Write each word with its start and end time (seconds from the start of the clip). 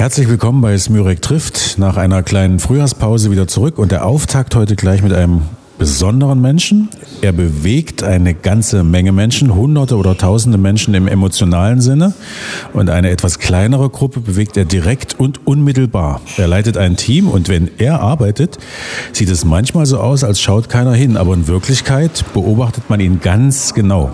Herzlich 0.00 0.30
willkommen 0.30 0.62
bei 0.62 0.78
Smürek 0.78 1.20
trifft. 1.20 1.76
Nach 1.76 1.98
einer 1.98 2.22
kleinen 2.22 2.58
Frühjahrspause 2.58 3.30
wieder 3.30 3.46
zurück 3.46 3.76
und 3.76 3.92
der 3.92 4.06
Auftakt 4.06 4.54
heute 4.54 4.74
gleich 4.74 5.02
mit 5.02 5.12
einem 5.12 5.42
besonderen 5.80 6.42
Menschen. 6.42 6.90
Er 7.22 7.32
bewegt 7.32 8.02
eine 8.02 8.34
ganze 8.34 8.84
Menge 8.84 9.12
Menschen, 9.12 9.54
hunderte 9.54 9.96
oder 9.96 10.14
tausende 10.16 10.58
Menschen 10.58 10.92
im 10.92 11.08
emotionalen 11.08 11.80
Sinne. 11.80 12.12
Und 12.74 12.90
eine 12.90 13.08
etwas 13.08 13.38
kleinere 13.38 13.88
Gruppe 13.88 14.20
bewegt 14.20 14.58
er 14.58 14.66
direkt 14.66 15.18
und 15.18 15.46
unmittelbar. 15.46 16.20
Er 16.36 16.48
leitet 16.48 16.76
ein 16.76 16.96
Team 16.96 17.28
und 17.28 17.48
wenn 17.48 17.70
er 17.78 18.02
arbeitet, 18.02 18.58
sieht 19.12 19.30
es 19.30 19.46
manchmal 19.46 19.86
so 19.86 19.98
aus, 19.98 20.22
als 20.22 20.38
schaut 20.38 20.68
keiner 20.68 20.92
hin. 20.92 21.16
Aber 21.16 21.32
in 21.32 21.48
Wirklichkeit 21.48 22.26
beobachtet 22.34 22.90
man 22.90 23.00
ihn 23.00 23.20
ganz 23.20 23.72
genau. 23.72 24.10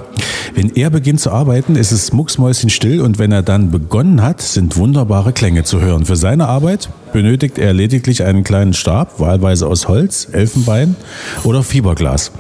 Wenn 0.55 0.71
er 0.77 0.91
beginnt 0.91 1.21
zu 1.21 1.33
arbeiten, 1.33 1.75
ist 1.75 1.91
es 1.91 2.13
mucksmäuschenstill 2.13 3.01
und 3.01 3.19
wenn 3.19 3.33
er 3.33 3.43
dann 3.43 3.73
begonnen 3.73 4.23
hat, 4.23 4.41
sind 4.41 4.77
wunderbare 4.77 5.33
Klänge 5.33 5.65
zu 5.65 5.81
hören. 5.81 6.07
Für 6.07 6.17
seine 6.17 6.47
Arbeit 6.47 6.89
benötigt 7.17 7.57
er 7.57 7.73
lediglich 7.73 8.25
einen 8.25 8.45
kleinen 8.45 8.75
Stab, 8.75 9.19
wahlweise 9.21 9.67
aus 9.69 9.89
Holz, 9.89 10.29
Elfenbein 10.33 10.97
oder 11.45 11.63
Fiberglas. 11.63 12.31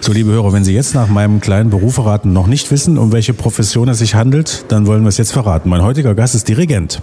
So, 0.00 0.12
liebe 0.12 0.30
Hörer, 0.30 0.52
wenn 0.52 0.62
Sie 0.62 0.72
jetzt 0.72 0.94
nach 0.94 1.08
meinem 1.08 1.40
kleinen 1.40 1.70
Beruf 1.70 1.94
verraten 1.94 2.32
noch 2.32 2.46
nicht 2.46 2.70
wissen, 2.70 2.98
um 2.98 3.10
welche 3.10 3.34
Profession 3.34 3.88
es 3.88 3.98
sich 3.98 4.14
handelt, 4.14 4.66
dann 4.68 4.86
wollen 4.86 5.02
wir 5.02 5.08
es 5.08 5.18
jetzt 5.18 5.32
verraten. 5.32 5.68
Mein 5.68 5.82
heutiger 5.82 6.14
Gast 6.14 6.36
ist 6.36 6.46
Dirigent. 6.46 7.02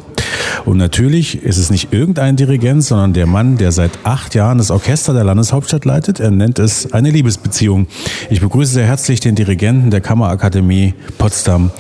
Und 0.64 0.78
natürlich 0.78 1.44
ist 1.44 1.58
es 1.58 1.70
nicht 1.70 1.92
irgendein 1.92 2.38
Dirigent, 2.38 2.86
sondern 2.86 3.12
der 3.12 3.26
Mann, 3.26 3.58
der 3.58 3.74
seit 3.74 3.92
acht 4.06 4.34
Jahren 4.34 4.58
das 4.58 4.72
Orchester 4.72 5.14
der 5.14 5.26
Landeshauptstadt 5.26 5.84
leitet. 5.84 6.22
Er 6.22 6.32
nennt 6.32 6.58
es 6.58 6.94
eine 6.94 7.12
Liebesbeziehung. 7.12 7.88
Ich 8.30 8.40
begrüße 8.40 8.76
sehr 8.76 8.86
herzlich 8.86 9.20
den 9.20 9.36
Dirigenten 9.36 9.92
der 9.92 10.00
Kammerakademie 10.00 10.94
Potsdam, 11.18 11.72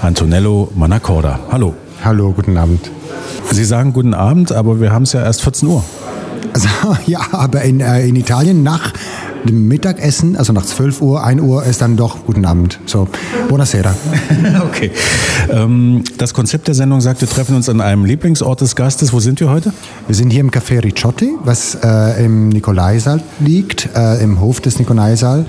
Antonello 0.00 0.72
Manacorda. 0.74 1.38
Hallo. 1.52 1.76
Hallo, 2.02 2.32
guten 2.32 2.56
Abend. 2.56 2.90
Sie 3.50 3.64
sagen 3.64 3.92
guten 3.92 4.14
Abend, 4.14 4.52
aber 4.52 4.80
wir 4.80 4.92
haben 4.92 5.04
es 5.04 5.12
ja 5.12 5.22
erst 5.22 5.42
14 5.42 5.68
Uhr. 5.68 5.84
Also, 6.52 6.68
ja, 7.06 7.20
aber 7.32 7.62
in, 7.62 7.80
äh, 7.80 8.06
in 8.06 8.16
Italien 8.16 8.62
nach 8.62 8.92
dem 9.44 9.68
Mittagessen, 9.68 10.36
also 10.36 10.52
nach 10.52 10.64
12 10.64 11.00
Uhr, 11.00 11.24
1 11.24 11.40
Uhr, 11.40 11.64
ist 11.64 11.80
dann 11.80 11.96
doch 11.96 12.24
guten 12.26 12.44
Abend. 12.44 12.80
So, 12.86 13.08
buonasera. 13.48 13.94
okay. 14.66 14.90
Ähm, 15.50 16.02
das 16.18 16.34
Konzept 16.34 16.68
der 16.68 16.74
Sendung 16.74 17.00
sagt, 17.00 17.20
wir 17.20 17.28
treffen 17.28 17.56
uns 17.56 17.68
an 17.68 17.80
einem 17.80 18.04
Lieblingsort 18.04 18.60
des 18.60 18.76
Gastes. 18.76 19.12
Wo 19.12 19.20
sind 19.20 19.40
wir 19.40 19.50
heute? 19.50 19.72
Wir 20.06 20.14
sind 20.14 20.30
hier 20.30 20.40
im 20.40 20.50
Café 20.50 20.82
Ricciotti, 20.82 21.32
was 21.44 21.76
äh, 21.82 22.24
im 22.24 22.48
Nikolaisaal 22.48 23.22
liegt, 23.40 23.88
äh, 23.94 24.22
im 24.22 24.40
Hof 24.40 24.60
des 24.60 24.78
Nikolaisaal 24.78 25.46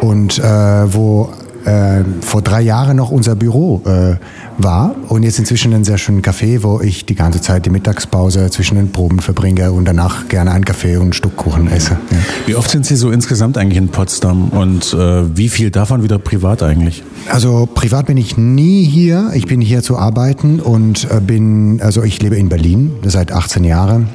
und 0.00 0.38
äh, 0.38 0.42
wo 0.42 1.30
äh, 1.64 2.04
vor 2.20 2.42
drei 2.42 2.62
Jahren 2.62 2.96
noch 2.96 3.10
unser 3.10 3.34
Büro 3.34 3.82
äh, 3.84 4.16
war 4.58 4.94
und 5.08 5.22
jetzt 5.22 5.38
inzwischen 5.38 5.72
ein 5.74 5.84
sehr 5.84 5.98
schönen 5.98 6.22
Café, 6.22 6.62
wo 6.62 6.80
ich 6.80 7.06
die 7.06 7.14
ganze 7.14 7.40
Zeit 7.40 7.66
die 7.66 7.70
Mittagspause 7.70 8.50
zwischen 8.50 8.76
den 8.76 8.92
Proben 8.92 9.20
verbringe 9.20 9.72
und 9.72 9.84
danach 9.84 10.28
gerne 10.28 10.52
einen 10.52 10.64
Kaffee 10.64 10.96
und 10.96 11.08
ein 11.08 11.12
Stück 11.12 11.36
Kuchen 11.36 11.70
esse. 11.70 11.92
Ja. 11.92 12.16
Wie 12.46 12.54
oft 12.54 12.70
sind 12.70 12.86
Sie 12.86 12.96
so 12.96 13.10
insgesamt 13.10 13.58
eigentlich 13.58 13.78
in 13.78 13.88
Potsdam 13.88 14.48
und 14.48 14.92
äh, 14.94 15.36
wie 15.36 15.48
viel 15.48 15.70
davon 15.70 16.02
wieder 16.02 16.18
privat 16.18 16.62
eigentlich? 16.62 17.02
Also 17.28 17.68
privat 17.72 18.06
bin 18.06 18.16
ich 18.16 18.36
nie 18.36 18.84
hier. 18.84 19.30
Ich 19.34 19.46
bin 19.46 19.60
hier 19.60 19.82
zu 19.82 19.96
arbeiten 19.96 20.60
und 20.60 21.08
äh, 21.10 21.20
bin, 21.20 21.80
also 21.82 22.02
ich 22.02 22.20
lebe 22.20 22.36
in 22.36 22.48
Berlin 22.48 22.92
seit 23.04 23.32
18 23.32 23.64
Jahren 23.64 24.08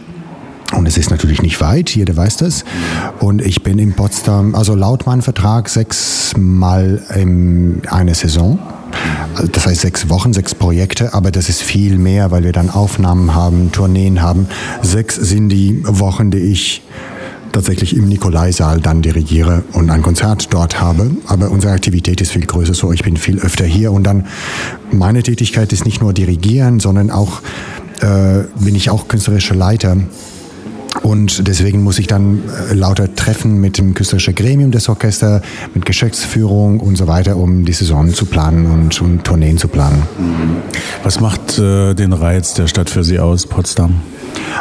und 0.73 0.85
es 0.87 0.97
ist 0.97 1.09
natürlich 1.09 1.41
nicht 1.41 1.61
weit, 1.61 1.91
jeder 1.91 2.15
weiß 2.15 2.37
das. 2.37 2.65
Und 3.19 3.41
ich 3.41 3.63
bin 3.63 3.79
in 3.79 3.93
Potsdam, 3.93 4.53
also 4.53 4.75
laut 4.75 5.05
meinem 5.05 5.21
Vertrag 5.21 5.69
sechsmal 5.69 7.01
in 7.15 7.81
einer 7.89 8.13
Saison. 8.13 8.59
Das 9.53 9.65
heißt 9.65 9.81
sechs 9.81 10.09
Wochen, 10.09 10.33
sechs 10.33 10.55
Projekte, 10.55 11.13
aber 11.13 11.31
das 11.31 11.47
ist 11.47 11.61
viel 11.61 11.97
mehr, 11.97 12.31
weil 12.31 12.43
wir 12.43 12.51
dann 12.51 12.69
Aufnahmen 12.69 13.33
haben, 13.33 13.71
Tourneen 13.71 14.21
haben. 14.21 14.47
Sechs 14.81 15.15
sind 15.15 15.49
die 15.49 15.81
Wochen, 15.85 16.31
die 16.31 16.39
ich 16.39 16.81
tatsächlich 17.53 17.95
im 17.95 18.07
Nikolaisaal 18.07 18.81
dann 18.81 19.01
dirigiere 19.01 19.63
und 19.73 19.89
ein 19.89 20.01
Konzert 20.01 20.53
dort 20.53 20.81
habe. 20.81 21.11
Aber 21.27 21.49
unsere 21.49 21.73
Aktivität 21.73 22.19
ist 22.19 22.31
viel 22.31 22.45
größer, 22.45 22.73
so 22.73 22.91
ich 22.91 23.03
bin 23.03 23.15
viel 23.17 23.39
öfter 23.39 23.65
hier 23.65 23.91
und 23.91 24.03
dann 24.03 24.25
meine 24.91 25.23
Tätigkeit 25.23 25.71
ist 25.71 25.85
nicht 25.85 26.01
nur 26.01 26.13
dirigieren, 26.13 26.79
sondern 26.79 27.09
auch 27.09 27.41
äh, 28.01 28.43
bin 28.59 28.75
ich 28.75 28.89
auch 28.89 29.07
künstlerischer 29.07 29.55
Leiter 29.55 29.97
und 31.07 31.47
deswegen 31.47 31.83
muss 31.83 31.99
ich 31.99 32.07
dann 32.07 32.43
äh, 32.69 32.73
lauter 32.73 33.15
treffen 33.15 33.61
mit 33.61 33.77
dem 33.77 33.93
künstlerischen 33.93 34.35
Gremium 34.35 34.71
des 34.71 34.89
Orchesters, 34.89 35.41
mit 35.73 35.85
Geschäftsführung 35.85 36.81
und 36.81 36.97
so 36.97 37.07
weiter, 37.07 37.37
um 37.37 37.63
die 37.63 37.71
Saison 37.71 38.13
zu 38.13 38.25
planen 38.25 38.65
und, 38.65 39.01
und 39.01 39.23
Tourneen 39.23 39.57
zu 39.57 39.69
planen. 39.69 40.03
Was 41.03 41.21
macht 41.21 41.59
äh, 41.59 41.93
den 41.93 42.11
Reiz 42.11 42.55
der 42.55 42.67
Stadt 42.67 42.89
für 42.89 43.05
Sie 43.05 43.19
aus, 43.19 43.47
Potsdam? 43.47 44.01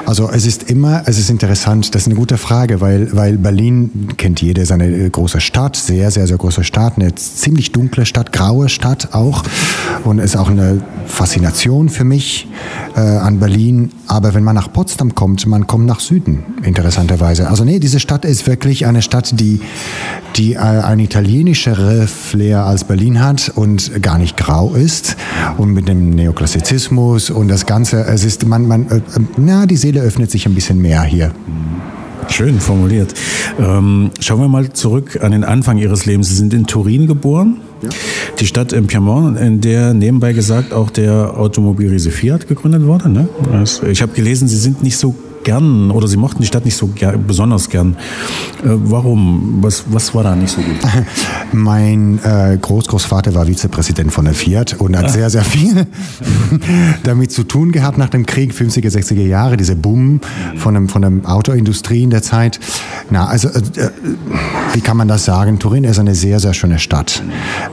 Also 0.04 0.30
es 0.30 0.46
ist 0.46 0.70
immer, 0.70 1.02
es 1.06 1.18
ist 1.18 1.30
interessant, 1.30 1.94
das 1.94 2.02
ist 2.02 2.08
eine 2.08 2.14
gute 2.16 2.36
Frage, 2.38 2.80
weil, 2.80 3.14
weil 3.16 3.38
Berlin 3.38 4.08
kennt 4.16 4.40
jeder, 4.40 4.62
ist 4.62 4.70
eine 4.70 4.86
äh, 4.86 5.10
große 5.10 5.40
Stadt, 5.40 5.76
sehr, 5.76 6.10
sehr, 6.10 6.26
sehr 6.26 6.36
große 6.36 6.64
Stadt, 6.64 6.94
eine 6.96 7.14
ziemlich 7.14 7.72
dunkle 7.72 8.06
Stadt, 8.06 8.32
graue 8.32 8.68
Stadt 8.68 9.14
auch 9.14 9.42
und 10.04 10.18
ist 10.18 10.36
auch 10.36 10.48
eine 10.48 10.82
Faszination 11.06 11.88
für 11.88 12.04
mich 12.04 12.48
äh, 12.94 13.00
an 13.00 13.40
Berlin. 13.40 13.90
Aber 14.06 14.34
wenn 14.34 14.44
man 14.44 14.54
nach 14.54 14.72
Potsdam 14.72 15.14
kommt, 15.14 15.44
man 15.46 15.66
kommt 15.66 15.86
nach 15.86 16.00
Süden, 16.00 16.44
interessanterweise. 16.62 17.48
Also 17.48 17.64
nee, 17.64 17.78
diese 17.78 17.98
Stadt 17.98 18.24
ist 18.24 18.46
wirklich 18.46 18.86
eine 18.86 19.02
Stadt, 19.02 19.40
die, 19.40 19.60
die 20.36 20.54
äh, 20.54 20.58
ein 20.58 21.00
italienischere 21.00 22.06
Flair 22.06 22.64
als 22.64 22.84
Berlin 22.84 23.22
hat 23.24 23.52
und 23.54 24.02
gar 24.02 24.18
nicht 24.18 24.36
grau 24.36 24.74
ist 24.74 25.16
und 25.56 25.72
mit 25.72 25.88
dem 25.88 26.10
Neoklassizismus 26.10 27.30
und 27.30 27.48
das 27.48 27.66
Ganze, 27.66 28.04
es 28.04 28.24
ist, 28.24 28.46
man, 28.46 28.68
man, 28.68 28.88
äh, 28.90 29.00
na, 29.36 29.55
die 29.64 29.76
Seele 29.76 30.02
öffnet 30.02 30.30
sich 30.30 30.46
ein 30.46 30.54
bisschen 30.54 30.82
mehr 30.82 31.02
hier. 31.04 31.32
Schön 32.28 32.60
formuliert. 32.60 33.14
Ähm, 33.58 34.10
schauen 34.20 34.40
wir 34.40 34.48
mal 34.48 34.72
zurück 34.72 35.20
an 35.22 35.32
den 35.32 35.44
Anfang 35.44 35.78
Ihres 35.78 36.04
Lebens. 36.04 36.28
Sie 36.28 36.34
sind 36.34 36.52
in 36.52 36.66
Turin 36.66 37.06
geboren, 37.06 37.58
ja. 37.82 37.88
die 38.40 38.46
Stadt 38.46 38.72
im 38.72 38.88
Piemont, 38.88 39.38
in 39.38 39.60
der 39.60 39.94
nebenbei 39.94 40.32
gesagt 40.32 40.72
auch 40.72 40.90
der 40.90 41.38
Automobilriese 41.38 42.10
Fiat 42.10 42.48
gegründet 42.48 42.84
wurde. 42.84 43.08
Ne? 43.08 43.28
Ich 43.88 44.02
habe 44.02 44.12
gelesen, 44.12 44.48
Sie 44.48 44.58
sind 44.58 44.82
nicht 44.82 44.98
so 44.98 45.14
gern 45.46 45.92
oder 45.92 46.08
Sie 46.08 46.16
mochten 46.16 46.42
die 46.42 46.46
Stadt 46.46 46.64
nicht 46.64 46.76
so 46.76 46.88
ger 46.88 47.16
besonders 47.16 47.70
gern. 47.70 47.96
Äh, 48.62 48.64
warum? 48.64 49.58
Was, 49.62 49.84
was 49.88 50.14
war 50.14 50.24
da 50.24 50.34
nicht 50.34 50.50
so 50.50 50.60
gut? 50.60 50.76
Mein 51.52 52.18
äh, 52.24 52.58
Großgroßvater 52.60 53.34
war 53.34 53.46
Vizepräsident 53.46 54.12
von 54.12 54.24
der 54.24 54.34
Fiat 54.34 54.74
und 54.78 54.96
hat 54.96 55.06
ah. 55.06 55.08
sehr, 55.08 55.30
sehr 55.30 55.44
viel 55.44 55.86
damit 57.04 57.30
zu 57.30 57.44
tun 57.44 57.70
gehabt 57.70 57.96
nach 57.96 58.08
dem 58.08 58.26
Krieg, 58.26 58.52
50er, 58.52 58.90
60er 58.90 59.22
Jahre, 59.22 59.56
dieser 59.56 59.76
Boom 59.76 60.20
von, 60.56 60.74
dem, 60.74 60.88
von 60.88 61.02
der 61.02 61.12
Autoindustrie 61.30 62.02
in 62.02 62.10
der 62.10 62.22
Zeit. 62.22 62.58
Na, 63.10 63.26
also, 63.26 63.48
äh, 63.48 63.60
äh, 63.76 63.90
wie 64.72 64.80
kann 64.80 64.96
man 64.96 65.06
das 65.06 65.24
sagen? 65.24 65.60
Turin 65.60 65.84
ist 65.84 66.00
eine 66.00 66.16
sehr, 66.16 66.40
sehr 66.40 66.54
schöne 66.54 66.80
Stadt, 66.80 67.22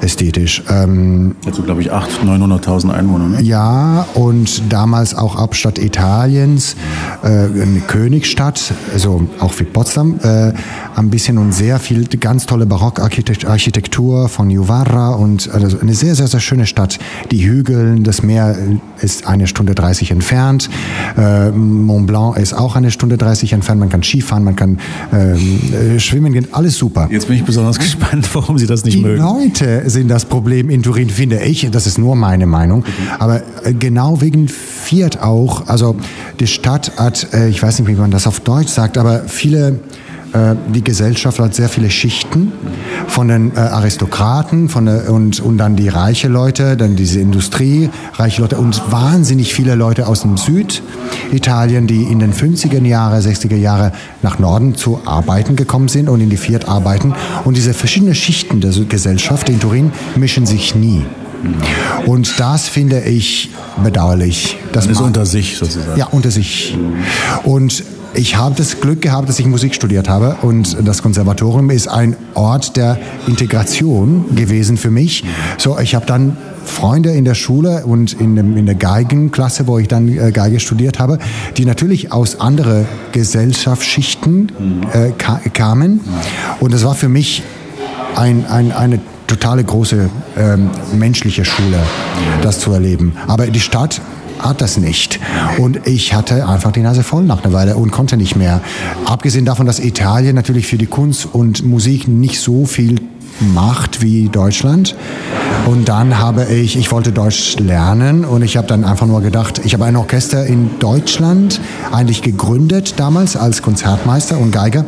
ästhetisch. 0.01 0.61
Ähm, 0.69 1.35
also, 1.45 1.63
glaube 1.63 1.81
ich, 1.81 1.91
800.000, 1.91 2.61
900.000 2.61 2.91
Einwohner. 2.91 3.29
Ne? 3.29 3.41
Ja, 3.41 4.05
und 4.13 4.71
damals 4.71 5.15
auch 5.15 5.37
Hauptstadt 5.37 5.79
Italiens. 5.79 6.75
Äh, 7.23 7.62
eine 7.63 7.79
Königsstadt, 7.79 8.73
also 8.93 9.27
auch 9.39 9.53
wie 9.59 9.63
Potsdam, 9.63 10.19
äh, 10.21 10.53
ein 10.95 11.09
bisschen 11.09 11.37
und 11.37 11.53
sehr 11.53 11.79
viel 11.79 12.05
ganz 12.19 12.45
tolle 12.45 12.65
Barockarchitektur 12.65 14.29
von 14.29 14.49
Juvarra 14.49 15.15
und 15.15 15.49
also 15.51 15.79
eine 15.79 15.93
sehr, 15.93 16.15
sehr, 16.15 16.27
sehr 16.27 16.39
schöne 16.39 16.65
Stadt. 16.65 16.99
Die 17.31 17.45
Hügel, 17.45 17.99
das 18.01 18.21
Meer 18.21 18.57
ist 19.01 19.25
eine 19.27 19.47
Stunde 19.47 19.75
30 19.75 20.11
entfernt. 20.11 20.69
Äh, 21.17 21.51
Mont 21.51 22.07
Blanc 22.07 22.37
ist 22.37 22.53
auch 22.53 22.75
eine 22.75 22.91
Stunde 22.91 23.17
30 23.17 23.53
entfernt. 23.53 23.79
Man 23.79 23.89
kann 23.89 24.03
Skifahren, 24.03 24.43
man 24.43 24.55
kann 24.55 24.79
äh, 25.11 25.99
schwimmen 25.99 26.33
gehen, 26.33 26.47
alles 26.51 26.77
super. 26.77 27.07
Jetzt 27.11 27.27
bin 27.27 27.37
ich 27.37 27.45
besonders 27.45 27.79
gespannt, 27.79 28.29
warum 28.33 28.57
Sie 28.57 28.67
das 28.67 28.83
nicht 28.83 28.97
Die 28.97 29.01
mögen. 29.01 29.15
Die 29.15 29.63
Leute 29.63 29.89
sind 29.89 30.09
das 30.09 30.25
Problem 30.25 30.69
in 30.69 30.83
Turin, 30.83 31.09
finde 31.09 31.41
ich. 31.41 31.69
Das 31.71 31.87
ist 31.87 31.97
nur 31.97 32.15
meine 32.15 32.45
Meinung. 32.45 32.83
Aber 33.19 33.41
äh, 33.63 33.73
genau 33.73 34.21
wegen 34.21 34.47
Fiat 34.47 35.21
auch. 35.21 35.67
Also 35.67 35.95
die 36.39 36.47
Stadt 36.47 36.91
hat, 36.97 37.33
äh, 37.33 37.52
ich 37.53 37.61
weiß 37.61 37.77
nicht, 37.79 37.87
wie 37.87 37.93
man 37.93 38.09
das 38.09 38.25
auf 38.25 38.39
Deutsch 38.39 38.69
sagt, 38.69 38.97
aber 38.97 39.25
viele 39.27 39.79
äh, 40.33 40.55
die 40.73 40.83
Gesellschaft 40.83 41.37
hat 41.37 41.53
sehr 41.53 41.69
viele 41.69 41.91
Schichten 41.91 42.51
von 43.07 43.27
den 43.27 43.55
äh, 43.55 43.59
Aristokraten 43.59 44.67
von 44.69 44.87
der, 44.87 45.11
und, 45.11 45.39
und 45.39 45.59
dann 45.59 45.75
die 45.75 45.87
reiche 45.87 46.29
Leute, 46.29 46.75
dann 46.75 46.95
diese 46.95 47.19
Industrie, 47.19 47.91
reiche 48.15 48.41
Leute 48.41 48.57
und 48.57 48.91
wahnsinnig 48.91 49.53
viele 49.53 49.75
Leute 49.75 50.07
aus 50.07 50.21
dem 50.21 50.35
Süditalien, 50.37 51.85
die 51.85 52.01
in 52.01 52.17
den 52.17 52.33
50er 52.33 52.83
Jahre, 52.83 53.19
60er 53.19 53.55
Jahre 53.55 53.91
nach 54.23 54.39
Norden 54.39 54.73
zu 54.73 54.99
arbeiten 55.05 55.55
gekommen 55.55 55.89
sind 55.89 56.09
und 56.09 56.21
in 56.21 56.31
die 56.31 56.37
Fiat 56.37 56.67
arbeiten. 56.67 57.13
Und 57.45 57.55
diese 57.55 57.75
verschiedenen 57.75 58.15
Schichten 58.15 58.61
der 58.61 58.71
Gesellschaft 58.89 59.47
in 59.49 59.59
Turin 59.59 59.91
mischen 60.15 60.47
sich 60.47 60.73
nie. 60.73 61.05
Und 62.05 62.39
das 62.39 62.67
finde 62.67 63.01
ich 63.01 63.51
bedauerlich. 63.83 64.57
Das 64.71 64.87
ist 64.87 65.01
unter 65.01 65.25
sich 65.25 65.57
sozusagen. 65.57 65.97
Ja, 65.97 66.07
unter 66.07 66.31
sich. 66.31 66.77
Und 67.43 67.83
ich 68.15 68.37
habe 68.37 68.53
das 68.55 68.79
Glück 68.79 69.01
gehabt, 69.01 69.27
dass 69.27 69.39
ich 69.39 69.47
Musik 69.47 69.73
studiert 69.73 70.07
habe 70.07 70.37
und 70.43 70.77
das 70.85 71.01
Konservatorium 71.01 71.71
ist 71.71 71.87
ein 71.87 72.15
Ort 72.35 72.77
der 72.77 72.99
Integration 73.27 74.35
gewesen 74.35 74.77
für 74.77 74.91
mich. 74.91 75.23
So, 75.57 75.79
ich 75.79 75.95
habe 75.95 76.05
dann 76.05 76.37
Freunde 76.63 77.11
in 77.11 77.25
der 77.25 77.33
Schule 77.33 77.85
und 77.85 78.13
in, 78.13 78.37
in 78.37 78.65
der 78.65 78.75
Geigenklasse, 78.75 79.67
wo 79.67 79.79
ich 79.79 79.87
dann 79.87 80.07
äh, 80.07 80.31
Geige 80.31 80.59
studiert 80.59 80.99
habe, 80.99 81.17
die 81.57 81.65
natürlich 81.65 82.11
aus 82.11 82.39
anderen 82.39 82.85
Gesellschaftsschichten 83.11 84.51
äh, 84.93 85.11
ka 85.17 85.41
kamen. 85.53 85.99
Und 86.59 86.73
das 86.73 86.85
war 86.85 86.95
für 86.95 87.09
mich 87.09 87.43
ein, 88.15 88.45
ein, 88.45 88.71
eine 88.71 88.99
totale 89.33 89.63
große 89.63 90.09
ähm, 90.37 90.69
menschliche 90.93 91.43
Schule, 91.43 91.79
das 92.43 92.59
zu 92.59 92.71
erleben. 92.71 93.13
Aber 93.27 93.47
die 93.47 93.59
Stadt 93.59 93.99
hat 94.39 94.61
das 94.61 94.77
nicht. 94.77 95.19
Und 95.57 95.87
ich 95.87 96.13
hatte 96.13 96.47
einfach 96.47 96.71
die 96.71 96.81
Nase 96.81 97.03
voll 97.03 97.23
nach 97.23 97.43
einer 97.43 97.53
Weile 97.53 97.75
und 97.75 97.91
konnte 97.91 98.17
nicht 98.17 98.35
mehr. 98.35 98.61
Abgesehen 99.05 99.45
davon, 99.45 99.65
dass 99.65 99.79
Italien 99.79 100.35
natürlich 100.35 100.67
für 100.67 100.77
die 100.77 100.85
Kunst 100.85 101.27
und 101.31 101.65
Musik 101.65 102.07
nicht 102.07 102.39
so 102.39 102.65
viel 102.65 103.01
macht 103.39 104.01
wie 104.01 104.29
Deutschland. 104.29 104.95
Und 105.65 105.87
dann 105.87 106.19
habe 106.19 106.45
ich, 106.45 106.75
ich 106.75 106.91
wollte 106.91 107.11
Deutsch 107.11 107.57
lernen 107.57 108.25
und 108.25 108.41
ich 108.41 108.57
habe 108.57 108.67
dann 108.67 108.83
einfach 108.83 109.07
nur 109.07 109.21
gedacht, 109.21 109.61
ich 109.63 109.73
habe 109.73 109.85
ein 109.85 109.95
Orchester 109.95 110.45
in 110.45 110.79
Deutschland 110.79 111.61
eigentlich 111.91 112.21
gegründet 112.21 112.95
damals 112.97 113.37
als 113.37 113.61
Konzertmeister 113.61 114.37
und 114.37 114.51
Geiger. 114.51 114.85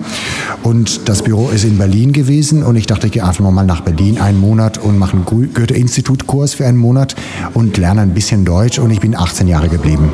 Und 0.63 1.07
das 1.07 1.23
Büro 1.23 1.49
ist 1.49 1.63
in 1.63 1.77
Berlin 1.77 2.11
gewesen 2.11 2.63
und 2.63 2.75
ich 2.75 2.87
dachte, 2.87 3.07
ich 3.07 3.13
gehe 3.13 3.25
einfach 3.25 3.49
mal 3.49 3.63
nach 3.63 3.81
Berlin 3.81 4.19
einen 4.19 4.39
Monat 4.39 4.77
und 4.77 4.97
mache 4.97 5.13
einen 5.13 5.25
Goethe-Institut-Kurs 5.25 6.55
für 6.55 6.65
einen 6.65 6.77
Monat 6.77 7.15
und 7.53 7.77
lerne 7.77 8.01
ein 8.01 8.13
bisschen 8.13 8.43
Deutsch 8.45 8.79
und 8.79 8.91
ich 8.91 8.99
bin 8.99 9.15
18 9.15 9.47
Jahre 9.47 9.69
geblieben. 9.69 10.11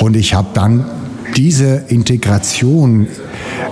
Und 0.00 0.16
ich 0.16 0.34
habe 0.34 0.48
dann 0.54 0.84
diese 1.36 1.84
Integration 1.88 3.06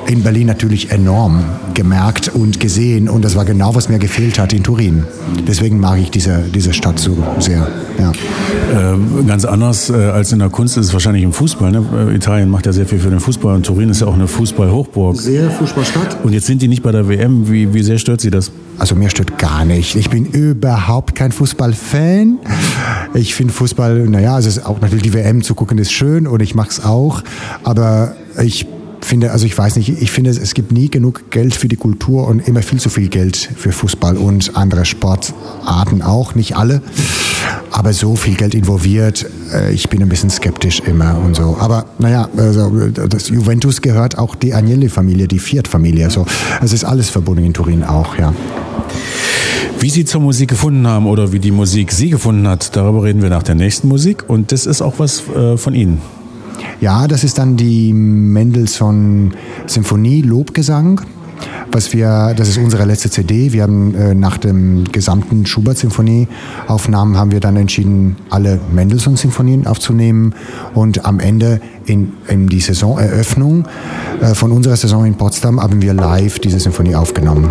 in 0.06 0.22
Berlin 0.22 0.46
natürlich 0.46 0.90
enorm 0.90 1.44
gemerkt 1.72 2.28
und 2.28 2.60
gesehen 2.60 3.08
und 3.08 3.24
das 3.24 3.36
war 3.36 3.44
genau, 3.44 3.74
was 3.74 3.88
mir 3.88 3.98
gefehlt 3.98 4.38
hat 4.38 4.52
in 4.52 4.62
Turin. 4.62 5.04
Deswegen 5.48 5.80
mag 5.80 5.98
ich 5.98 6.10
diese, 6.10 6.44
diese 6.54 6.72
Stadt 6.72 6.98
so 6.98 7.16
sehr. 7.38 7.66
Ja. 7.98 8.12
Äh, 8.12 9.24
ganz 9.26 9.44
anders 9.44 9.90
äh, 9.90 9.94
als 9.94 10.32
in 10.32 10.40
der 10.40 10.50
Kunst 10.50 10.76
ist 10.76 10.86
es 10.86 10.92
wahrscheinlich 10.92 11.22
im 11.22 11.32
Fußball. 11.32 11.72
Ne? 11.72 11.84
Äh, 12.10 12.14
Italien 12.16 12.50
macht 12.50 12.66
ja 12.66 12.72
sehr 12.72 12.86
viel 12.86 12.98
für 12.98 13.10
den 13.10 13.20
Fußball 13.20 13.54
und 13.54 13.66
Turin 13.66 13.88
ist 13.88 14.00
ja 14.00 14.06
auch 14.06 14.14
eine 14.14 14.28
Fußball-Hochburg. 14.28 15.16
Sehr 15.16 15.50
Fußballstadt. 15.50 16.24
Und 16.24 16.32
jetzt 16.32 16.46
sind 16.46 16.60
die 16.60 16.68
nicht 16.68 16.82
bei 16.82 16.92
der 16.92 17.08
WM. 17.08 17.50
Wie, 17.50 17.72
wie 17.72 17.82
sehr 17.82 17.98
stört 17.98 18.20
Sie 18.20 18.30
das? 18.30 18.50
Also 18.78 18.96
mir 18.96 19.08
stört 19.08 19.38
gar 19.38 19.64
nicht. 19.64 19.94
Ich 19.94 20.10
bin 20.10 20.26
überhaupt 20.26 21.14
kein 21.14 21.30
Fußballfan. 21.30 22.38
Ich 23.14 23.34
finde 23.36 23.52
Fußball, 23.52 24.08
naja, 24.08 24.34
also 24.34 24.62
auch 24.62 24.80
natürlich 24.80 25.04
die 25.04 25.14
WM 25.14 25.42
zu 25.42 25.54
gucken 25.54 25.78
ist 25.78 25.92
schön 25.92 26.26
und 26.26 26.42
ich 26.42 26.56
mache 26.56 26.70
es 26.70 26.84
auch. 26.84 27.22
Aber 27.62 28.16
ich 28.42 28.66
finde, 29.04 29.32
also 29.32 29.46
ich 29.46 29.56
weiß 29.56 29.76
nicht, 29.76 29.88
ich 30.00 30.10
finde, 30.10 30.30
es 30.30 30.54
gibt 30.54 30.72
nie 30.72 30.88
genug 30.88 31.30
Geld 31.30 31.54
für 31.54 31.68
die 31.68 31.76
Kultur 31.76 32.26
und 32.26 32.46
immer 32.48 32.62
viel 32.62 32.80
zu 32.80 32.88
viel 32.88 33.08
Geld 33.08 33.36
für 33.36 33.70
Fußball 33.70 34.16
und 34.16 34.56
andere 34.56 34.84
Sportarten 34.84 36.02
auch, 36.02 36.34
nicht 36.34 36.56
alle, 36.56 36.82
aber 37.70 37.92
so 37.92 38.16
viel 38.16 38.34
Geld 38.34 38.54
involviert, 38.54 39.26
äh, 39.52 39.72
ich 39.72 39.88
bin 39.88 40.02
ein 40.02 40.08
bisschen 40.08 40.30
skeptisch 40.30 40.80
immer 40.80 41.18
und 41.18 41.36
so. 41.36 41.56
Aber 41.60 41.86
naja, 41.98 42.28
also 42.36 42.70
das 42.90 43.28
Juventus 43.28 43.82
gehört 43.82 44.18
auch 44.18 44.34
die 44.34 44.54
Agnelli-Familie, 44.54 45.28
die 45.28 45.38
Fiat-Familie, 45.38 46.10
so. 46.10 46.24
Es 46.62 46.72
ist 46.72 46.84
alles 46.84 47.10
verbunden 47.10 47.44
in 47.44 47.52
Turin 47.52 47.84
auch, 47.84 48.16
ja. 48.18 48.32
Wie 49.78 49.90
Sie 49.90 50.06
zur 50.06 50.22
Musik 50.22 50.48
gefunden 50.48 50.86
haben 50.86 51.06
oder 51.06 51.32
wie 51.32 51.40
die 51.40 51.50
Musik 51.50 51.92
Sie 51.92 52.08
gefunden 52.08 52.48
hat, 52.48 52.74
darüber 52.74 53.02
reden 53.02 53.20
wir 53.20 53.28
nach 53.28 53.42
der 53.42 53.54
nächsten 53.54 53.88
Musik 53.88 54.24
und 54.28 54.50
das 54.50 54.64
ist 54.64 54.80
auch 54.80 54.94
was 54.98 55.22
äh, 55.36 55.58
von 55.58 55.74
Ihnen. 55.74 56.00
Ja, 56.80 57.06
das 57.08 57.24
ist 57.24 57.38
dann 57.38 57.56
die 57.56 57.92
Mendelssohn 57.92 59.34
Symphonie 59.66 60.22
Lobgesang. 60.22 61.00
Was 61.72 61.92
wir, 61.92 62.34
das 62.36 62.48
ist 62.48 62.58
unsere 62.58 62.84
letzte 62.84 63.10
CD. 63.10 63.52
Wir 63.52 63.64
haben 63.64 63.94
äh, 63.94 64.14
nach 64.14 64.38
dem 64.38 64.84
gesamten 64.84 65.44
Schubert-Symphonie-Aufnahmen 65.44 67.16
haben 67.16 67.32
wir 67.32 67.40
dann 67.40 67.56
entschieden, 67.56 68.16
alle 68.30 68.60
Mendelssohn-Symphonien 68.72 69.66
aufzunehmen 69.66 70.34
und 70.74 71.04
am 71.04 71.18
Ende 71.18 71.60
in, 71.86 72.12
in 72.28 72.46
die 72.46 72.60
Saisoneröffnung 72.60 73.66
äh, 74.20 74.34
von 74.34 74.52
unserer 74.52 74.76
Saison 74.76 75.04
in 75.04 75.16
Potsdam 75.16 75.60
haben 75.60 75.82
wir 75.82 75.94
live 75.94 76.38
diese 76.38 76.60
Symphonie 76.60 76.94
aufgenommen. 76.94 77.50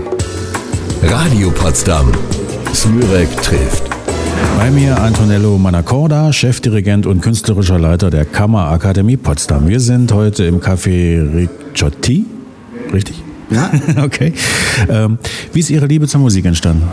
Radio 1.04 1.52
Potsdam. 1.52 2.10
Smürek 2.74 3.30
trifft. 3.42 3.93
Bei 4.58 4.72
mir 4.72 5.02
Antonello 5.02 5.58
Manacorda, 5.58 6.32
Chefdirigent 6.32 7.06
und 7.06 7.22
künstlerischer 7.22 7.80
Leiter 7.80 8.10
der 8.10 8.26
Kammerakademie 8.26 9.18
Potsdam. 9.18 9.68
Wir 9.68 9.80
sind 9.80 10.12
heute 10.12 10.46
im 10.46 10.60
Café 10.60 11.22
Ricciotti, 11.36 12.26
richtig? 12.94 13.24
Ja. 13.50 13.72
okay. 14.04 14.34
Ähm, 14.90 15.18
wie 15.52 15.60
ist 15.60 15.70
Ihre 15.70 15.86
Liebe 15.86 16.08
zur 16.08 16.22
Musik 16.22 16.46
entstanden? 16.46 16.88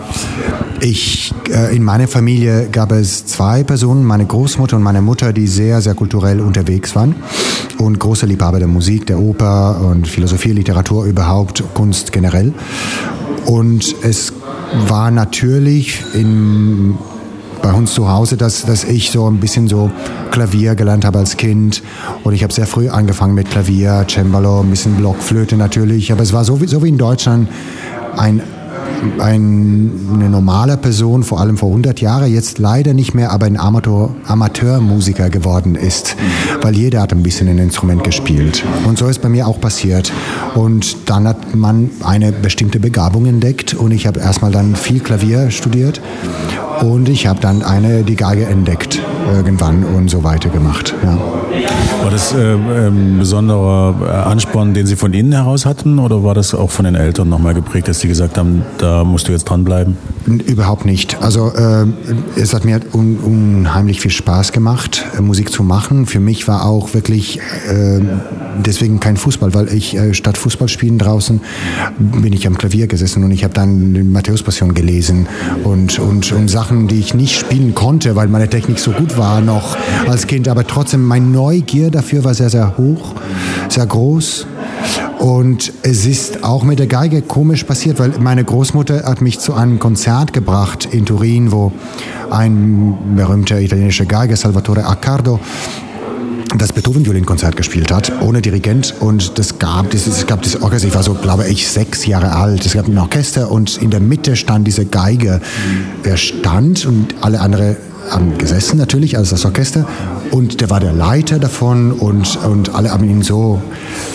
Ich, 0.80 1.32
äh, 1.50 1.76
in 1.76 1.82
meiner 1.84 2.08
Familie 2.08 2.68
gab 2.70 2.92
es 2.92 3.26
zwei 3.26 3.62
Personen, 3.64 4.04
meine 4.04 4.24
Großmutter 4.24 4.76
und 4.76 4.82
meine 4.82 5.02
Mutter, 5.02 5.32
die 5.32 5.46
sehr, 5.46 5.80
sehr 5.80 5.94
kulturell 5.94 6.40
unterwegs 6.40 6.96
waren 6.96 7.14
und 7.78 7.98
große 7.98 8.26
Liebhaber 8.26 8.58
der 8.58 8.68
Musik, 8.68 9.06
der 9.06 9.18
Oper 9.18 9.80
und 9.90 10.08
Philosophie, 10.08 10.52
Literatur 10.52 11.04
überhaupt, 11.04 11.62
Kunst 11.74 12.12
generell. 12.12 12.52
Und 13.46 13.94
es 14.02 14.32
war 14.88 15.10
natürlich 15.10 16.02
in 16.14 16.96
bei 17.62 17.72
uns 17.72 17.94
zu 17.94 18.10
Hause, 18.10 18.36
dass, 18.36 18.64
dass 18.64 18.84
ich 18.84 19.10
so 19.10 19.28
ein 19.28 19.38
bisschen 19.38 19.68
so 19.68 19.90
Klavier 20.30 20.74
gelernt 20.74 21.04
habe 21.04 21.18
als 21.18 21.36
Kind. 21.36 21.82
Und 22.24 22.34
ich 22.34 22.42
habe 22.42 22.52
sehr 22.52 22.66
früh 22.66 22.88
angefangen 22.88 23.34
mit 23.34 23.50
Klavier, 23.50 24.04
Cembalo, 24.08 24.60
ein 24.60 24.70
bisschen 24.70 24.96
Blockflöte 24.96 25.56
natürlich. 25.56 26.12
Aber 26.12 26.22
es 26.22 26.32
war 26.32 26.44
so 26.44 26.60
wie, 26.60 26.66
so 26.66 26.82
wie 26.82 26.88
in 26.88 26.98
Deutschland 26.98 27.48
ein 28.16 28.42
ein, 29.18 29.90
eine 30.14 30.30
normale 30.30 30.76
Person, 30.76 31.22
vor 31.22 31.40
allem 31.40 31.56
vor 31.56 31.68
100 31.68 32.00
Jahren, 32.00 32.32
jetzt 32.32 32.58
leider 32.58 32.94
nicht 32.94 33.14
mehr, 33.14 33.30
aber 33.30 33.46
ein 33.46 33.58
Amateur, 33.58 34.10
Amateurmusiker 34.26 35.30
geworden 35.30 35.74
ist, 35.74 36.16
weil 36.62 36.76
jeder 36.76 37.02
hat 37.02 37.12
ein 37.12 37.22
bisschen 37.22 37.48
ein 37.48 37.58
Instrument 37.58 38.04
gespielt. 38.04 38.64
Und 38.86 38.98
so 38.98 39.08
ist 39.08 39.22
bei 39.22 39.28
mir 39.28 39.46
auch 39.46 39.60
passiert. 39.60 40.12
Und 40.54 41.08
dann 41.08 41.26
hat 41.26 41.54
man 41.54 41.90
eine 42.02 42.32
bestimmte 42.32 42.80
Begabung 42.80 43.26
entdeckt 43.26 43.74
und 43.74 43.92
ich 43.92 44.06
habe 44.06 44.20
erstmal 44.20 44.52
dann 44.52 44.76
viel 44.76 45.00
Klavier 45.00 45.50
studiert 45.50 46.00
und 46.82 47.08
ich 47.08 47.26
habe 47.26 47.40
dann 47.40 47.62
eine, 47.62 48.02
die 48.02 48.16
Geige 48.16 48.46
entdeckt 48.46 49.00
irgendwann 49.32 49.84
und 49.84 50.10
so 50.10 50.24
weiter 50.24 50.48
gemacht. 50.48 50.94
Ja. 51.04 51.18
War 52.02 52.10
das 52.10 52.32
äh, 52.32 52.54
ein 52.54 53.18
besonderer 53.18 54.26
Ansporn, 54.26 54.74
den 54.74 54.86
Sie 54.86 54.96
von 54.96 55.12
Ihnen 55.12 55.32
heraus 55.32 55.66
hatten 55.66 55.98
oder 55.98 56.24
war 56.24 56.34
das 56.34 56.54
auch 56.54 56.70
von 56.70 56.84
den 56.84 56.94
Eltern 56.94 57.28
nochmal 57.28 57.54
geprägt, 57.54 57.88
dass 57.88 58.00
Sie 58.00 58.08
gesagt 58.08 58.38
haben, 58.38 58.62
da 58.78 59.04
musst 59.04 59.28
du 59.28 59.32
jetzt 59.32 59.44
dranbleiben? 59.44 59.96
Überhaupt 60.26 60.86
nicht. 60.86 61.20
Also 61.20 61.52
äh, 61.52 61.86
es 62.36 62.54
hat 62.54 62.64
mir 62.64 62.80
un 62.92 63.18
unheimlich 63.18 64.00
viel 64.00 64.10
Spaß 64.10 64.52
gemacht, 64.52 65.04
äh, 65.16 65.20
Musik 65.20 65.52
zu 65.52 65.62
machen. 65.62 66.06
Für 66.06 66.20
mich 66.20 66.48
war 66.48 66.64
auch 66.64 66.94
wirklich 66.94 67.38
äh, 67.38 68.00
deswegen 68.64 69.00
kein 69.00 69.16
Fußball, 69.16 69.54
weil 69.54 69.72
ich 69.72 69.96
äh, 69.96 70.14
statt 70.14 70.38
Fußball 70.38 70.68
spielen 70.68 70.98
draußen 70.98 71.40
bin 71.98 72.32
ich 72.32 72.46
am 72.46 72.56
Klavier 72.56 72.86
gesessen 72.86 73.24
und 73.24 73.30
ich 73.30 73.44
habe 73.44 73.54
dann 73.54 73.94
die 73.94 74.02
Matthäus-Passion 74.02 74.74
gelesen 74.74 75.26
und, 75.64 75.98
und, 75.98 76.32
und 76.32 76.48
Sachen, 76.48 76.88
die 76.88 76.98
ich 76.98 77.14
nicht 77.14 77.36
spielen 77.36 77.74
konnte, 77.74 78.16
weil 78.16 78.28
meine 78.28 78.48
Technik 78.48 78.78
so 78.78 78.92
gut 78.92 79.18
war 79.18 79.40
noch 79.40 79.76
als 80.08 80.26
Kind. 80.26 80.48
Aber 80.48 80.66
trotzdem, 80.66 81.04
meine 81.06 81.26
Neugier 81.26 81.89
dafür 81.90 82.24
war 82.24 82.34
sehr, 82.34 82.50
sehr 82.50 82.76
hoch, 82.76 83.14
sehr 83.68 83.86
groß. 83.86 84.46
Und 85.18 85.72
es 85.82 86.06
ist 86.06 86.44
auch 86.44 86.64
mit 86.64 86.78
der 86.78 86.86
Geige 86.86 87.20
komisch 87.20 87.64
passiert, 87.64 87.98
weil 87.98 88.12
meine 88.20 88.42
Großmutter 88.42 89.04
hat 89.04 89.20
mich 89.20 89.38
zu 89.38 89.52
einem 89.52 89.78
Konzert 89.78 90.32
gebracht 90.32 90.88
in 90.90 91.04
Turin, 91.04 91.52
wo 91.52 91.72
ein 92.30 92.96
berühmter 93.16 93.60
italienischer 93.60 94.06
Geiger, 94.06 94.36
Salvatore 94.36 94.86
Accardo, 94.86 95.38
das 96.56 96.72
Beethoven-Violinkonzert 96.72 97.54
gespielt 97.54 97.92
hat, 97.92 98.12
ohne 98.22 98.40
Dirigent. 98.40 98.94
Und 99.00 99.38
das 99.38 99.58
gab, 99.58 99.90
das, 99.90 100.06
es 100.06 100.26
gab 100.26 100.42
das 100.42 100.62
Orchester, 100.62 100.88
ich 100.88 100.94
war 100.94 101.02
so, 101.02 101.14
glaube 101.14 101.46
ich, 101.46 101.68
sechs 101.68 102.06
Jahre 102.06 102.32
alt. 102.32 102.64
Es 102.64 102.72
gab 102.72 102.88
ein 102.88 102.98
Orchester 102.98 103.50
und 103.50 103.76
in 103.76 103.90
der 103.90 104.00
Mitte 104.00 104.36
stand 104.36 104.66
diese 104.66 104.86
Geige. 104.86 105.40
Er 106.02 106.16
stand 106.16 106.86
und 106.86 107.14
alle 107.20 107.40
anderen 107.40 107.76
haben 108.08 108.38
gesessen 108.38 108.78
natürlich, 108.78 109.18
als 109.18 109.30
das 109.30 109.44
Orchester. 109.44 109.86
Und 110.30 110.60
der 110.60 110.70
war 110.70 110.80
der 110.80 110.92
Leiter 110.92 111.38
davon 111.38 111.92
und, 111.92 112.38
und 112.44 112.74
alle 112.74 112.90
haben 112.90 113.08
ihn 113.08 113.22
so 113.22 113.60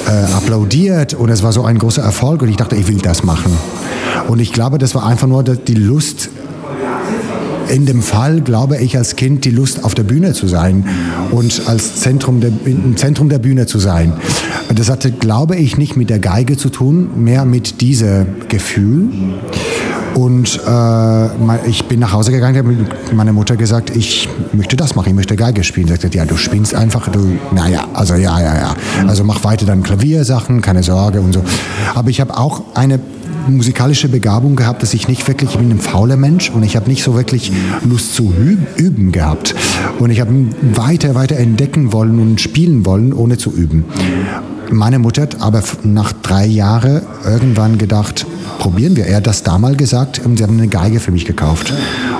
äh, 0.08 0.34
applaudiert. 0.34 1.14
Und 1.14 1.30
es 1.30 1.44
war 1.44 1.52
so 1.52 1.64
ein 1.64 1.78
großer 1.78 2.02
Erfolg 2.02 2.42
und 2.42 2.50
ich 2.50 2.58
dachte, 2.58 2.76
ich 2.76 2.88
will 2.88 2.98
das 2.98 3.24
machen. 3.24 3.52
Und 4.28 4.40
ich 4.40 4.54
glaube, 4.54 4.78
das 4.78 4.96
war 4.96 5.06
einfach 5.06 5.28
nur 5.28 5.44
die 5.44 5.76
Lust, 5.76 6.30
in 7.70 7.86
dem 7.86 8.02
Fall, 8.02 8.42
glaube 8.42 8.78
ich, 8.78 8.98
als 8.98 9.16
Kind 9.16 9.46
die 9.46 9.52
Lust 9.52 9.84
auf 9.84 9.96
der 9.96 10.04
Bühne 10.04 10.34
zu 10.34 10.48
sein 10.48 10.86
und 11.32 11.64
als 11.68 11.96
Zentrum 11.96 12.40
der, 12.40 12.52
im 12.66 12.96
Zentrum 12.96 13.30
der 13.30 13.40
Bühne 13.40 13.66
zu 13.66 13.80
sein. 13.80 14.14
Das 14.74 14.90
hatte, 14.90 15.12
glaube 15.12 15.56
ich, 15.56 15.78
nicht 15.78 15.96
mit 15.96 16.10
der 16.10 16.20
Geige 16.20 16.58
zu 16.58 16.70
tun, 16.70 17.24
mehr 17.24 17.46
mit 17.46 17.82
diesem 17.82 18.48
Gefühl. 18.48 19.10
Und 20.16 20.62
äh, 20.66 21.70
ich 21.70 21.86
bin 21.86 22.00
nach 22.00 22.14
Hause 22.14 22.32
gegangen, 22.32 22.58
habe 22.58 23.14
meine 23.14 23.34
Mutter 23.34 23.58
gesagt, 23.58 23.96
ich 23.96 24.30
möchte 24.54 24.78
das 24.78 24.96
machen, 24.96 25.10
ich 25.10 25.16
möchte 25.16 25.36
Geige 25.36 25.64
spielen. 25.64 25.88
Sie 25.88 25.94
sagte, 25.94 26.18
ja, 26.18 26.24
du 26.24 26.38
spielst 26.38 26.74
einfach, 26.74 27.10
du, 27.10 27.38
naja, 27.52 27.86
also 27.94 28.16
ja, 28.16 28.40
ja, 28.40 28.56
ja. 28.56 28.76
Also 29.08 29.26
mach 29.26 29.44
weiter 29.44 29.66
dann 29.66 29.84
Klaviersachen, 29.84 30.62
keine 30.62 30.84
Sorge 30.84 31.20
und 31.20 31.34
so. 31.34 31.44
Aber 31.96 32.10
ich 32.10 32.22
habe 32.22 32.38
auch 32.38 32.62
eine 32.76 33.00
musikalische 33.48 34.10
Begabung 34.10 34.56
gehabt, 34.56 34.82
dass 34.82 34.94
ich 34.94 35.08
nicht 35.08 35.28
wirklich, 35.28 35.52
ich 35.52 35.58
bin 35.58 35.72
ein 35.72 35.80
fauler 35.80 36.18
Mensch 36.18 36.50
und 36.50 36.64
ich 36.64 36.76
habe 36.76 36.90
nicht 36.90 37.04
so 37.04 37.16
wirklich 37.16 37.52
Lust 37.84 38.16
zu 38.16 38.34
üben 38.78 39.12
gehabt. 39.12 39.56
Und 40.00 40.10
ich 40.10 40.20
habe 40.20 40.32
weiter, 40.74 41.16
weiter 41.16 41.38
entdecken 41.38 41.94
wollen 41.94 42.20
und 42.20 42.42
spielen 42.42 42.86
wollen, 42.86 43.14
ohne 43.14 43.38
zu 43.38 43.52
üben. 43.52 43.86
Meine 44.72 45.00
Mutter 45.00 45.24
hat 45.24 45.42
aber 45.42 45.62
nach 45.84 46.12
drei 46.12 46.46
Jahren 46.46 47.02
irgendwann 47.24 47.78
gedacht, 47.78 48.26
probieren 48.58 48.96
wir. 48.96 49.06
Er 49.06 49.18
hat 49.18 49.28
das 49.28 49.44
damals 49.44 49.78
gesagt 49.78 50.22
und 50.26 50.38
sie 50.38 50.44
haben 50.44 50.58
eine 50.58 50.68
Geige 50.68 51.00
für 51.00 51.12
mich 51.12 51.26
gekauft 51.26 51.74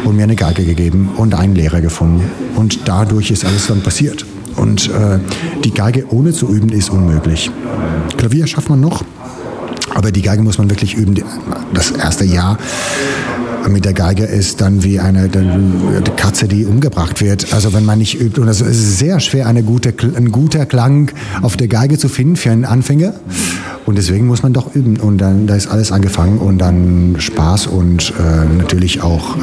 und 0.04 0.16
mir 0.16 0.24
eine 0.24 0.36
Geige 0.36 0.64
gegeben 0.64 1.10
und 1.18 1.34
einen 1.34 1.56
Lehrer 1.56 1.82
gefunden. 1.82 2.24
Und 2.56 2.88
dadurch 2.88 3.32
ist 3.32 3.46
alles 3.46 3.68
dann 3.68 3.82
passiert. 3.82 4.26
Und 4.56 4.90
äh, 4.90 5.20
die 5.64 5.72
Geige 5.72 6.06
ohne 6.12 6.32
zu 6.32 6.48
üben 6.48 6.70
ist 6.70 6.90
unmöglich. 6.90 7.52
Klavier 8.18 8.48
schafft 8.48 8.70
man 8.70 8.80
noch, 8.80 9.04
aber 9.96 10.12
die 10.12 10.22
Geige 10.22 10.44
muss 10.44 10.58
man 10.58 10.70
wirklich 10.70 10.94
üben. 10.94 11.16
Das 11.74 11.90
erste 11.92 12.26
Jahr 12.26 12.58
mit 13.70 13.86
der 13.86 13.94
Geige 13.94 14.26
ist 14.26 14.62
dann 14.62 14.84
wie 14.84 15.00
eine 15.00 15.30
Katze, 16.18 16.48
die 16.48 16.66
umgebracht 16.66 17.22
wird. 17.22 17.54
Also 17.54 17.74
wenn 17.74 17.86
man 17.86 17.98
nicht 17.98 18.20
übt. 18.20 18.40
Und 18.40 18.48
es 18.48 18.62
ist 18.62 19.00
sehr 19.00 19.20
schwer, 19.20 19.48
eine 19.48 19.64
gute, 19.64 19.94
ein 20.16 20.32
guter 20.32 20.66
Klang 20.66 21.12
auf 21.42 21.58
der 21.58 21.68
Geige 21.68 21.98
zu 21.98 22.10
finden 22.10 22.36
für 22.36 22.52
einen 22.52 22.66
Anfänger. 22.66 23.14
Und 23.86 23.98
deswegen 23.98 24.28
muss 24.28 24.44
man 24.44 24.54
doch 24.54 24.76
üben. 24.76 24.98
Und 24.98 25.20
dann 25.20 25.48
da 25.48 25.56
ist 25.56 25.68
alles 25.68 25.92
angefangen 25.92 26.40
und 26.40 26.58
dann 26.58 27.16
Spaß 27.18 27.68
und 27.68 28.14
äh, 28.20 28.58
natürlich 28.58 29.02
auch, 29.02 29.38
äh, 29.38 29.40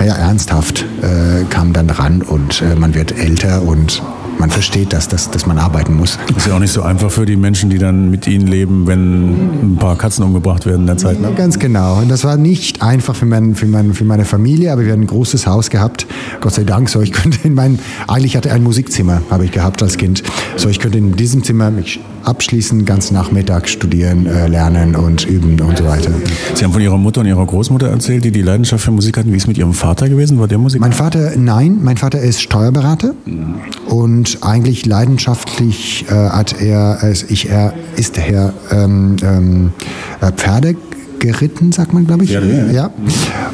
naja, 0.00 0.14
ernsthaft 0.14 0.84
äh, 1.02 1.44
kam 1.48 1.72
dann 1.72 1.88
ran 1.88 2.22
und 2.22 2.62
äh, 2.62 2.74
man 2.74 2.94
wird 2.94 3.16
älter 3.18 3.62
und 3.62 4.02
man 4.38 4.50
versteht 4.50 4.92
das, 4.92 5.08
dass, 5.08 5.30
dass 5.30 5.46
man 5.46 5.58
arbeiten 5.58 5.94
muss. 5.94 6.18
Ist 6.36 6.46
ja 6.46 6.54
auch 6.54 6.58
nicht 6.58 6.72
so 6.72 6.82
einfach 6.82 7.10
für 7.10 7.26
die 7.26 7.36
Menschen, 7.36 7.70
die 7.70 7.78
dann 7.78 8.10
mit 8.10 8.26
ihnen 8.26 8.46
leben, 8.46 8.86
wenn 8.86 9.72
ein 9.72 9.76
paar 9.78 9.96
Katzen 9.96 10.24
umgebracht 10.24 10.66
werden 10.66 10.82
in 10.82 10.86
der 10.86 10.96
Zeit. 10.96 11.20
Ne? 11.20 11.32
Ganz 11.36 11.58
genau. 11.58 11.98
Und 11.98 12.08
das 12.08 12.24
war 12.24 12.36
nicht 12.36 12.82
einfach 12.82 13.14
für, 13.14 13.26
mein, 13.26 13.54
für, 13.54 13.66
mein, 13.66 13.94
für 13.94 14.04
meine 14.04 14.24
Familie, 14.24 14.72
aber 14.72 14.84
wir 14.84 14.92
hatten 14.92 15.02
ein 15.02 15.06
großes 15.06 15.46
Haus 15.46 15.70
gehabt. 15.70 16.06
Gott 16.40 16.54
sei 16.54 16.64
Dank. 16.64 16.88
So, 16.88 17.00
ich 17.00 17.12
könnte 17.12 17.38
in 17.44 17.54
meinem, 17.54 17.78
eigentlich 18.08 18.36
hatte 18.36 18.48
ich 18.48 18.54
ein 18.54 18.62
Musikzimmer, 18.62 19.22
habe 19.30 19.44
ich 19.44 19.52
gehabt 19.52 19.82
als 19.82 19.96
Kind. 19.96 20.22
So, 20.56 20.68
ich 20.68 20.78
könnte 20.78 20.98
in 20.98 21.16
diesem 21.16 21.44
Zimmer 21.44 21.70
mich 21.70 22.00
abschließen, 22.24 22.84
ganz 22.84 23.10
Nachmittag 23.10 23.68
studieren, 23.68 24.26
äh, 24.26 24.46
lernen 24.46 24.96
und 24.96 25.26
üben 25.26 25.60
und 25.60 25.78
so 25.78 25.84
weiter. 25.84 26.10
Sie 26.54 26.64
haben 26.64 26.72
von 26.72 26.82
Ihrer 26.82 26.98
Mutter 26.98 27.20
und 27.20 27.26
Ihrer 27.26 27.44
Großmutter 27.44 27.88
erzählt, 27.88 28.24
die 28.24 28.30
die 28.30 28.42
Leidenschaft 28.42 28.84
für 28.84 28.90
Musik 28.90 29.18
hatten. 29.18 29.32
Wie 29.32 29.36
ist 29.36 29.44
es 29.44 29.48
mit 29.48 29.58
Ihrem 29.58 29.74
Vater 29.74 30.08
gewesen? 30.08 30.38
War 30.38 30.48
der 30.48 30.58
Musiker? 30.58 30.80
Mein 30.80 30.92
Vater, 30.92 31.32
nein. 31.36 31.78
Mein 31.82 31.96
Vater 31.96 32.20
ist 32.20 32.40
Steuerberater 32.40 33.14
und 33.88 34.38
eigentlich 34.42 34.86
leidenschaftlich 34.86 36.06
äh, 36.08 36.14
hat 36.14 36.60
er, 36.60 36.98
also 37.00 37.26
ich, 37.28 37.48
er 37.48 37.74
ist 37.96 38.16
der 38.16 38.52
ähm, 38.70 39.16
ähm, 39.22 39.72
äh, 40.20 40.32
Pferde 40.32 40.76
geritten, 41.22 41.70
sagt 41.70 41.92
man, 41.94 42.06
glaube 42.06 42.24
ich. 42.24 42.30
Ja, 42.30 42.40
ja. 42.40 42.66
ja. 42.70 42.90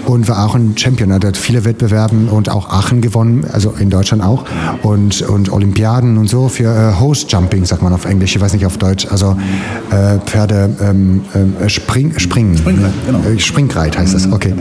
Und 0.07 0.27
war 0.27 0.45
auch 0.47 0.55
ein 0.55 0.73
Champion. 0.77 1.11
Er 1.11 1.21
hat 1.21 1.37
viele 1.37 1.65
Wettbewerben 1.65 2.29
und 2.29 2.49
auch 2.49 2.71
Aachen 2.71 3.03
gewonnen, 3.03 3.45
also 3.53 3.75
in 3.79 3.91
Deutschland 3.91 4.25
auch. 4.25 4.45
Und, 4.83 5.23
und 5.23 5.53
Olympiaden 5.53 6.17
und 6.17 6.29
so 6.29 6.49
für 6.49 6.65
äh, 6.65 6.99
Host 6.99 7.31
Jumping, 7.31 7.67
sagt 7.67 7.83
man 7.83 7.93
auf 7.93 8.07
Englisch, 8.07 8.35
ich 8.35 8.41
weiß 8.41 8.55
nicht 8.55 8.65
auf 8.65 8.79
Deutsch. 8.79 9.07
Also 9.11 9.37
äh, 9.91 10.19
Pferde 10.25 10.75
ähm, 10.81 11.21
äh, 11.35 11.69
Spring, 11.69 12.19
Springen. 12.19 12.57
Springreit, 12.57 12.93
genau. 13.07 13.19
Äh, 13.21 13.39
Springreit 13.39 13.99
heißt 13.99 14.15
das, 14.15 14.33
okay. 14.33 14.55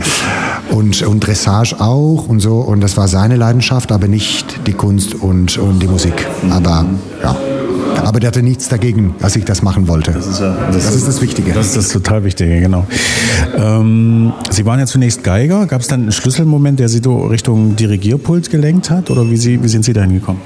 Und, 0.70 1.00
und 1.02 1.26
Dressage 1.26 1.76
auch 1.80 2.28
und 2.28 2.40
so. 2.40 2.58
Und 2.58 2.82
das 2.82 2.98
war 2.98 3.08
seine 3.08 3.36
Leidenschaft, 3.36 3.90
aber 3.90 4.06
nicht 4.06 4.66
die 4.66 4.74
Kunst 4.74 5.14
und, 5.14 5.56
und 5.56 5.80
die 5.80 5.88
Musik. 5.88 6.26
Aber 6.50 6.84
ja. 7.22 7.36
Aber 8.08 8.20
der 8.20 8.28
hatte 8.28 8.42
nichts 8.42 8.70
dagegen, 8.70 9.14
als 9.20 9.36
ich 9.36 9.44
das 9.44 9.60
machen 9.60 9.86
wollte. 9.86 10.12
Das 10.12 10.26
ist, 10.26 10.40
ja, 10.40 10.56
das, 10.72 10.86
das, 10.86 10.94
ist 10.94 11.08
das 11.08 11.20
Wichtige. 11.20 11.52
Das 11.52 11.66
ist 11.66 11.76
das 11.76 11.88
total 11.90 12.24
Wichtige, 12.24 12.58
genau. 12.58 12.86
Ähm, 13.54 14.32
Sie 14.50 14.64
waren 14.64 14.78
ja 14.78 14.86
zunächst 14.86 15.22
Geiger. 15.22 15.66
Gab 15.66 15.82
es 15.82 15.88
dann 15.88 16.00
einen 16.00 16.12
Schlüsselmoment, 16.12 16.80
der 16.80 16.88
Sie 16.88 17.02
so 17.04 17.26
Richtung 17.26 17.76
Dirigierpult 17.76 18.48
gelenkt 18.48 18.88
hat? 18.88 19.10
Oder 19.10 19.30
wie, 19.30 19.36
Sie, 19.36 19.62
wie 19.62 19.68
sind 19.68 19.84
Sie 19.84 19.92
dahin 19.92 20.14
gekommen? 20.14 20.40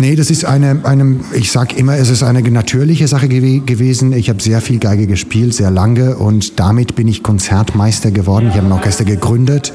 Nee, 0.00 0.16
das 0.16 0.28
ist 0.28 0.44
eine, 0.44 0.80
eine 0.82 1.20
ich 1.32 1.50
sage 1.50 1.76
immer, 1.76 1.96
es 1.96 2.10
ist 2.10 2.22
eine 2.22 2.42
natürliche 2.42 3.08
Sache 3.08 3.28
gew 3.28 3.62
gewesen. 3.64 4.12
Ich 4.12 4.28
habe 4.28 4.42
sehr 4.42 4.60
viel 4.60 4.78
Geige 4.78 5.06
gespielt, 5.06 5.54
sehr 5.54 5.70
lange 5.70 6.16
und 6.16 6.60
damit 6.60 6.94
bin 6.94 7.08
ich 7.08 7.22
Konzertmeister 7.22 8.10
geworden. 8.10 8.48
Ich 8.50 8.56
habe 8.56 8.66
ein 8.66 8.72
Orchester 8.72 9.04
gegründet. 9.04 9.72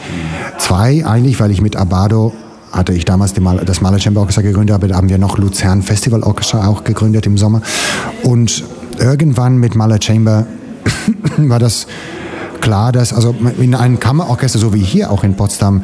Zwei 0.59 1.03
eigentlich, 1.03 1.39
weil 1.39 1.49
ich 1.49 1.61
mit 1.61 1.77
Abado 1.77 2.31
hatte 2.71 2.93
ich 2.93 3.05
damals 3.05 3.33
das 3.33 3.81
Maler 3.81 3.99
Chamber 3.99 4.21
Orchestra 4.21 4.41
gegründet, 4.41 4.75
aber 4.75 4.87
da 4.87 4.95
haben 4.95 5.09
wir 5.09 5.17
noch 5.17 5.37
Luzern 5.37 5.81
Festival 5.81 6.23
Orchestra 6.23 6.67
auch 6.67 6.83
gegründet 6.83 7.25
im 7.25 7.37
Sommer. 7.37 7.61
Und 8.23 8.63
irgendwann 8.99 9.57
mit 9.57 9.75
Maler 9.75 9.99
Chamber 10.01 10.45
war 11.37 11.59
das 11.59 11.87
klar, 12.61 12.91
dass 12.91 13.13
also 13.13 13.35
in 13.59 13.75
einem 13.75 13.99
Kammerorchester, 13.99 14.59
so 14.59 14.73
wie 14.73 14.81
hier 14.81 15.11
auch 15.11 15.23
in 15.23 15.35
Potsdam, 15.35 15.83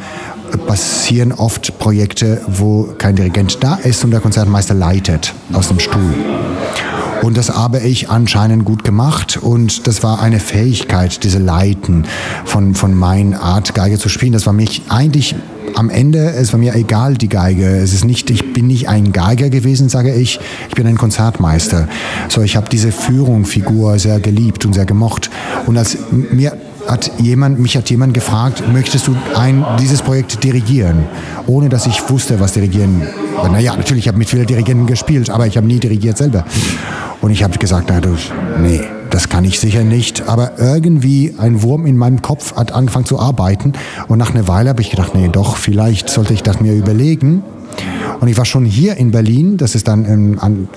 passieren 0.68 1.32
oft 1.32 1.78
Projekte, 1.80 2.42
wo 2.48 2.94
kein 2.98 3.16
Dirigent 3.16 3.64
da 3.64 3.76
ist 3.76 4.04
und 4.04 4.12
der 4.12 4.20
Konzertmeister 4.20 4.74
leitet 4.74 5.34
aus 5.54 5.70
dem 5.70 5.80
Stuhl. 5.80 6.14
Und 7.22 7.38
das 7.38 7.50
habe 7.50 7.80
ich 7.80 8.10
anscheinend 8.10 8.66
gut 8.66 8.84
gemacht 8.84 9.38
und 9.38 9.86
das 9.86 10.02
war 10.02 10.22
eine 10.22 10.40
Fähigkeit, 10.40 11.24
diese 11.24 11.38
Leiten 11.38 12.06
von, 12.46 12.74
von 12.74 12.96
meiner 12.96 13.42
Art 13.42 13.76
Geige 13.76 14.00
zu 14.00 14.10
spielen. 14.10 14.34
Das 14.34 14.48
war 14.48 14.54
mich 14.54 14.84
eigentlich 14.90 15.36
am 15.76 15.90
Ende, 15.90 16.32
es 16.32 16.52
war 16.52 16.60
mir 16.60 16.76
egal, 16.76 17.16
die 17.16 17.30
Geige. 17.30 17.66
Es 17.66 17.94
ist 17.94 18.06
nicht, 18.06 18.30
ich 18.30 18.54
bin 18.54 18.68
nicht 18.68 18.90
ein 18.90 19.12
Geiger 19.14 19.50
gewesen, 19.50 19.88
sage 19.88 20.14
ich. 20.14 20.40
Ich 20.70 20.76
bin 20.76 20.88
ein 20.88 20.98
Konzertmeister. 20.98 21.88
So, 22.28 22.42
ich 22.42 22.56
habe 22.56 22.70
diese 22.70 22.92
Führungsfigur 22.92 24.00
sehr 24.00 24.20
geliebt 24.20 24.66
und 24.66 24.74
sehr 24.74 24.86
gemocht. 24.86 25.30
Und 25.68 25.78
als 25.78 25.98
mir 26.12 26.58
hat 26.88 27.12
jemand, 27.20 27.60
mich 27.60 27.78
hat 27.78 27.90
jemand 27.90 28.14
gefragt, 28.14 28.64
möchtest 28.72 29.08
du 29.08 29.16
ein, 29.36 29.66
dieses 29.80 30.02
Projekt 30.02 30.44
dirigieren? 30.44 31.06
Ohne 31.48 31.70
dass 31.70 31.88
ich 31.88 32.10
wusste, 32.10 32.40
was 32.40 32.54
dirigieren. 32.54 33.02
Naja, 33.52 33.76
natürlich, 33.76 34.06
ich 34.06 34.08
habe 34.08 34.18
mit 34.18 34.30
vielen 34.30 34.46
Dirigenten 34.46 34.88
gespielt, 34.88 35.30
aber 35.30 35.48
ich 35.48 35.58
habe 35.58 35.68
nie 35.68 35.80
dirigiert 35.80 36.18
selber. 36.18 36.46
Und 37.22 37.32
ich 37.32 37.44
habe 37.44 37.58
gesagt, 37.58 37.88
na 37.90 38.02
du, 38.02 38.16
nee, 38.62 38.82
das 39.10 39.30
kann 39.30 39.44
ich 39.44 39.60
sicher 39.60 39.84
nicht. 39.84 40.28
Aber 40.28 40.54
irgendwie 40.58 41.36
ein 41.38 41.62
Wurm 41.62 41.86
in 41.86 41.98
meinem 41.98 42.22
Kopf 42.22 42.56
hat 42.56 42.72
angefangen 42.72 43.06
zu 43.06 43.20
arbeiten. 43.20 43.74
Und 44.08 44.18
nach 44.18 44.34
einer 44.34 44.48
Weile 44.48 44.70
habe 44.70 44.82
ich 44.82 44.90
gedacht, 44.90 45.14
nee, 45.16 45.28
doch, 45.28 45.56
vielleicht 45.56 46.10
sollte 46.10 46.34
ich 46.34 46.44
das 46.44 46.62
mir 46.62 46.74
überlegen. 46.74 47.44
Und 48.20 48.28
ich 48.28 48.38
war 48.38 48.46
schon 48.46 48.66
hier 48.66 48.98
in 48.98 49.12
Berlin, 49.12 49.58
das 49.58 49.76
ist 49.76 49.88
dann 49.88 50.06
im, 50.06 50.40
an 50.40 50.68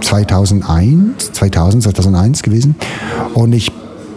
2001, 0.00 1.32
2000, 1.32 1.82
2001 1.82 2.42
gewesen. 2.42 2.74
Und 3.34 3.52
ich 3.52 3.70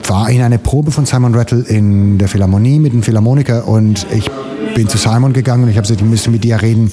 war 0.10 0.30
in 0.30 0.42
einer 0.42 0.58
Probe 0.58 0.92
von 0.92 1.06
Simon 1.06 1.36
Rattle 1.36 1.62
in 1.62 2.18
der 2.18 2.28
Philharmonie 2.28 2.80
mit 2.80 2.94
dem 2.94 3.04
Philharmoniker 3.04 3.68
und 3.68 4.06
ich 4.12 4.30
bin 4.76 4.88
zu 4.88 4.98
Simon 4.98 5.34
gegangen 5.34 5.64
und 5.64 5.70
ich 5.70 5.78
habe 5.78 5.84
gesagt, 5.84 6.02
ich 6.02 6.08
müsste 6.08 6.32
mit 6.32 6.44
dir 6.44 6.62
reden. 6.62 6.92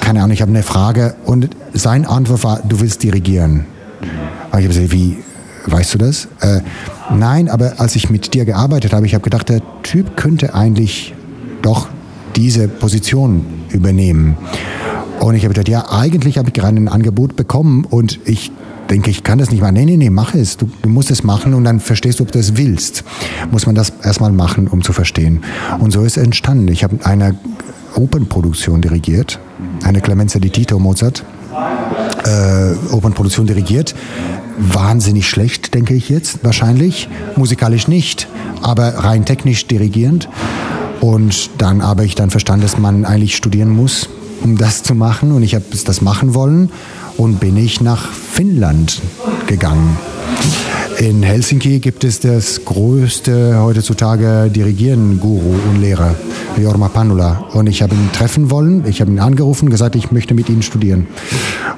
Keine 0.00 0.22
Ahnung, 0.22 0.32
ich 0.32 0.42
habe 0.42 0.50
eine 0.50 0.62
Frage 0.62 1.14
und 1.24 1.48
sein 1.72 2.06
Antwort 2.06 2.44
war, 2.44 2.60
du 2.66 2.80
willst 2.80 3.02
dirigieren. 3.02 3.66
Aber 4.50 4.60
ich 4.60 4.66
habe 4.66 4.74
gesagt, 4.74 4.92
wie, 4.92 5.18
weißt 5.66 5.94
du 5.94 5.98
das? 5.98 6.28
Äh, 6.40 6.60
nein, 7.14 7.48
aber 7.48 7.74
als 7.78 7.96
ich 7.96 8.10
mit 8.10 8.34
dir 8.34 8.44
gearbeitet 8.44 8.92
habe, 8.92 9.06
ich 9.06 9.14
habe 9.14 9.22
gedacht, 9.22 9.48
der 9.48 9.62
Typ 9.82 10.16
könnte 10.16 10.54
eigentlich 10.54 11.14
doch 11.62 11.88
diese 12.36 12.68
Position 12.68 13.44
übernehmen. 13.70 14.36
Und 15.20 15.34
ich 15.34 15.44
habe 15.44 15.54
gedacht, 15.54 15.68
ja, 15.68 15.90
eigentlich 15.90 16.38
habe 16.38 16.48
ich 16.48 16.54
gerade 16.54 16.76
ein 16.76 16.88
Angebot 16.88 17.36
bekommen 17.36 17.84
und 17.84 18.18
ich 18.24 18.50
denke, 18.90 19.10
ich 19.10 19.22
kann 19.22 19.38
das 19.38 19.50
nicht 19.50 19.60
machen. 19.60 19.74
Nee, 19.74 19.84
nee, 19.84 19.96
nee, 19.96 20.10
mach 20.10 20.34
es. 20.34 20.56
Du, 20.56 20.68
du 20.82 20.88
musst 20.88 21.10
es 21.10 21.22
machen 21.22 21.54
und 21.54 21.64
dann 21.64 21.80
verstehst 21.80 22.20
du, 22.20 22.24
ob 22.24 22.32
du 22.32 22.38
es 22.38 22.56
willst. 22.56 23.04
Muss 23.50 23.66
man 23.66 23.74
das 23.74 23.92
erstmal 24.02 24.32
machen, 24.32 24.68
um 24.68 24.82
zu 24.82 24.92
verstehen. 24.92 25.42
Und 25.78 25.92
so 25.92 26.02
ist 26.02 26.16
es 26.16 26.22
entstanden. 26.22 26.68
Ich 26.68 26.84
habe 26.84 26.98
eine 27.04 27.36
Opernproduktion 27.94 28.80
dirigiert, 28.80 29.38
eine 29.84 30.00
Clemenza 30.00 30.38
di 30.38 30.50
Tito 30.50 30.78
Mozart. 30.78 31.24
Äh, 32.24 32.92
Opernproduktion 32.92 33.46
dirigiert. 33.46 33.94
Wahnsinnig 34.58 35.28
schlecht, 35.28 35.72
denke 35.74 35.94
ich 35.94 36.08
jetzt, 36.08 36.44
wahrscheinlich. 36.44 37.08
Musikalisch 37.36 37.88
nicht, 37.88 38.28
aber 38.60 38.88
rein 38.88 39.24
technisch 39.24 39.66
dirigierend. 39.66 40.28
Und 41.00 41.50
dann 41.58 41.82
habe 41.82 42.04
ich 42.04 42.14
dann 42.14 42.30
verstanden, 42.30 42.62
dass 42.62 42.76
man 42.76 43.06
eigentlich 43.06 43.36
studieren 43.36 43.70
muss, 43.70 44.10
um 44.42 44.58
das 44.58 44.82
zu 44.82 44.94
machen. 44.94 45.32
Und 45.32 45.42
ich 45.42 45.54
habe 45.54 45.64
das 45.70 46.02
machen 46.02 46.34
wollen 46.34 46.70
und 47.16 47.40
bin 47.40 47.56
ich 47.56 47.80
nach 47.80 48.10
Finnland 48.10 49.00
gegangen. 49.46 49.96
In 50.98 51.22
Helsinki 51.22 51.78
gibt 51.78 52.04
es 52.04 52.20
das 52.20 52.62
größte 52.64 53.58
heutzutage 53.62 54.50
Dirigieren-Guru 54.50 55.54
und 55.70 55.80
Lehrer, 55.80 56.14
Jorma 56.58 56.88
Panula. 56.88 57.46
Und 57.54 57.68
ich 57.68 57.80
habe 57.80 57.94
ihn 57.94 58.12
treffen 58.12 58.50
wollen. 58.50 58.84
Ich 58.86 59.00
habe 59.00 59.10
ihn 59.10 59.18
angerufen 59.18 59.70
gesagt, 59.70 59.96
ich 59.96 60.12
möchte 60.12 60.34
mit 60.34 60.50
ihm 60.50 60.60
studieren. 60.60 61.06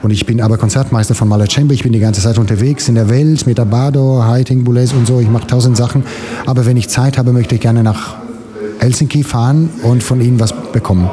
Und 0.03 0.11
ich 0.11 0.27
bin 0.27 0.41
aber 0.41 0.59
Konzertmeister 0.59 1.15
von 1.15 1.29
Mahler 1.29 1.49
Chamber. 1.49 1.73
Ich 1.73 1.85
bin 1.85 1.93
die 1.93 2.01
ganze 2.01 2.21
Zeit 2.21 2.37
unterwegs 2.37 2.89
in 2.89 2.97
der 2.97 3.09
Welt 3.09 3.47
mit 3.47 3.61
Abado, 3.61 4.25
Heiting, 4.25 4.65
Boulez 4.65 4.93
und 4.93 5.07
so. 5.07 5.21
Ich 5.21 5.29
mache 5.29 5.47
tausend 5.47 5.77
Sachen. 5.77 6.03
Aber 6.45 6.67
wenn 6.67 6.77
ich 6.77 6.89
Zeit 6.89 7.17
habe, 7.17 7.33
möchte 7.33 7.55
ich 7.55 7.61
gerne 7.61 7.85
nach 7.85 8.17
Helsinki 8.81 9.23
fahren 9.23 9.71
und 9.85 10.03
von 10.03 10.21
ihnen 10.21 10.41
was 10.41 10.53
bekommen. 10.73 11.09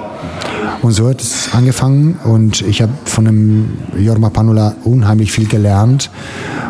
Und 0.81 0.93
so 0.93 1.09
hat 1.09 1.21
es 1.21 1.53
angefangen 1.53 2.17
und 2.23 2.61
ich 2.61 2.81
habe 2.81 2.93
von 3.03 3.25
dem 3.25 3.77
Jorma 3.97 4.29
Panula 4.29 4.75
unheimlich 4.85 5.31
viel 5.31 5.47
gelernt 5.47 6.09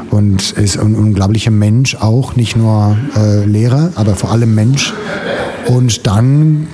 und 0.10 0.52
ist 0.54 0.80
ein 0.80 0.96
unglaublicher 0.96 1.52
Mensch 1.52 1.96
auch, 1.96 2.36
nicht 2.36 2.56
nur 2.56 2.98
äh, 3.16 3.46
Lehrer, 3.46 3.92
aber 3.96 4.16
vor 4.16 4.32
allem 4.32 4.56
Mensch. 4.56 4.94
Und 5.68 6.08
dann 6.08 6.68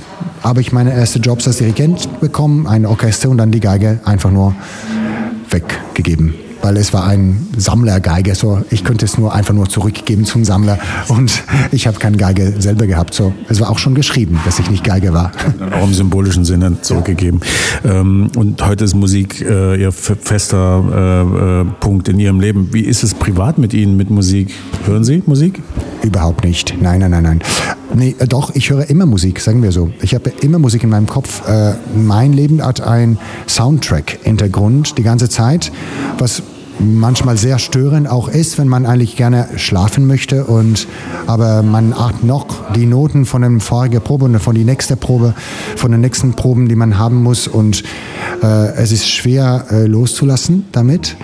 habe 0.43 0.61
ich 0.61 0.71
meine 0.71 0.93
ersten 0.93 1.21
Jobs 1.21 1.45
als 1.47 1.57
Dirigent 1.57 2.21
bekommen, 2.21 2.67
ein 2.67 2.85
Orchester 2.85 3.29
und 3.29 3.37
dann 3.37 3.51
die 3.51 3.59
Geige 3.59 3.99
einfach 4.05 4.31
nur 4.31 4.55
weggegeben 5.49 6.44
weil 6.65 6.77
es 6.77 6.93
war 6.93 7.05
ein 7.05 7.47
Sammlergeige. 7.55 8.33
So, 8.33 8.59
ich 8.71 8.83
könnte 8.83 9.05
es 9.05 9.19
nur 9.19 9.35
einfach 9.35 9.53
nur 9.53 9.69
zurückgeben 9.69 10.25
zum 10.25 10.43
Sammler 10.43 10.79
und 11.09 11.43
ich 11.71 11.85
habe 11.85 11.99
keine 11.99 12.17
Geige 12.17 12.55
selber 12.57 12.87
gehabt. 12.87 13.13
So, 13.13 13.35
es 13.49 13.59
war 13.59 13.69
auch 13.69 13.77
schon 13.77 13.93
geschrieben, 13.93 14.39
dass 14.45 14.57
ich 14.57 14.71
nicht 14.71 14.83
Geige 14.83 15.13
war. 15.13 15.31
Dann 15.59 15.73
auch 15.73 15.83
im 15.83 15.93
symbolischen 15.93 16.43
Sinne 16.43 16.81
zurückgegeben. 16.81 17.41
Ja. 17.83 18.01
Ähm, 18.01 18.31
und 18.35 18.65
heute 18.65 18.83
ist 18.83 18.95
Musik 18.95 19.41
äh, 19.41 19.79
Ihr 19.79 19.91
fester 19.91 20.83
äh, 20.91 21.61
äh, 21.61 21.65
Punkt 21.81 22.07
in 22.07 22.19
Ihrem 22.19 22.39
Leben. 22.39 22.69
Wie 22.71 22.81
ist 22.81 23.03
es 23.03 23.13
privat 23.13 23.59
mit 23.59 23.75
Ihnen, 23.75 23.95
mit 23.95 24.09
Musik? 24.09 24.51
Hören 24.87 25.03
Sie 25.03 25.21
Musik? 25.27 25.61
Überhaupt 26.01 26.43
nicht. 26.43 26.73
Nein, 26.81 26.99
nein, 26.99 27.11
nein, 27.11 27.23
nein. 27.23 27.41
Nee, 27.93 28.15
doch, 28.27 28.55
ich 28.55 28.71
höre 28.71 28.89
immer 28.89 29.05
Musik, 29.05 29.39
sagen 29.39 29.61
wir 29.61 29.71
so. 29.71 29.91
Ich 30.01 30.15
habe 30.15 30.31
immer 30.41 30.57
Musik 30.57 30.83
in 30.83 30.89
meinem 30.89 31.05
Kopf. 31.05 31.43
Mein 31.95 32.33
Leben 32.33 32.61
hat 32.61 32.81
einen 32.81 33.19
Soundtrack-Hintergrund 33.47 34.97
die 34.97 35.03
ganze 35.03 35.29
Zeit, 35.29 35.71
was 36.17 36.41
manchmal 36.79 37.37
sehr 37.37 37.59
störend 37.59 38.09
auch 38.09 38.27
ist, 38.27 38.57
wenn 38.57 38.67
man 38.67 38.85
eigentlich 38.85 39.15
gerne 39.15 39.47
schlafen 39.57 40.07
möchte 40.07 40.45
und 40.45 40.87
aber 41.27 41.63
man 41.63 41.97
hat 41.97 42.23
noch 42.23 42.73
die 42.73 42.85
Noten 42.85 43.25
von 43.25 43.41
der 43.41 43.59
vorigen 43.59 44.01
Probe 44.01 44.25
und 44.25 44.39
von 44.39 44.55
der 44.55 44.65
nächsten 44.65 44.97
Probe, 44.97 45.33
von 45.75 45.91
den 45.91 46.01
nächsten 46.01 46.33
Proben, 46.33 46.67
die 46.67 46.75
man 46.75 46.97
haben 46.97 47.23
muss 47.23 47.47
und 47.47 47.83
äh, 48.43 48.73
es 48.75 48.91
ist 48.91 49.09
schwer 49.09 49.65
äh, 49.71 49.85
loszulassen 49.85 50.65
damit 50.71 51.17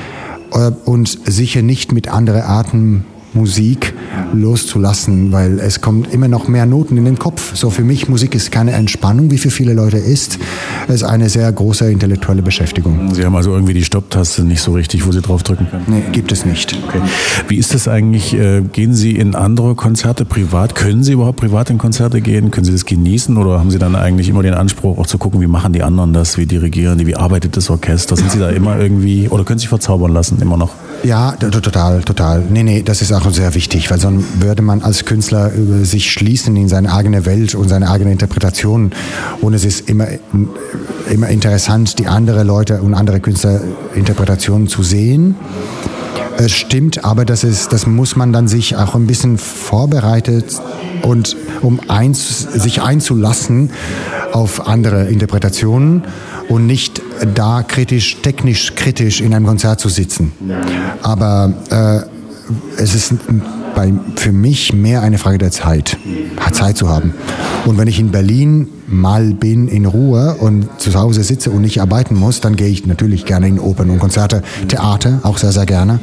äh, 0.54 0.72
und 0.86 1.18
sicher 1.26 1.62
nicht 1.62 1.92
mit 1.92 2.08
anderen 2.08 2.42
Arten 2.42 3.06
Musik 3.34 3.94
loszulassen, 4.34 5.32
weil 5.32 5.60
es 5.60 5.82
kommt 5.82 6.14
immer 6.14 6.28
noch 6.28 6.48
mehr 6.48 6.66
Noten 6.66 6.98
in 6.98 7.06
den 7.06 7.18
Kopf. 7.18 7.56
So 7.56 7.70
für 7.70 7.84
mich 7.84 8.10
Musik 8.10 8.36
ist 8.36 8.52
keine 8.52 8.72
Entspannung, 8.72 9.32
wie 9.32 9.38
für 9.38 9.50
viele 9.50 9.74
Leute 9.74 9.98
ist. 9.98 10.40
Es 10.88 10.96
ist 10.96 11.04
eine 11.04 11.30
sehr 11.30 11.52
große 11.52 11.92
intellektuelle 11.92 12.42
Beschäftigung. 12.42 13.14
Sie 13.14 13.26
haben 13.26 13.36
also 13.36 13.52
irgendwie 13.54 13.74
die 13.74 13.84
Stopptaste 13.84 14.44
nicht 14.44 14.62
so 14.62 14.74
richtig, 14.74 15.06
wo 15.06 15.12
Sie 15.12 15.22
drauf 15.22 15.44
drücken 15.44 15.68
können? 15.70 15.86
Nee, 15.88 16.04
gibt 16.12 16.32
es 16.32 16.46
nicht. 16.46 16.78
Okay. 16.88 17.00
Wie 17.48 17.58
ist 17.58 17.74
das 17.74 17.88
eigentlich? 17.88 18.34
Äh, 18.34 18.62
gehen 18.62 18.94
Sie 18.94 19.16
in 19.16 19.36
andere 19.36 19.76
Konzerte 19.76 20.26
privat? 20.26 20.76
Können 20.76 21.04
Sie 21.04 21.14
überhaupt 21.14 21.40
privat 21.40 21.70
in 21.70 21.78
Konzerte 21.78 22.22
gehen? 22.22 22.52
Können 22.52 22.66
Sie 22.66 22.72
das 22.72 22.86
genießen 22.86 23.38
oder 23.38 23.60
haben 23.60 23.72
Sie 23.72 23.80
dann 23.80 23.96
eigentlich 23.96 24.30
immer 24.30 24.44
den 24.44 24.54
Anspruch, 24.54 24.98
auch 24.98 25.08
zu 25.08 25.18
gucken, 25.18 25.42
wie 25.42 25.48
machen 25.48 25.74
die 25.74 25.84
anderen 25.84 26.14
das, 26.14 26.38
wie 26.38 26.46
dirigieren 26.46 26.98
die, 26.98 27.08
wie 27.08 27.16
arbeitet 27.16 27.58
das 27.58 27.70
Orchester? 27.70 28.16
Sind 28.16 28.32
Sie 28.32 28.40
da 28.40 28.50
immer 28.50 28.80
irgendwie 28.80 29.30
oder 29.30 29.44
können 29.44 29.60
Sie 29.60 29.64
sich 29.64 29.70
verzaubern 29.70 30.12
lassen, 30.12 30.42
immer 30.42 30.58
noch? 30.58 30.72
Ja, 31.04 31.32
total, 31.32 32.02
total. 32.02 32.44
Nee, 32.50 32.62
nee, 32.64 32.84
das 32.84 33.02
ist 33.02 33.12
auch 33.12 33.32
sehr 33.32 33.56
wichtig, 33.56 33.90
weil 33.90 34.00
sonst 34.00 34.40
würde 34.40 34.62
man 34.62 34.82
als 34.82 35.06
Künstler 35.06 35.52
über 35.52 35.84
sich 35.84 36.12
schließen 36.12 36.56
in 36.56 36.70
seine 36.70 36.94
eigene 36.94 37.26
Welt 37.26 37.56
und 37.56 37.70
seine 37.70 37.90
eigene 37.90 38.12
Interpretation. 38.12 38.92
Und 39.42 39.54
es 39.56 39.66
ist 39.66 39.90
immer, 39.90 40.08
immer 41.10 41.28
interessant, 41.30 41.98
die 41.98 42.08
andere 42.08 42.44
Leute 42.44 42.82
und 42.82 42.94
andere 42.94 43.20
Künstlerinterpretationen 43.20 44.68
zu 44.68 44.84
sehen. 44.84 45.36
Es 46.38 46.52
stimmt, 46.52 47.04
aber 47.04 47.26
das, 47.26 47.44
ist, 47.44 47.74
das 47.74 47.88
muss 47.88 48.16
man 48.16 48.32
dann 48.32 48.48
sich 48.48 48.76
auch 48.76 48.94
ein 48.96 49.08
bisschen 49.08 49.38
vorbereitet 49.38 50.62
und 51.02 51.36
um 51.62 51.80
eins, 51.88 52.42
sich 52.42 52.82
einzulassen 52.82 53.72
auf 54.34 54.68
andere 54.68 55.06
Interpretationen 55.06 56.04
und 56.52 56.68
nicht 56.68 57.02
da 57.34 57.64
kritisch, 57.64 58.18
technisch 58.22 58.76
kritisch 58.76 59.22
in 59.22 59.34
einem 59.34 59.46
Konzert 59.46 59.80
zu 59.80 59.88
sitzen. 59.88 60.34
Aber 61.02 61.54
äh, 61.70 62.82
es 62.82 62.94
ist 62.94 63.14
bei, 63.74 63.94
für 64.18 64.34
mich 64.34 64.74
mehr 64.74 65.02
eine 65.02 65.18
Frage 65.18 65.38
der 65.38 65.52
Zeit, 65.52 65.98
Zeit 66.52 66.78
zu 66.78 66.90
haben. 66.90 67.14
Und 67.66 67.78
wenn 67.78 67.88
ich 67.88 68.00
in 68.00 68.12
Berlin 68.12 68.68
mal 68.88 69.34
bin 69.34 69.70
in 69.70 69.86
Ruhe 69.86 70.36
und 70.40 70.68
zu 70.78 70.94
Hause 70.94 71.24
sitze 71.24 71.52
und 71.52 71.62
nicht 71.62 71.82
arbeiten 71.82 72.16
muss, 72.16 72.42
dann 72.42 72.58
gehe 72.58 72.68
ich 72.68 72.86
natürlich 72.86 73.24
gerne 73.26 73.48
in 73.48 73.58
Opern 73.58 73.90
und 73.90 74.00
Konzerte, 74.00 74.44
Theater 74.68 75.22
auch 75.24 75.38
sehr, 75.38 75.54
sehr 75.54 75.66
gerne. 75.66 76.00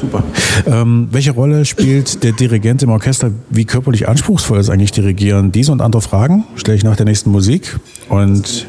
Super. 0.00 0.22
Ähm, 0.66 1.08
welche 1.10 1.30
Rolle 1.30 1.64
spielt 1.64 2.22
der 2.22 2.32
Dirigent 2.32 2.82
im 2.82 2.90
Orchester? 2.90 3.30
Wie 3.50 3.64
körperlich 3.64 4.08
anspruchsvoll 4.08 4.60
ist 4.60 4.68
eigentlich 4.68 4.92
Dirigieren? 4.92 5.52
Diese 5.52 5.72
und 5.72 5.80
andere 5.80 6.02
Fragen 6.02 6.44
stelle 6.56 6.76
ich 6.76 6.84
nach 6.84 6.96
der 6.96 7.06
nächsten 7.06 7.30
Musik. 7.30 7.78
Und 8.08 8.66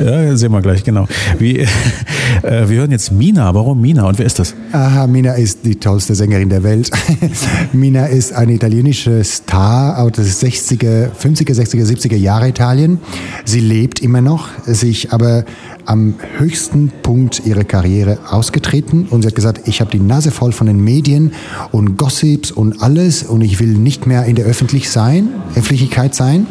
ja, 0.00 0.36
sehen 0.36 0.52
wir 0.52 0.62
gleich, 0.62 0.84
genau. 0.84 1.06
Wie, 1.38 1.58
äh, 2.42 2.68
wir 2.68 2.78
hören 2.78 2.90
jetzt 2.90 3.12
Mina. 3.12 3.54
Warum 3.54 3.80
Mina 3.80 4.06
und 4.06 4.18
wer 4.18 4.26
ist 4.26 4.38
das? 4.38 4.54
Aha, 4.72 5.06
Mina 5.06 5.34
ist 5.34 5.60
die 5.64 5.76
tollste 5.76 6.14
Sängerin 6.14 6.48
der 6.48 6.62
Welt. 6.62 6.90
Mina 7.72 8.06
ist 8.06 8.32
eine 8.32 8.52
italienische 8.52 9.22
Star 9.24 9.98
aus 9.98 10.12
den 10.12 10.24
60er, 10.24 11.10
50er, 11.12 11.54
60er, 11.54 11.84
70er 11.84 12.16
Jahre 12.16 12.48
Italien. 12.48 12.98
Sie 13.44 13.60
lebt 13.60 14.00
immer 14.00 14.20
noch, 14.20 14.48
sich 14.66 15.12
aber 15.12 15.44
am 15.84 16.14
höchsten 16.38 16.92
Punkt 17.02 17.42
ihrer 17.44 17.64
Karriere 17.64 18.18
ausgetreten 18.30 19.06
und 19.10 19.22
sie 19.22 19.28
hat 19.28 19.34
gesagt, 19.34 19.66
ich 19.66 19.80
habe 19.80 19.90
die 19.90 20.00
Nase 20.00 20.30
voll 20.30 20.52
von 20.52 20.66
den 20.66 20.82
Medien 20.82 21.32
und 21.72 21.96
Gossips 21.96 22.50
und 22.50 22.82
alles 22.82 23.22
und 23.22 23.40
ich 23.40 23.58
will 23.60 23.74
nicht 23.74 24.06
mehr 24.06 24.24
in 24.24 24.36
der 24.36 24.46
Öffentlich 24.46 24.90
sein, 24.90 25.28
Öffentlichkeit 25.56 26.14
sein. 26.14 26.46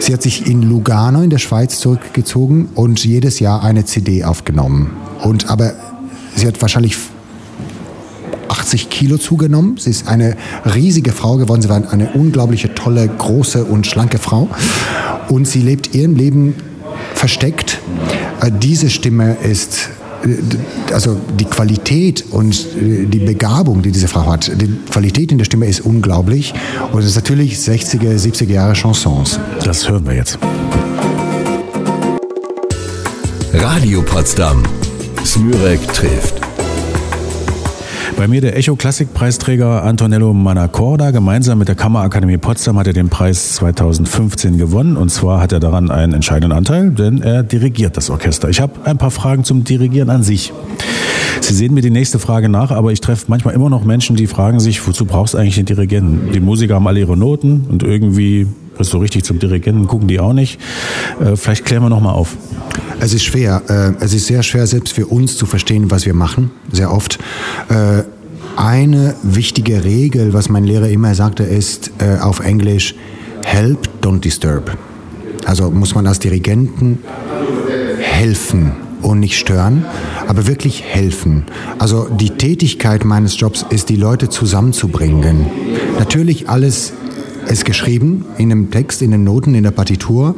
Sie 0.00 0.14
hat 0.14 0.22
sich 0.22 0.46
in 0.46 0.62
Lugano 0.62 1.20
in 1.22 1.30
der 1.30 1.38
Schweiz 1.38 1.78
zurückgezogen 1.78 2.70
und 2.74 3.04
jedes 3.04 3.38
Jahr 3.38 3.62
eine 3.62 3.84
CD 3.84 4.24
aufgenommen. 4.24 4.96
Und 5.22 5.50
aber 5.50 5.74
sie 6.34 6.46
hat 6.46 6.60
wahrscheinlich 6.62 6.96
80 8.48 8.88
Kilo 8.88 9.18
zugenommen. 9.18 9.76
Sie 9.76 9.90
ist 9.90 10.08
eine 10.08 10.36
riesige 10.74 11.12
Frau 11.12 11.36
geworden. 11.36 11.60
Sie 11.60 11.68
war 11.68 11.92
eine 11.92 12.10
unglaubliche, 12.14 12.74
tolle, 12.74 13.06
große 13.06 13.64
und 13.64 13.86
schlanke 13.86 14.18
Frau. 14.18 14.48
Und 15.28 15.46
sie 15.46 15.60
lebt 15.60 15.94
ihrem 15.94 16.16
Leben 16.16 16.54
versteckt. 17.14 17.78
Äh, 18.40 18.50
diese 18.50 18.88
Stimme 18.88 19.36
ist 19.42 19.90
also 20.92 21.16
die 21.38 21.44
Qualität 21.44 22.24
und 22.30 22.54
äh, 22.54 23.06
die 23.06 23.18
Begabung, 23.18 23.82
die 23.82 23.92
diese 23.92 24.08
Frau 24.08 24.26
hat, 24.26 24.50
die 24.60 24.68
Qualität 24.90 25.32
in 25.32 25.38
der 25.38 25.44
Stimme 25.44 25.66
ist 25.66 25.80
unglaublich. 25.80 26.54
Und 26.92 27.00
es 27.00 27.06
ist 27.06 27.16
natürlich 27.16 27.56
60er, 27.56 28.18
70er 28.18 28.52
Jahre 28.52 28.74
Chansons. 28.74 29.38
Das 29.64 29.88
hören 29.88 30.06
wir 30.06 30.14
jetzt. 30.14 30.38
Radio 33.52 34.02
Potsdam. 34.02 34.62
Smürek 35.24 35.80
trifft. 35.92 36.39
Bei 38.20 38.28
mir 38.28 38.42
der 38.42 38.54
Echo 38.54 38.76
Klassikpreisträger 38.76 39.82
Antonello 39.82 40.34
Manacorda. 40.34 41.10
Gemeinsam 41.10 41.58
mit 41.58 41.68
der 41.68 41.74
Kammerakademie 41.74 42.36
Potsdam 42.36 42.78
hat 42.78 42.86
er 42.86 42.92
den 42.92 43.08
Preis 43.08 43.54
2015 43.54 44.58
gewonnen. 44.58 44.98
Und 44.98 45.08
zwar 45.08 45.40
hat 45.40 45.52
er 45.52 45.58
daran 45.58 45.90
einen 45.90 46.12
entscheidenden 46.12 46.52
Anteil, 46.52 46.90
denn 46.90 47.22
er 47.22 47.42
dirigiert 47.42 47.96
das 47.96 48.10
Orchester. 48.10 48.50
Ich 48.50 48.60
habe 48.60 48.74
ein 48.84 48.98
paar 48.98 49.10
Fragen 49.10 49.44
zum 49.44 49.64
Dirigieren 49.64 50.10
an 50.10 50.22
sich. 50.22 50.52
Sie 51.40 51.54
sehen 51.54 51.72
mir 51.72 51.80
die 51.80 51.88
nächste 51.88 52.18
Frage 52.18 52.50
nach, 52.50 52.72
aber 52.72 52.92
ich 52.92 53.00
treffe 53.00 53.24
manchmal 53.28 53.54
immer 53.54 53.70
noch 53.70 53.84
Menschen, 53.84 54.16
die 54.16 54.26
fragen 54.26 54.60
sich, 54.60 54.86
wozu 54.86 55.06
brauchst 55.06 55.32
du 55.32 55.38
eigentlich 55.38 55.54
den 55.54 55.64
Dirigenten? 55.64 56.30
Die 56.32 56.40
Musiker 56.40 56.74
haben 56.74 56.86
alle 56.86 57.00
ihre 57.00 57.16
Noten 57.16 57.64
und 57.70 57.82
irgendwie 57.82 58.46
so 58.88 58.98
richtig 58.98 59.24
zum 59.24 59.38
Dirigenten 59.38 59.86
gucken 59.86 60.08
die 60.08 60.20
auch 60.20 60.32
nicht. 60.32 60.60
Äh, 61.20 61.36
vielleicht 61.36 61.64
klären 61.64 61.82
wir 61.82 61.90
nochmal 61.90 62.14
auf. 62.14 62.36
Es 63.00 63.14
ist 63.14 63.24
schwer. 63.24 63.62
Äh, 63.68 64.04
es 64.04 64.14
ist 64.14 64.26
sehr 64.26 64.42
schwer, 64.42 64.66
selbst 64.66 64.92
für 64.92 65.06
uns 65.06 65.36
zu 65.36 65.46
verstehen, 65.46 65.90
was 65.90 66.06
wir 66.06 66.14
machen, 66.14 66.50
sehr 66.72 66.92
oft. 66.92 67.18
Äh, 67.68 68.02
eine 68.56 69.14
wichtige 69.22 69.84
Regel, 69.84 70.32
was 70.32 70.48
mein 70.48 70.64
Lehrer 70.64 70.88
immer 70.88 71.14
sagte, 71.14 71.44
ist 71.44 71.92
auf 72.20 72.40
Englisch, 72.40 72.94
help, 73.42 73.88
don't 74.02 74.20
disturb. 74.20 74.76
Also 75.46 75.70
muss 75.70 75.94
man 75.94 76.06
als 76.06 76.18
Dirigenten 76.18 76.98
helfen 78.00 78.72
und 79.02 79.20
nicht 79.20 79.38
stören, 79.38 79.84
aber 80.26 80.46
wirklich 80.46 80.82
helfen. 80.82 81.44
Also 81.78 82.06
die 82.08 82.30
Tätigkeit 82.30 83.04
meines 83.04 83.38
Jobs 83.38 83.64
ist, 83.70 83.88
die 83.88 83.96
Leute 83.96 84.28
zusammenzubringen. 84.28 85.46
Natürlich 85.98 86.48
alles 86.48 86.92
ist 87.48 87.64
geschrieben 87.64 88.24
in 88.38 88.50
einem 88.50 88.70
Text, 88.70 89.02
in 89.02 89.10
den 89.10 89.24
Noten, 89.24 89.54
in 89.54 89.64
der 89.64 89.70
Partitur 89.70 90.34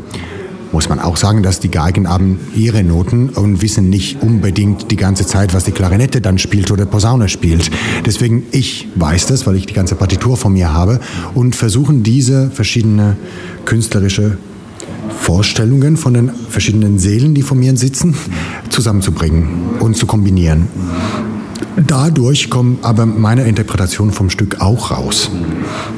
muss 0.73 0.89
man 0.89 0.99
auch 0.99 1.17
sagen, 1.17 1.43
dass 1.43 1.61
die 1.61 1.71
Geigen 1.71 2.09
haben 2.09 2.41
ihre 2.55 2.83
Noten 2.83 3.29
und 3.29 3.61
wissen 3.61 3.91
nicht 3.91 4.23
unbedingt 4.23 4.91
die 4.91 4.97
ganze 4.97 5.27
Zeit, 5.27 5.55
was 5.55 5.65
die 5.65 5.73
Klarinette 5.73 6.21
dann 6.21 6.39
spielt 6.39 6.71
oder 6.71 6.87
Posaune 6.87 7.29
spielt. 7.29 7.71
Deswegen, 8.07 8.45
ich 8.53 8.89
weiß 8.95 9.27
das, 9.27 9.47
weil 9.47 9.57
ich 9.57 9.67
die 9.67 9.75
ganze 9.75 9.95
Partitur 9.95 10.37
von 10.37 10.55
mir 10.55 10.73
habe 10.73 11.01
und 11.35 11.55
versuchen 11.55 12.03
diese 12.03 12.51
verschiedene 12.51 13.17
künstlerische 13.67 14.39
Vorstellungen 15.21 15.97
von 15.97 16.15
den 16.15 16.31
verschiedenen 16.49 16.99
Seelen, 16.99 17.35
die 17.35 17.43
vor 17.43 17.57
mir 17.57 17.77
sitzen, 17.77 18.15
zusammenzubringen 18.71 19.49
und 19.79 19.97
zu 19.97 20.07
kombinieren. 20.07 20.69
Dadurch 21.87 22.51
kommt 22.51 22.85
aber 22.85 23.07
meine 23.07 23.45
Interpretation 23.45 24.11
vom 24.11 24.31
Stück 24.31 24.61
auch 24.61 24.91
raus. 24.91 25.31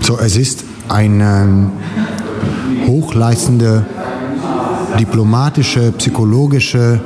So, 0.00 0.18
es 0.18 0.36
ist 0.36 0.64
eine 0.88 1.70
hochleistende 2.86 3.86
diplomatische, 4.98 5.92
psychologische 5.92 7.00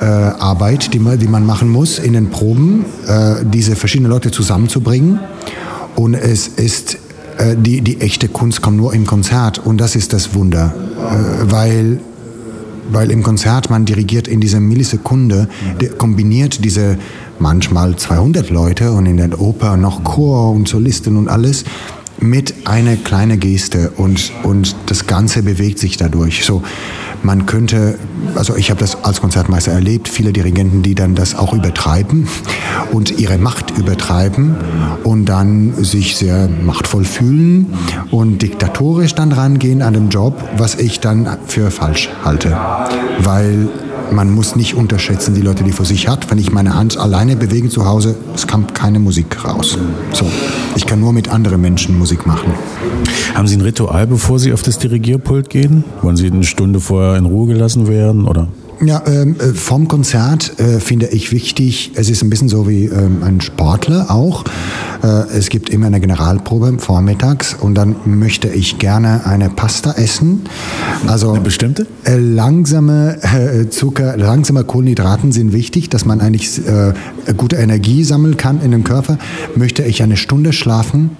äh, 0.00 0.04
Arbeit, 0.04 0.92
die 0.94 0.98
man, 0.98 1.18
die 1.18 1.28
man 1.28 1.44
machen 1.44 1.68
muss 1.68 1.98
in 1.98 2.12
den 2.12 2.30
Proben, 2.30 2.84
äh, 3.06 3.36
diese 3.44 3.76
verschiedenen 3.76 4.10
Leute 4.10 4.30
zusammenzubringen. 4.30 5.20
Und 5.96 6.14
es 6.14 6.48
ist 6.48 6.98
äh, 7.38 7.56
die, 7.56 7.80
die 7.80 8.00
echte 8.00 8.28
Kunst 8.28 8.62
kommt 8.62 8.76
nur 8.76 8.94
im 8.94 9.06
Konzert 9.06 9.58
und 9.58 9.78
das 9.80 9.96
ist 9.96 10.12
das 10.12 10.34
Wunder, 10.34 10.74
äh, 10.96 11.50
weil 11.50 12.00
weil 12.92 13.12
im 13.12 13.22
Konzert 13.22 13.70
man 13.70 13.84
dirigiert 13.84 14.26
in 14.26 14.40
dieser 14.40 14.58
Millisekunde, 14.58 15.48
kombiniert 15.96 16.64
diese 16.64 16.98
manchmal 17.38 17.94
200 17.94 18.50
Leute 18.50 18.90
und 18.90 19.06
in 19.06 19.16
der 19.16 19.40
Oper 19.40 19.76
noch 19.76 20.02
Chor 20.02 20.50
und 20.50 20.66
Solisten 20.66 21.16
und 21.16 21.28
alles 21.28 21.64
mit 22.20 22.66
einer 22.66 22.96
kleinen 22.96 23.40
Geste 23.40 23.90
und, 23.96 24.32
und 24.42 24.76
das 24.86 25.06
Ganze 25.06 25.42
bewegt 25.42 25.78
sich 25.78 25.96
dadurch. 25.96 26.44
So, 26.44 26.62
man 27.22 27.46
könnte, 27.46 27.98
also 28.34 28.56
ich 28.56 28.70
habe 28.70 28.80
das 28.80 29.04
als 29.04 29.20
Konzertmeister 29.20 29.72
erlebt, 29.72 30.08
viele 30.08 30.32
Dirigenten, 30.32 30.82
die 30.82 30.94
dann 30.94 31.14
das 31.14 31.34
auch 31.34 31.52
übertreiben 31.52 32.28
und 32.92 33.18
ihre 33.18 33.38
Macht 33.38 33.76
übertreiben 33.76 34.56
und 35.04 35.26
dann 35.26 35.74
sich 35.82 36.16
sehr 36.16 36.48
machtvoll 36.48 37.04
fühlen 37.04 37.74
und 38.10 38.42
diktatorisch 38.42 39.14
dann 39.14 39.32
rangehen 39.32 39.82
an 39.82 39.94
den 39.94 40.08
Job, 40.08 40.42
was 40.56 40.76
ich 40.76 41.00
dann 41.00 41.38
für 41.46 41.70
falsch 41.70 42.08
halte. 42.24 42.56
Weil 43.18 43.68
man 44.12 44.32
muss 44.32 44.56
nicht 44.56 44.74
unterschätzen, 44.74 45.34
die 45.34 45.40
Leute, 45.40 45.64
die 45.64 45.72
vor 45.72 45.86
sich 45.86 46.08
hat. 46.08 46.30
Wenn 46.30 46.38
ich 46.38 46.52
meine 46.52 46.74
Hand 46.74 46.96
alleine 46.96 47.36
bewege 47.36 47.68
zu 47.68 47.86
Hause, 47.86 48.16
es 48.34 48.46
kommt 48.46 48.74
keine 48.74 48.98
Musik 48.98 49.44
raus. 49.44 49.78
So, 50.12 50.26
ich 50.76 50.86
kann 50.86 51.00
nur 51.00 51.12
mit 51.12 51.28
anderen 51.28 51.60
Menschen 51.60 51.98
Musik 51.98 52.26
machen. 52.26 52.52
Haben 53.34 53.46
Sie 53.46 53.56
ein 53.56 53.60
Ritual, 53.60 54.06
bevor 54.06 54.38
Sie 54.38 54.52
auf 54.52 54.62
das 54.62 54.78
Dirigierpult 54.78 55.50
gehen? 55.50 55.84
Wollen 56.02 56.16
Sie 56.16 56.26
eine 56.26 56.44
Stunde 56.44 56.80
vorher 56.80 57.16
in 57.16 57.26
Ruhe 57.26 57.48
gelassen 57.48 57.88
werden 57.88 58.26
oder? 58.26 58.48
Ja, 58.82 59.02
ähm, 59.06 59.36
äh, 59.38 59.52
vom 59.52 59.88
Konzert 59.88 60.58
äh, 60.58 60.80
finde 60.80 61.08
ich 61.08 61.32
wichtig, 61.32 61.92
es 61.96 62.08
ist 62.08 62.22
ein 62.22 62.30
bisschen 62.30 62.48
so 62.48 62.66
wie 62.66 62.86
ähm, 62.86 63.22
ein 63.22 63.42
Sportler 63.42 64.10
auch. 64.10 64.44
Äh, 65.02 65.36
es 65.36 65.50
gibt 65.50 65.68
immer 65.68 65.86
eine 65.86 66.00
Generalprobe 66.00 66.78
vormittags 66.78 67.54
und 67.60 67.74
dann 67.74 67.96
möchte 68.06 68.48
ich 68.48 68.78
gerne 68.78 69.26
eine 69.26 69.50
Pasta 69.50 69.92
essen. 69.92 70.44
Also 71.06 71.32
eine 71.32 71.40
bestimmte? 71.42 71.86
Äh, 72.04 72.16
langsame 72.16 73.18
äh, 73.22 73.68
Zucker, 73.68 74.16
langsame 74.16 74.64
Kohlenhydraten 74.64 75.30
sind 75.30 75.52
wichtig, 75.52 75.90
dass 75.90 76.06
man 76.06 76.22
eigentlich 76.22 76.66
äh, 76.66 76.94
gute 77.36 77.56
Energie 77.56 78.02
sammeln 78.02 78.38
kann 78.38 78.62
in 78.62 78.70
dem 78.70 78.84
Körper. 78.84 79.18
Möchte 79.56 79.82
ich 79.82 80.02
eine 80.02 80.16
Stunde 80.16 80.54
schlafen 80.54 81.10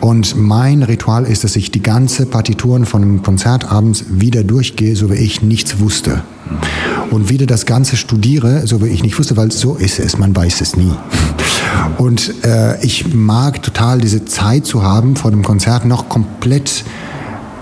und 0.00 0.36
mein 0.36 0.82
Ritual 0.82 1.24
ist, 1.24 1.44
dass 1.44 1.54
ich 1.56 1.70
die 1.70 1.82
ganze 1.82 2.24
Partituren 2.24 2.86
von 2.86 3.02
dem 3.02 3.22
Konzert 3.22 3.70
abends 3.70 4.04
wieder 4.08 4.42
durchgehe, 4.42 4.96
so 4.96 5.10
wie 5.10 5.16
ich 5.16 5.42
nichts 5.42 5.80
wusste. 5.80 6.22
Und 7.10 7.30
wieder 7.30 7.46
das 7.46 7.66
Ganze 7.66 7.96
studiere, 7.96 8.66
so 8.66 8.82
wie 8.82 8.88
ich 8.88 9.02
nicht 9.02 9.18
wusste, 9.18 9.36
weil 9.36 9.50
so 9.50 9.76
ist 9.76 9.98
es, 9.98 10.18
man 10.18 10.36
weiß 10.36 10.60
es 10.60 10.76
nie. 10.76 10.92
Und 11.96 12.44
äh, 12.44 12.82
ich 12.84 13.14
mag 13.14 13.62
total 13.62 14.00
diese 14.00 14.24
Zeit 14.24 14.66
zu 14.66 14.82
haben, 14.82 15.16
vor 15.16 15.30
dem 15.30 15.42
Konzert 15.42 15.84
noch 15.84 16.08
komplett 16.08 16.84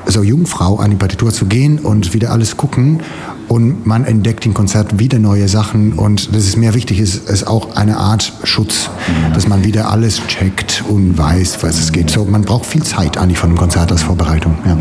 so 0.07 0.23
Jungfrau 0.23 0.77
an 0.77 0.91
die 0.91 0.97
Partitur 0.97 1.33
zu 1.33 1.47
gehen 1.47 1.79
und 1.79 2.15
wieder 2.15 2.31
alles 2.31 2.57
gucken 2.57 3.01
und 3.49 3.87
man 3.87 4.05
entdeckt 4.05 4.47
im 4.47 4.55
Konzert 4.55 4.99
wieder 4.99 5.19
neue 5.19 5.49
Sachen 5.49 5.95
und 5.95 6.35
das 6.35 6.45
ist 6.45 6.57
mir 6.57 6.75
wichtig, 6.75 7.01
ist, 7.01 7.29
ist 7.29 7.47
auch 7.47 7.77
eine 7.77 7.97
Art 7.97 8.33
Schutz, 8.45 8.91
dass 9.35 9.47
man 9.47 9.65
wieder 9.65 9.91
alles 9.91 10.21
checkt 10.27 10.85
und 10.89 11.17
weiß, 11.17 11.63
was 11.63 11.79
es 11.79 11.93
geht. 11.93 12.11
So, 12.11 12.25
man 12.25 12.43
braucht 12.43 12.67
viel 12.67 12.83
Zeit 12.83 13.19
eigentlich 13.19 13.39
von 13.39 13.51
einem 13.51 13.59
Konzert 13.59 13.93
als 13.93 14.03
Vorbereitung. 14.03 14.59
Ja. 14.65 14.77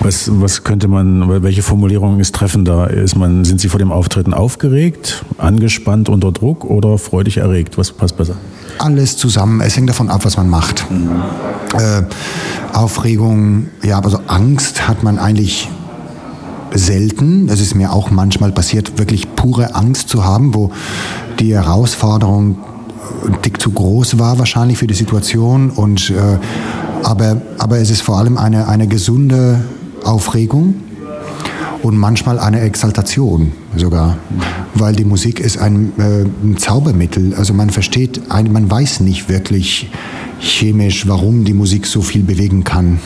Was, 0.00 0.30
was 0.32 0.64
könnte 0.64 0.88
man, 0.88 1.42
welche 1.42 1.62
Formulierung 1.62 2.20
ist 2.20 2.34
treffender? 2.34 2.90
Ist 2.90 3.16
man, 3.16 3.44
sind 3.44 3.60
Sie 3.60 3.68
vor 3.68 3.78
dem 3.78 3.92
Auftreten 3.92 4.34
aufgeregt, 4.34 5.24
angespannt, 5.38 6.08
unter 6.08 6.32
Druck 6.32 6.64
oder 6.64 6.98
freudig 6.98 7.38
erregt? 7.38 7.78
Was 7.78 7.92
passt 7.92 8.16
besser? 8.16 8.36
Alles 8.78 9.16
zusammen. 9.16 9.60
Es 9.60 9.76
hängt 9.76 9.88
davon 9.88 10.08
ab, 10.08 10.24
was 10.24 10.36
man 10.36 10.48
macht. 10.48 10.90
Mhm. 10.90 11.22
Äh, 11.78 12.02
Aufregung, 12.72 13.68
ja, 13.82 13.96
aber 13.96 14.10
so 14.10 14.20
Angst 14.26 14.86
hat 14.88 15.02
man 15.02 15.18
eigentlich 15.18 15.68
selten. 16.74 17.48
Es 17.48 17.60
ist 17.60 17.74
mir 17.74 17.92
auch 17.92 18.10
manchmal 18.10 18.52
passiert, 18.52 18.98
wirklich 18.98 19.34
pure 19.34 19.74
Angst 19.74 20.08
zu 20.08 20.24
haben, 20.24 20.54
wo 20.54 20.70
die 21.38 21.54
Herausforderung 21.54 22.58
Tick 23.42 23.60
zu 23.60 23.70
groß 23.70 24.18
war 24.18 24.38
wahrscheinlich 24.38 24.78
für 24.78 24.86
die 24.86 24.94
Situation. 24.94 25.70
Und, 25.70 26.10
äh, 26.10 26.38
aber, 27.02 27.40
aber 27.58 27.78
es 27.78 27.90
ist 27.90 28.02
vor 28.02 28.18
allem 28.18 28.36
eine, 28.36 28.68
eine 28.68 28.86
gesunde 28.86 29.64
Aufregung 30.04 30.74
und 31.86 31.96
manchmal 31.96 32.40
eine 32.40 32.62
Exaltation 32.62 33.52
sogar, 33.76 34.18
weil 34.74 34.96
die 34.96 35.04
Musik 35.04 35.38
ist 35.38 35.56
ein, 35.58 35.92
äh, 35.98 36.24
ein 36.44 36.56
Zaubermittel. 36.56 37.32
Also 37.36 37.54
man 37.54 37.70
versteht, 37.70 38.22
ein, 38.28 38.52
man 38.52 38.68
weiß 38.68 38.98
nicht 39.00 39.28
wirklich 39.28 39.88
chemisch, 40.40 41.06
warum 41.06 41.44
die 41.44 41.54
Musik 41.54 41.86
so 41.86 42.02
viel 42.02 42.24
bewegen 42.24 42.64
kann. 42.64 42.98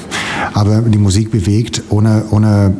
Aber 0.54 0.80
die 0.80 0.96
Musik 0.96 1.30
bewegt 1.30 1.82
ohne, 1.90 2.24
ohne 2.30 2.74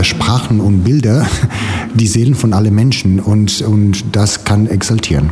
Sprachen 0.00 0.58
und 0.58 0.84
Bilder 0.84 1.26
die 1.94 2.06
Seelen 2.06 2.34
von 2.34 2.54
allen 2.54 2.74
Menschen 2.74 3.20
und, 3.20 3.60
und 3.60 4.04
das 4.12 4.44
kann 4.44 4.66
exaltieren. 4.66 5.30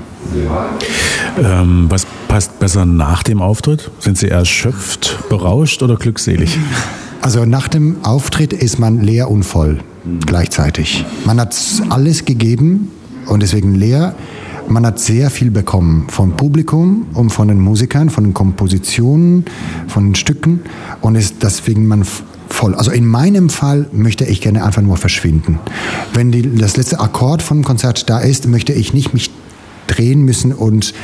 Ähm, 1.42 1.86
was 1.88 2.06
passt 2.28 2.58
besser 2.58 2.84
nach 2.84 3.22
dem 3.22 3.40
Auftritt? 3.40 3.90
Sind 4.00 4.18
Sie 4.18 4.28
erschöpft, 4.28 5.18
berauscht 5.30 5.82
oder 5.82 5.96
glückselig? 5.96 6.58
Also 7.22 7.46
nach 7.46 7.68
dem 7.68 8.04
Auftritt 8.04 8.52
ist 8.52 8.78
man 8.78 9.00
leer 9.00 9.30
und 9.30 9.44
voll 9.44 9.80
gleichzeitig. 10.26 11.04
Man 11.24 11.40
hat 11.40 11.56
alles 11.88 12.24
gegeben 12.24 12.90
und 13.26 13.42
deswegen 13.42 13.74
leer. 13.74 14.14
Man 14.68 14.86
hat 14.86 15.00
sehr 15.00 15.30
viel 15.30 15.50
bekommen 15.50 16.06
vom 16.08 16.36
Publikum 16.36 17.06
und 17.14 17.30
von 17.30 17.48
den 17.48 17.58
Musikern, 17.58 18.08
von 18.08 18.24
den 18.24 18.34
Kompositionen, 18.34 19.44
von 19.88 20.08
den 20.08 20.14
Stücken 20.14 20.60
und 21.00 21.16
ist 21.16 21.42
deswegen 21.42 21.88
man 21.88 22.04
voll. 22.48 22.74
Also 22.74 22.90
in 22.90 23.06
meinem 23.06 23.48
Fall 23.48 23.86
möchte 23.92 24.24
ich 24.24 24.40
gerne 24.40 24.64
einfach 24.64 24.82
nur 24.82 24.96
verschwinden. 24.96 25.58
Wenn 26.14 26.30
die, 26.30 26.54
das 26.56 26.76
letzte 26.76 27.00
Akkord 27.00 27.42
vom 27.42 27.64
Konzert 27.64 28.08
da 28.08 28.20
ist, 28.20 28.46
möchte 28.48 28.72
ich 28.72 28.92
nicht 28.92 29.14
mich 29.14 29.30
drehen 29.86 30.22
müssen 30.22 30.52
und 30.52 30.94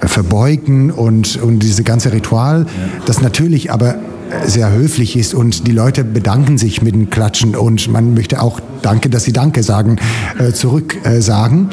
äh, 0.00 0.08
verbeugen 0.08 0.90
und, 0.90 1.36
und 1.36 1.60
diese 1.60 1.84
ganze 1.84 2.12
Ritual, 2.12 2.66
das 3.06 3.20
natürlich 3.20 3.70
aber 3.70 3.96
sehr 4.46 4.72
höflich 4.72 5.16
ist 5.16 5.34
und 5.34 5.66
die 5.66 5.72
Leute 5.72 6.04
bedanken 6.04 6.58
sich 6.58 6.82
mit 6.82 6.94
dem 6.94 7.10
Klatschen 7.10 7.54
und 7.54 7.88
man 7.88 8.14
möchte 8.14 8.40
auch 8.40 8.60
Danke, 8.82 9.08
dass 9.08 9.24
sie 9.24 9.32
Danke 9.32 9.62
sagen, 9.62 9.96
äh, 10.38 10.52
zurück 10.52 10.96
äh, 11.04 11.20
sagen. 11.20 11.68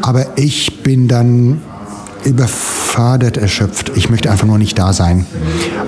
Aber 0.00 0.38
ich 0.38 0.82
bin 0.82 1.08
dann 1.08 1.60
überfordert, 2.24 3.36
erschöpft. 3.36 3.92
Ich 3.94 4.10
möchte 4.10 4.30
einfach 4.30 4.46
nur 4.46 4.58
nicht 4.58 4.78
da 4.78 4.92
sein. 4.92 5.26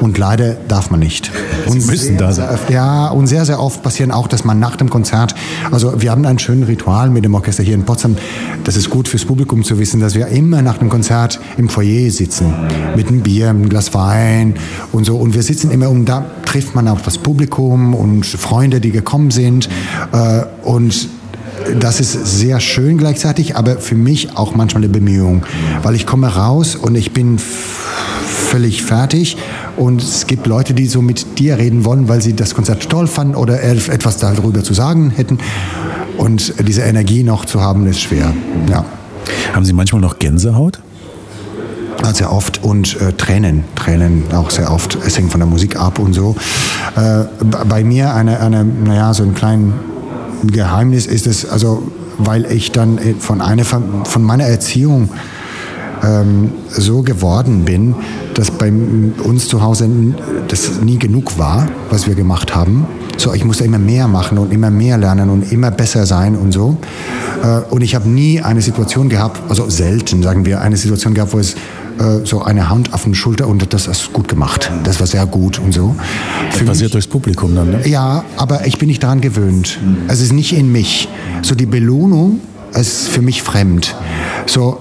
Und 0.00 0.18
leider 0.18 0.54
darf 0.68 0.90
man 0.90 1.00
nicht. 1.00 1.30
Und 1.66 1.80
Sie 1.80 1.90
müssen 1.90 2.18
da 2.18 2.32
sein. 2.32 2.58
ja, 2.68 3.08
und 3.08 3.26
sehr, 3.26 3.44
sehr 3.44 3.60
oft 3.60 3.82
passieren 3.82 4.10
auch, 4.10 4.28
dass 4.28 4.44
man 4.44 4.58
nach 4.58 4.76
dem 4.76 4.90
Konzert, 4.90 5.34
also 5.70 6.00
wir 6.00 6.10
haben 6.10 6.24
ein 6.26 6.38
schönes 6.38 6.68
Ritual 6.68 7.10
mit 7.10 7.24
dem 7.24 7.34
Orchester 7.34 7.62
hier 7.62 7.74
in 7.74 7.84
Potsdam. 7.84 8.16
Das 8.64 8.76
ist 8.76 8.90
gut 8.90 9.08
fürs 9.08 9.24
Publikum 9.24 9.64
zu 9.64 9.78
wissen, 9.78 10.00
dass 10.00 10.14
wir 10.14 10.28
immer 10.28 10.62
nach 10.62 10.78
dem 10.78 10.88
Konzert 10.88 11.40
im 11.56 11.68
Foyer 11.68 12.10
sitzen. 12.10 12.52
Mit 12.94 13.08
einem 13.08 13.20
Bier, 13.20 13.50
einem 13.50 13.68
Glas 13.68 13.94
Wein 13.94 14.54
und 14.92 15.04
so. 15.04 15.16
Und 15.16 15.34
wir 15.34 15.42
sitzen 15.42 15.70
immer 15.70 15.90
und 15.90 16.06
da 16.06 16.24
trifft 16.44 16.74
man 16.74 16.88
auch 16.88 17.00
das 17.00 17.18
Publikum 17.18 17.94
und 17.94 18.26
Freunde, 18.26 18.80
die 18.80 18.90
gekommen 18.90 19.30
sind. 19.30 19.68
Äh, 20.12 20.42
und 20.62 21.08
das 21.78 22.00
ist 22.00 22.12
sehr 22.38 22.60
schön 22.60 22.98
gleichzeitig, 22.98 23.56
aber 23.56 23.78
für 23.78 23.94
mich 23.94 24.36
auch 24.36 24.54
manchmal 24.54 24.84
eine 24.84 24.92
Bemühung, 24.92 25.42
weil 25.82 25.94
ich 25.94 26.06
komme 26.06 26.28
raus 26.28 26.76
und 26.76 26.94
ich 26.94 27.12
bin 27.12 27.38
völlig 27.38 28.82
fertig 28.82 29.36
und 29.76 30.02
es 30.02 30.26
gibt 30.26 30.46
Leute, 30.46 30.74
die 30.74 30.86
so 30.86 31.02
mit 31.02 31.38
dir 31.38 31.58
reden 31.58 31.84
wollen, 31.84 32.08
weil 32.08 32.22
sie 32.22 32.34
das 32.34 32.54
Konzert 32.54 32.88
toll 32.88 33.06
fanden 33.06 33.34
oder 33.34 33.62
etwas 33.62 34.18
darüber 34.18 34.62
zu 34.62 34.74
sagen 34.74 35.10
hätten 35.10 35.38
und 36.16 36.54
diese 36.66 36.82
Energie 36.82 37.22
noch 37.22 37.44
zu 37.44 37.60
haben, 37.60 37.86
ist 37.86 38.00
schwer. 38.00 38.32
Ja. 38.70 38.84
Haben 39.52 39.64
Sie 39.64 39.72
manchmal 39.72 40.00
noch 40.00 40.18
Gänsehaut? 40.18 40.80
sehr 42.12 42.32
oft 42.32 42.62
und 42.62 43.00
äh, 43.00 43.12
Tränen, 43.14 43.64
Tränen 43.74 44.24
auch 44.32 44.50
sehr 44.50 44.70
oft. 44.70 44.96
Es 45.04 45.18
hängt 45.18 45.32
von 45.32 45.40
der 45.40 45.48
Musik 45.48 45.76
ab 45.76 45.98
und 45.98 46.12
so. 46.12 46.36
Äh, 46.94 47.24
bei 47.68 47.82
mir 47.82 48.14
eine, 48.14 48.38
eine, 48.38 48.64
naja, 48.64 49.12
so 49.12 49.24
einen 49.24 49.34
kleinen 49.34 49.74
Geheimnis 50.44 51.06
ist 51.06 51.26
es, 51.26 51.48
also 51.48 51.82
weil 52.18 52.50
ich 52.50 52.72
dann 52.72 52.98
von, 53.18 53.40
einer, 53.40 53.64
von 53.64 54.22
meiner 54.22 54.44
Erziehung 54.44 55.10
ähm, 56.02 56.52
so 56.68 57.02
geworden 57.02 57.64
bin, 57.64 57.94
dass 58.34 58.50
bei 58.50 58.70
uns 58.70 59.48
zu 59.48 59.62
Hause 59.62 59.88
das 60.48 60.80
nie 60.82 60.98
genug 60.98 61.38
war, 61.38 61.68
was 61.90 62.06
wir 62.06 62.14
gemacht 62.14 62.54
haben. 62.54 62.86
So, 63.16 63.32
ich 63.32 63.44
musste 63.44 63.64
immer 63.64 63.78
mehr 63.78 64.08
machen 64.08 64.38
und 64.38 64.52
immer 64.52 64.70
mehr 64.70 64.98
lernen 64.98 65.30
und 65.30 65.50
immer 65.52 65.70
besser 65.70 66.04
sein 66.04 66.36
und 66.36 66.52
so. 66.52 66.76
Äh, 67.42 67.72
und 67.72 67.82
ich 67.82 67.94
habe 67.94 68.08
nie 68.08 68.40
eine 68.40 68.60
Situation 68.60 69.08
gehabt, 69.08 69.40
also 69.48 69.68
selten, 69.70 70.22
sagen 70.22 70.44
wir, 70.44 70.60
eine 70.60 70.76
Situation 70.76 71.14
gehabt, 71.14 71.32
wo 71.32 71.38
es 71.38 71.56
äh, 71.98 72.24
so 72.24 72.42
eine 72.42 72.68
Hand 72.68 72.92
auf 72.92 73.04
den 73.04 73.14
Schulter 73.14 73.48
und 73.48 73.72
das 73.72 73.88
hast 73.88 74.12
gut 74.12 74.28
gemacht. 74.28 74.70
Das 74.84 75.00
war 75.00 75.06
sehr 75.06 75.26
gut 75.26 75.58
und 75.58 75.72
so. 75.72 75.94
Das 76.50 76.62
passiert 76.62 76.94
durchs 76.94 77.06
Publikum 77.06 77.54
dann, 77.54 77.70
ne? 77.70 77.88
Ja, 77.88 78.24
aber 78.36 78.66
ich 78.66 78.78
bin 78.78 78.88
nicht 78.88 79.02
daran 79.02 79.20
gewöhnt. 79.20 79.78
Mhm. 79.82 79.98
Es 80.08 80.20
ist 80.20 80.32
nicht 80.32 80.52
in 80.52 80.70
mich. 80.70 81.08
So 81.42 81.54
die 81.54 81.66
Belohnung 81.66 82.40
ist 82.74 83.08
für 83.08 83.22
mich 83.22 83.42
fremd. 83.42 83.94
So, 84.46 84.80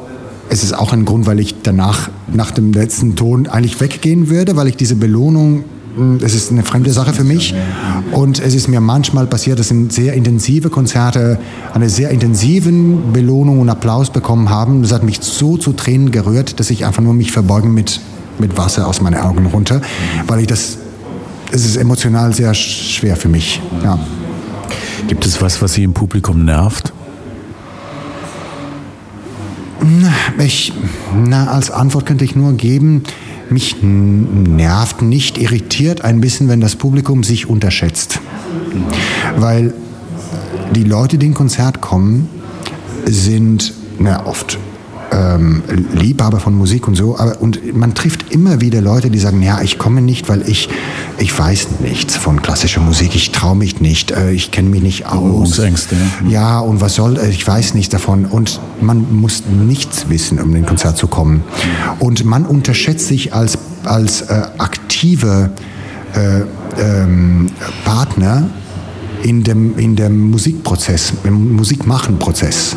es 0.49 0.63
ist 0.63 0.73
auch 0.73 0.93
ein 0.93 1.05
Grund, 1.05 1.25
weil 1.25 1.39
ich 1.39 1.55
danach, 1.63 2.09
nach 2.31 2.51
dem 2.51 2.73
letzten 2.73 3.15
Ton, 3.15 3.47
eigentlich 3.47 3.79
weggehen 3.79 4.29
würde, 4.29 4.55
weil 4.55 4.67
ich 4.67 4.75
diese 4.75 4.95
Belohnung, 4.95 5.63
es 6.21 6.33
ist 6.33 6.51
eine 6.51 6.63
fremde 6.63 6.91
Sache 6.91 7.13
für 7.13 7.23
mich. 7.23 7.53
Und 8.11 8.39
es 8.39 8.53
ist 8.53 8.67
mir 8.67 8.81
manchmal 8.81 9.27
passiert, 9.27 9.59
dass 9.59 9.71
in 9.71 9.89
sehr 9.89 10.13
intensive 10.13 10.69
Konzerte 10.69 11.39
eine 11.73 11.89
sehr 11.89 12.09
intensiven 12.09 13.13
Belohnung 13.13 13.59
und 13.59 13.69
Applaus 13.69 14.09
bekommen 14.09 14.49
haben. 14.49 14.81
Das 14.81 14.91
hat 14.91 15.03
mich 15.03 15.19
so 15.21 15.57
zu 15.57 15.73
Tränen 15.73 16.11
gerührt, 16.11 16.59
dass 16.59 16.69
ich 16.69 16.85
einfach 16.85 17.01
nur 17.01 17.13
mich 17.13 17.31
verbeugen 17.31 17.73
mit, 17.73 17.99
mit 18.39 18.57
Wasser 18.57 18.87
aus 18.87 19.01
meinen 19.01 19.19
Augen 19.19 19.45
runter, 19.47 19.81
weil 20.27 20.41
ich 20.41 20.47
das, 20.47 20.77
es 21.51 21.65
ist 21.65 21.77
emotional 21.77 22.33
sehr 22.33 22.53
schwer 22.53 23.15
für 23.15 23.29
mich. 23.29 23.61
Ja. 23.83 23.99
Gibt 25.07 25.25
es 25.25 25.41
was, 25.41 25.61
was 25.61 25.73
Sie 25.73 25.83
im 25.83 25.93
Publikum 25.93 26.43
nervt? 26.45 26.93
Ich, 30.39 30.73
na, 31.15 31.47
als 31.47 31.71
Antwort 31.71 32.05
könnte 32.05 32.25
ich 32.25 32.35
nur 32.35 32.53
geben, 32.53 33.03
mich 33.49 33.77
nervt, 33.81 35.01
nicht 35.01 35.37
irritiert 35.37 36.01
ein 36.01 36.21
bisschen, 36.21 36.47
wenn 36.47 36.61
das 36.61 36.75
Publikum 36.75 37.23
sich 37.23 37.47
unterschätzt. 37.47 38.19
Weil 39.37 39.73
die 40.73 40.83
Leute, 40.83 41.17
die 41.17 41.27
in 41.27 41.33
Konzert 41.33 41.81
kommen, 41.81 42.27
sind 43.05 43.73
na, 43.99 44.25
oft 44.25 44.57
ähm, 45.15 45.63
Liebhaber 45.93 46.39
von 46.39 46.53
Musik 46.53 46.87
und 46.87 46.95
so, 46.95 47.17
aber 47.17 47.41
und 47.41 47.75
man 47.75 47.93
trifft 47.93 48.31
immer 48.33 48.61
wieder 48.61 48.81
Leute, 48.81 49.09
die 49.09 49.19
sagen, 49.19 49.41
ja, 49.41 49.61
ich 49.61 49.77
komme 49.77 50.01
nicht, 50.01 50.27
weil 50.27 50.47
ich 50.47 50.69
ich 51.17 51.37
weiß 51.37 51.79
nichts 51.81 52.17
von 52.17 52.41
klassischer 52.41 52.81
Musik, 52.81 53.15
ich 53.15 53.31
traue 53.31 53.55
mich 53.55 53.79
nicht, 53.79 54.11
äh, 54.11 54.31
ich 54.31 54.51
kenne 54.51 54.69
mich 54.69 54.81
nicht 54.81 55.05
aus. 55.05 55.59
Ängste, 55.59 55.95
ja. 56.25 56.29
ja, 56.29 56.59
und 56.59 56.81
was 56.81 56.95
soll, 56.95 57.17
äh, 57.17 57.29
ich 57.29 57.47
weiß 57.47 57.73
nichts 57.73 57.91
davon 57.91 58.25
und 58.25 58.59
man 58.81 59.15
muss 59.15 59.43
nichts 59.45 60.09
wissen, 60.09 60.39
um 60.39 60.49
in 60.49 60.55
den 60.55 60.65
Konzert 60.65 60.97
zu 60.97 61.07
kommen. 61.07 61.43
Und 61.99 62.25
man 62.25 62.45
unterschätzt 62.45 63.07
sich 63.07 63.33
als 63.33 63.57
als 63.85 64.21
äh, 64.21 64.41
aktive 64.57 65.51
äh, 66.13 66.41
ähm, 66.81 67.47
Partner 67.83 68.49
in 69.23 69.43
dem, 69.43 69.77
in 69.77 69.95
dem 69.95 70.29
Musikprozess, 70.29 71.13
im 71.23 71.55
Musikmachenprozess. 71.55 72.75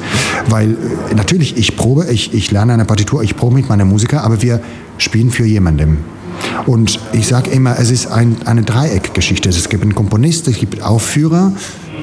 Weil 0.48 0.72
äh, 0.72 1.14
natürlich, 1.14 1.56
ich 1.56 1.76
probe, 1.76 2.06
ich, 2.10 2.34
ich 2.34 2.50
lerne 2.50 2.74
eine 2.74 2.84
Partitur, 2.84 3.22
ich 3.22 3.36
probe 3.36 3.54
mit 3.56 3.68
meiner 3.68 3.84
Musiker, 3.84 4.22
aber 4.24 4.42
wir 4.42 4.60
spielen 4.98 5.30
für 5.30 5.44
jemandem. 5.44 5.98
Und 6.66 7.00
ich 7.12 7.26
sage 7.26 7.50
immer, 7.50 7.78
es 7.78 7.90
ist 7.90 8.06
ein, 8.06 8.36
eine 8.44 8.62
Dreieckgeschichte. 8.62 9.48
Es 9.48 9.68
gibt 9.68 9.82
einen 9.82 9.94
Komponist, 9.94 10.48
es 10.48 10.58
gibt 10.58 10.82
Aufführer, 10.82 11.52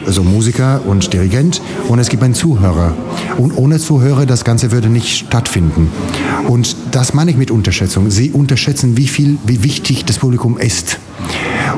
also 0.05 0.23
Musiker 0.23 0.81
und 0.85 1.13
Dirigent 1.13 1.61
und 1.87 1.99
es 1.99 2.09
gibt 2.09 2.23
einen 2.23 2.33
Zuhörer. 2.33 2.93
Und 3.37 3.57
ohne 3.57 3.79
Zuhörer, 3.79 4.25
das 4.25 4.43
Ganze 4.43 4.71
würde 4.71 4.89
nicht 4.89 5.25
stattfinden. 5.27 5.89
Und 6.47 6.75
das 6.91 7.13
meine 7.13 7.31
ich 7.31 7.37
mit 7.37 7.51
Unterschätzung. 7.51 8.11
Sie 8.11 8.31
unterschätzen, 8.31 8.97
wie 8.97 9.07
viel, 9.07 9.37
wie 9.45 9.63
wichtig 9.63 10.05
das 10.05 10.19
Publikum 10.19 10.57
ist 10.57 10.99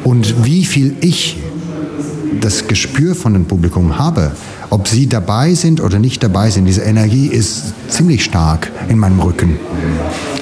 und 0.04 0.46
wie 0.46 0.66
viel 0.66 0.96
ich 1.02 1.38
das 2.42 2.68
Gespür 2.68 3.16
von 3.16 3.34
dem 3.34 3.46
Publikum 3.46 3.98
habe, 3.98 4.32
ob 4.70 4.88
sie 4.88 5.08
dabei 5.08 5.54
sind 5.54 5.82
oder 5.82 6.00
nicht 6.00 6.24
dabei 6.24 6.50
sind, 6.50 6.66
diese 6.66 6.82
Energie 6.82 7.28
ist 7.28 7.74
ziemlich 7.90 8.24
stark 8.24 8.72
in 8.90 8.98
meinem 8.98 9.20
Rücken. 9.20 9.60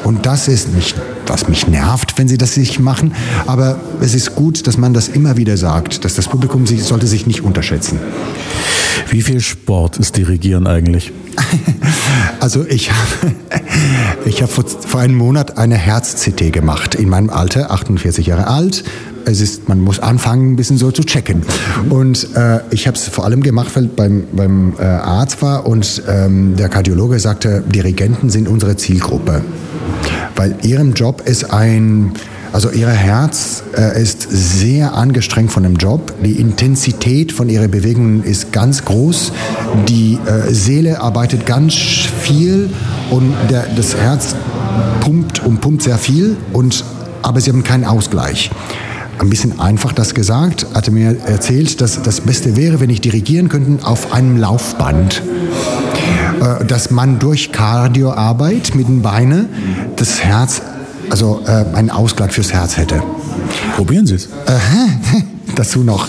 Und 0.03 0.25
das 0.25 0.47
ist 0.47 0.73
nicht, 0.73 0.95
was 1.27 1.47
mich 1.47 1.67
nervt, 1.67 2.17
wenn 2.17 2.27
sie 2.27 2.37
das 2.37 2.57
nicht 2.57 2.79
machen, 2.79 3.13
aber 3.47 3.79
es 4.01 4.13
ist 4.13 4.35
gut, 4.35 4.67
dass 4.67 4.77
man 4.77 4.93
das 4.93 5.07
immer 5.07 5.37
wieder 5.37 5.57
sagt, 5.57 6.05
dass 6.05 6.13
das 6.15 6.27
Publikum 6.27 6.67
sich, 6.67 6.83
sollte 6.83 7.07
sich 7.07 7.25
nicht 7.27 7.41
unterschätzen. 7.41 7.99
Wie 9.09 9.21
viel 9.21 9.41
Sport 9.41 9.97
ist 9.97 10.17
Dirigieren 10.17 10.67
eigentlich? 10.67 11.11
Also 12.39 12.65
ich 12.67 12.91
habe 12.91 13.33
ich 14.25 14.43
hab 14.43 14.49
vor, 14.51 14.99
einem 14.99 15.15
Monat 15.15 15.57
eine 15.57 15.75
Herz-CT 15.75 16.53
gemacht 16.53 16.93
in 16.95 17.09
meinem 17.09 17.29
Alter, 17.29 17.71
48 17.71 18.27
Jahre 18.27 18.47
alt, 18.47 18.83
es 19.25 19.41
ist, 19.41 19.67
man 19.67 19.81
muss 19.81 19.99
anfangen, 19.99 20.51
ein 20.51 20.55
bisschen 20.55 20.77
so 20.77 20.91
zu 20.91 21.03
checken. 21.03 21.41
Und 21.89 22.35
äh, 22.35 22.59
ich 22.69 22.87
habe 22.87 22.95
es 22.95 23.07
vor 23.07 23.25
allem 23.25 23.41
gemacht, 23.41 23.69
weil 23.73 23.87
beim, 23.87 24.25
beim 24.31 24.73
äh, 24.79 24.83
Arzt 24.83 25.41
war 25.41 25.65
und 25.65 26.03
ähm, 26.07 26.55
der 26.55 26.69
Kardiologe 26.69 27.19
sagte, 27.19 27.63
Dirigenten 27.67 28.29
sind 28.29 28.47
unsere 28.47 28.77
Zielgruppe. 28.77 29.41
Weil 30.35 30.55
ihrem 30.61 30.93
Job 30.93 31.23
ist 31.25 31.51
ein, 31.51 32.11
also 32.55 32.71
ihr 32.71 32.87
Herz 32.87 33.63
äh, 33.77 34.01
ist 34.01 34.27
sehr 34.29 34.93
angestrengt 34.93 35.51
von 35.51 35.63
dem 35.63 35.75
Job. 35.75 36.13
Die 36.23 36.39
Intensität 36.39 37.33
von 37.33 37.49
ihren 37.49 37.69
Bewegungen 37.69 38.23
ist 38.23 38.53
ganz 38.53 38.85
groß. 38.85 39.33
Die 39.89 40.17
äh, 40.25 40.53
Seele 40.53 41.01
arbeitet 41.01 41.45
ganz 41.45 41.73
viel 41.73 42.69
und 43.11 43.33
der, 43.49 43.65
das 43.75 43.97
Herz 43.97 44.37
pumpt 45.01 45.45
und 45.45 45.59
pumpt 45.59 45.83
sehr 45.83 45.97
viel 45.97 46.37
und 46.53 46.85
aber 47.23 47.41
sie 47.41 47.49
haben 47.49 47.65
keinen 47.65 47.83
Ausgleich 47.83 48.49
ein 49.19 49.29
bisschen 49.29 49.59
einfach 49.59 49.91
das 49.91 50.13
gesagt, 50.13 50.65
hatte 50.73 50.91
mir 50.91 51.17
erzählt, 51.25 51.81
dass 51.81 52.01
das 52.01 52.21
Beste 52.21 52.55
wäre, 52.55 52.79
wenn 52.79 52.89
ich 52.89 53.01
dirigieren 53.01 53.49
könnte 53.49 53.85
auf 53.85 54.13
einem 54.13 54.37
Laufband. 54.37 55.21
Äh, 56.41 56.65
dass 56.65 56.91
man 56.91 57.19
durch 57.19 57.51
Cardioarbeit 57.51 58.75
mit 58.75 58.87
den 58.87 59.01
Beinen 59.01 59.49
das 59.95 60.23
Herz, 60.23 60.61
also 61.09 61.41
äh, 61.45 61.65
einen 61.75 61.89
Ausgleich 61.89 62.31
fürs 62.31 62.53
Herz 62.53 62.77
hätte. 62.77 63.01
Probieren 63.75 64.05
Sie 64.05 64.15
es. 64.15 64.25
Äh, 64.25 64.59
dazu 65.55 65.83
noch. 65.83 66.07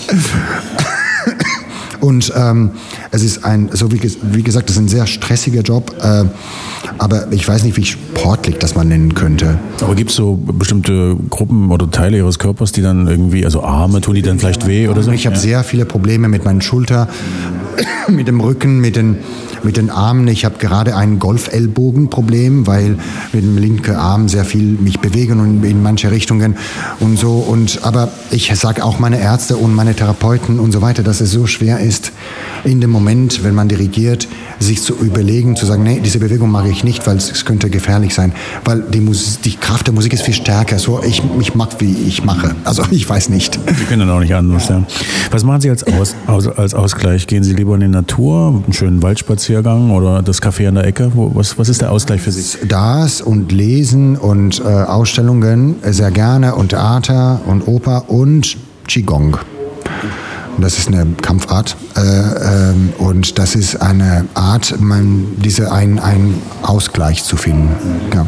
Und 1.99 2.31
ähm, 2.35 2.71
es 3.11 3.23
ist 3.23 3.43
ein, 3.43 3.69
so 3.73 3.91
wie, 3.91 3.99
wie, 4.31 4.43
gesagt, 4.43 4.69
es 4.69 4.75
ist 4.75 4.81
ein 4.81 4.87
sehr 4.87 5.07
stressiger 5.07 5.61
Job, 5.61 5.95
äh, 6.01 6.25
aber 6.99 7.31
ich 7.31 7.47
weiß 7.47 7.63
nicht, 7.63 7.75
wie 7.75 7.85
sportlich 7.85 8.57
das 8.59 8.75
man 8.75 8.87
nennen 8.87 9.13
könnte. 9.13 9.57
Aber 9.81 9.95
gibt 9.95 10.11
es 10.11 10.15
so 10.15 10.35
bestimmte 10.35 11.17
Gruppen 11.29 11.71
oder 11.71 11.89
Teile 11.89 12.17
Ihres 12.17 12.39
Körpers, 12.39 12.71
die 12.71 12.81
dann 12.81 13.07
irgendwie, 13.07 13.45
also 13.45 13.63
Arme, 13.63 14.01
tun 14.01 14.15
die 14.15 14.21
dann 14.21 14.39
vielleicht 14.39 14.67
weh 14.67 14.87
oder 14.87 15.01
so? 15.03 15.11
Ich 15.11 15.25
habe 15.25 15.35
ja. 15.35 15.41
sehr 15.41 15.63
viele 15.63 15.85
Probleme 15.85 16.27
mit 16.27 16.45
meinen 16.45 16.61
Schultern, 16.61 17.07
mit 18.07 18.27
dem 18.27 18.39
Rücken, 18.39 18.79
mit 18.79 18.95
den 18.95 19.17
mit 19.63 19.77
den 19.77 19.89
Armen. 19.89 20.27
Ich 20.27 20.45
habe 20.45 20.57
gerade 20.59 20.95
ein 20.95 21.19
Golfellbogenproblem, 21.19 22.67
weil 22.67 22.97
mit 23.33 23.43
dem 23.43 23.57
linken 23.57 23.95
Arm 23.95 24.29
sehr 24.29 24.45
viel 24.45 24.63
mich 24.63 24.99
bewegen 24.99 25.39
und 25.39 25.63
in 25.63 25.81
manche 25.81 26.11
Richtungen 26.11 26.55
und 26.99 27.17
so. 27.17 27.33
Und 27.37 27.79
aber 27.83 28.09
ich 28.31 28.51
sage 28.55 28.83
auch 28.83 28.99
meine 28.99 29.19
Ärzte 29.19 29.57
und 29.57 29.73
meine 29.73 29.95
Therapeuten 29.95 30.59
und 30.59 30.71
so 30.71 30.81
weiter, 30.81 31.03
dass 31.03 31.21
es 31.21 31.31
so 31.31 31.47
schwer 31.47 31.79
ist, 31.79 32.11
in 32.63 32.81
dem 32.81 32.91
Moment, 32.91 33.43
wenn 33.43 33.55
man 33.55 33.67
dirigiert, 33.67 34.27
sich 34.59 34.81
zu 34.81 34.95
überlegen, 34.95 35.55
zu 35.55 35.65
sagen, 35.65 35.83
nee, 35.83 36.01
diese 36.03 36.19
Bewegung 36.19 36.49
mache 36.49 36.69
ich 36.69 36.83
nicht, 36.83 37.05
weil 37.05 37.17
es 37.17 37.45
könnte 37.45 37.69
gefährlich 37.69 38.13
sein, 38.13 38.33
weil 38.65 38.81
die, 38.81 39.01
Musik, 39.01 39.41
die 39.43 39.55
Kraft 39.55 39.87
der 39.87 39.93
Musik 39.93 40.13
ist 40.13 40.23
viel 40.23 40.33
stärker. 40.33 40.79
So, 40.79 41.01
ich, 41.03 41.21
ich 41.39 41.55
mag, 41.55 41.69
wie 41.79 41.93
ich 42.07 42.23
mache. 42.23 42.55
Also 42.63 42.83
ich 42.91 43.07
weiß 43.07 43.29
nicht. 43.29 43.59
Sie 43.77 43.85
können 43.85 44.09
auch 44.09 44.19
nicht 44.19 44.33
anders. 44.33 44.69
Ja. 44.69 44.83
Was 45.31 45.43
machen 45.43 45.61
Sie 45.61 45.69
als, 45.69 45.85
Aus, 45.85 46.15
als 46.25 46.73
Ausgleich? 46.73 47.27
Gehen 47.27 47.43
Sie 47.43 47.53
lieber 47.53 47.66
in 47.75 47.81
die 47.81 47.87
Natur, 47.87 48.61
einen 48.63 48.73
schönen 48.73 49.01
Waldspaziergang 49.01 49.91
oder 49.91 50.21
das 50.21 50.41
Café 50.41 50.67
an 50.67 50.75
der 50.75 50.85
Ecke? 50.85 51.11
Was, 51.13 51.57
was 51.57 51.69
ist 51.69 51.81
der 51.81 51.91
Ausgleich 51.91 52.21
für 52.21 52.31
Sie? 52.31 52.67
Das 52.67 53.21
und 53.21 53.51
Lesen 53.51 54.17
und 54.17 54.59
äh, 54.59 54.63
Ausstellungen 54.63 55.75
sehr 55.83 56.11
gerne 56.11 56.55
und 56.55 56.69
Theater 56.69 57.41
und 57.45 57.67
Oper 57.67 58.09
und 58.09 58.57
Qigong. 58.87 59.37
Das 60.59 60.79
ist 60.79 60.87
eine 60.87 61.05
Kampfart 61.21 61.77
äh, 61.95 62.01
ähm, 62.01 62.89
und 62.97 63.37
das 63.37 63.53
ist 63.53 63.75
eine 63.75 64.25
Art, 64.33 64.75
man, 64.79 65.27
diese 65.37 65.71
einen, 65.71 65.99
einen 65.99 66.41
Ausgleich 66.63 67.23
zu 67.23 67.37
finden. 67.37 67.69
Ja. 68.13 68.25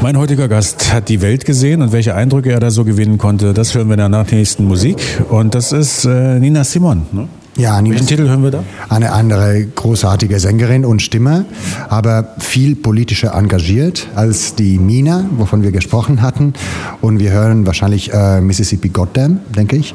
Mein 0.00 0.16
heutiger 0.16 0.46
Gast 0.46 0.92
hat 0.92 1.08
die 1.08 1.20
Welt 1.22 1.44
gesehen 1.44 1.82
und 1.82 1.90
welche 1.90 2.14
Eindrücke 2.14 2.52
er 2.52 2.60
da 2.60 2.70
so 2.70 2.84
gewinnen 2.84 3.18
konnte, 3.18 3.52
das 3.52 3.74
hören 3.74 3.88
wir 3.88 3.96
dann 3.96 4.12
nach 4.12 4.26
der 4.26 4.38
nächsten 4.38 4.64
Musik. 4.64 4.96
Und 5.28 5.56
das 5.56 5.72
ist 5.72 6.04
äh, 6.04 6.38
Nina 6.38 6.62
Simon. 6.62 7.02
Ne? 7.10 7.28
Ja, 7.60 7.78
Welchen 7.84 8.06
Titel 8.06 8.26
hören 8.26 8.42
wir 8.42 8.50
da? 8.50 8.64
Eine 8.88 9.12
andere 9.12 9.66
großartige 9.66 10.40
Sängerin 10.40 10.86
und 10.86 11.02
Stimme, 11.02 11.44
aber 11.90 12.34
viel 12.38 12.74
politischer 12.74 13.34
engagiert 13.34 14.08
als 14.14 14.54
die 14.54 14.78
Mina, 14.78 15.26
wovon 15.36 15.62
wir 15.62 15.70
gesprochen 15.70 16.22
hatten. 16.22 16.54
Und 17.02 17.18
wir 17.18 17.32
hören 17.32 17.66
wahrscheinlich 17.66 18.14
äh, 18.14 18.40
Mississippi 18.40 18.88
Goddamn, 18.88 19.40
denke 19.54 19.76
ich. 19.76 19.94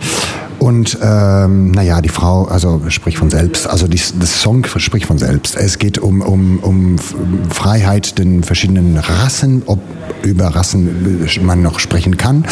Und 0.66 0.98
ähm, 1.00 1.70
naja, 1.70 2.02
die 2.02 2.10
Frau, 2.10 2.46
also 2.46 2.82
spricht 2.88 3.20
von 3.20 3.30
selbst, 3.30 3.68
also 3.68 3.88
die, 3.88 4.02
das 4.20 4.42
Song 4.42 4.66
spricht 4.66 5.06
von 5.06 5.20
selbst. 5.20 5.56
Es 5.56 5.78
geht 5.78 6.00
um, 6.00 6.24
um, 6.24 6.58
um 6.58 6.98
Freiheit 7.52 8.18
den 8.18 8.42
verschiedenen 8.42 8.98
Rassen, 8.98 9.62
ob 9.68 9.80
über 10.24 10.48
Rassen 10.48 11.28
man 11.44 11.62
noch 11.62 11.78
sprechen 11.78 12.18
kann, 12.18 12.46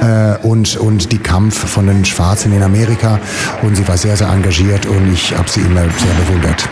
äh, 0.00 0.38
und, 0.42 0.78
und 0.78 1.12
die 1.12 1.18
Kampf 1.18 1.68
von 1.68 1.86
den 1.86 2.06
Schwarzen 2.06 2.50
in 2.56 2.62
Amerika. 2.62 3.20
Und 3.60 3.76
sie 3.76 3.86
war 3.86 3.98
sehr, 3.98 4.16
sehr 4.16 4.30
engagiert 4.30 4.86
und 4.86 5.12
ich 5.12 5.36
habe 5.36 5.50
sie 5.50 5.60
immer 5.60 5.82
sehr 5.82 6.14
bewundert. 6.24 6.66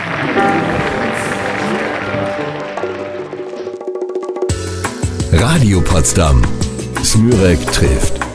Radio 5.33 5.81
Potsdam. 5.81 6.41
Smürek 7.03 7.63
trifft. 7.71 8.28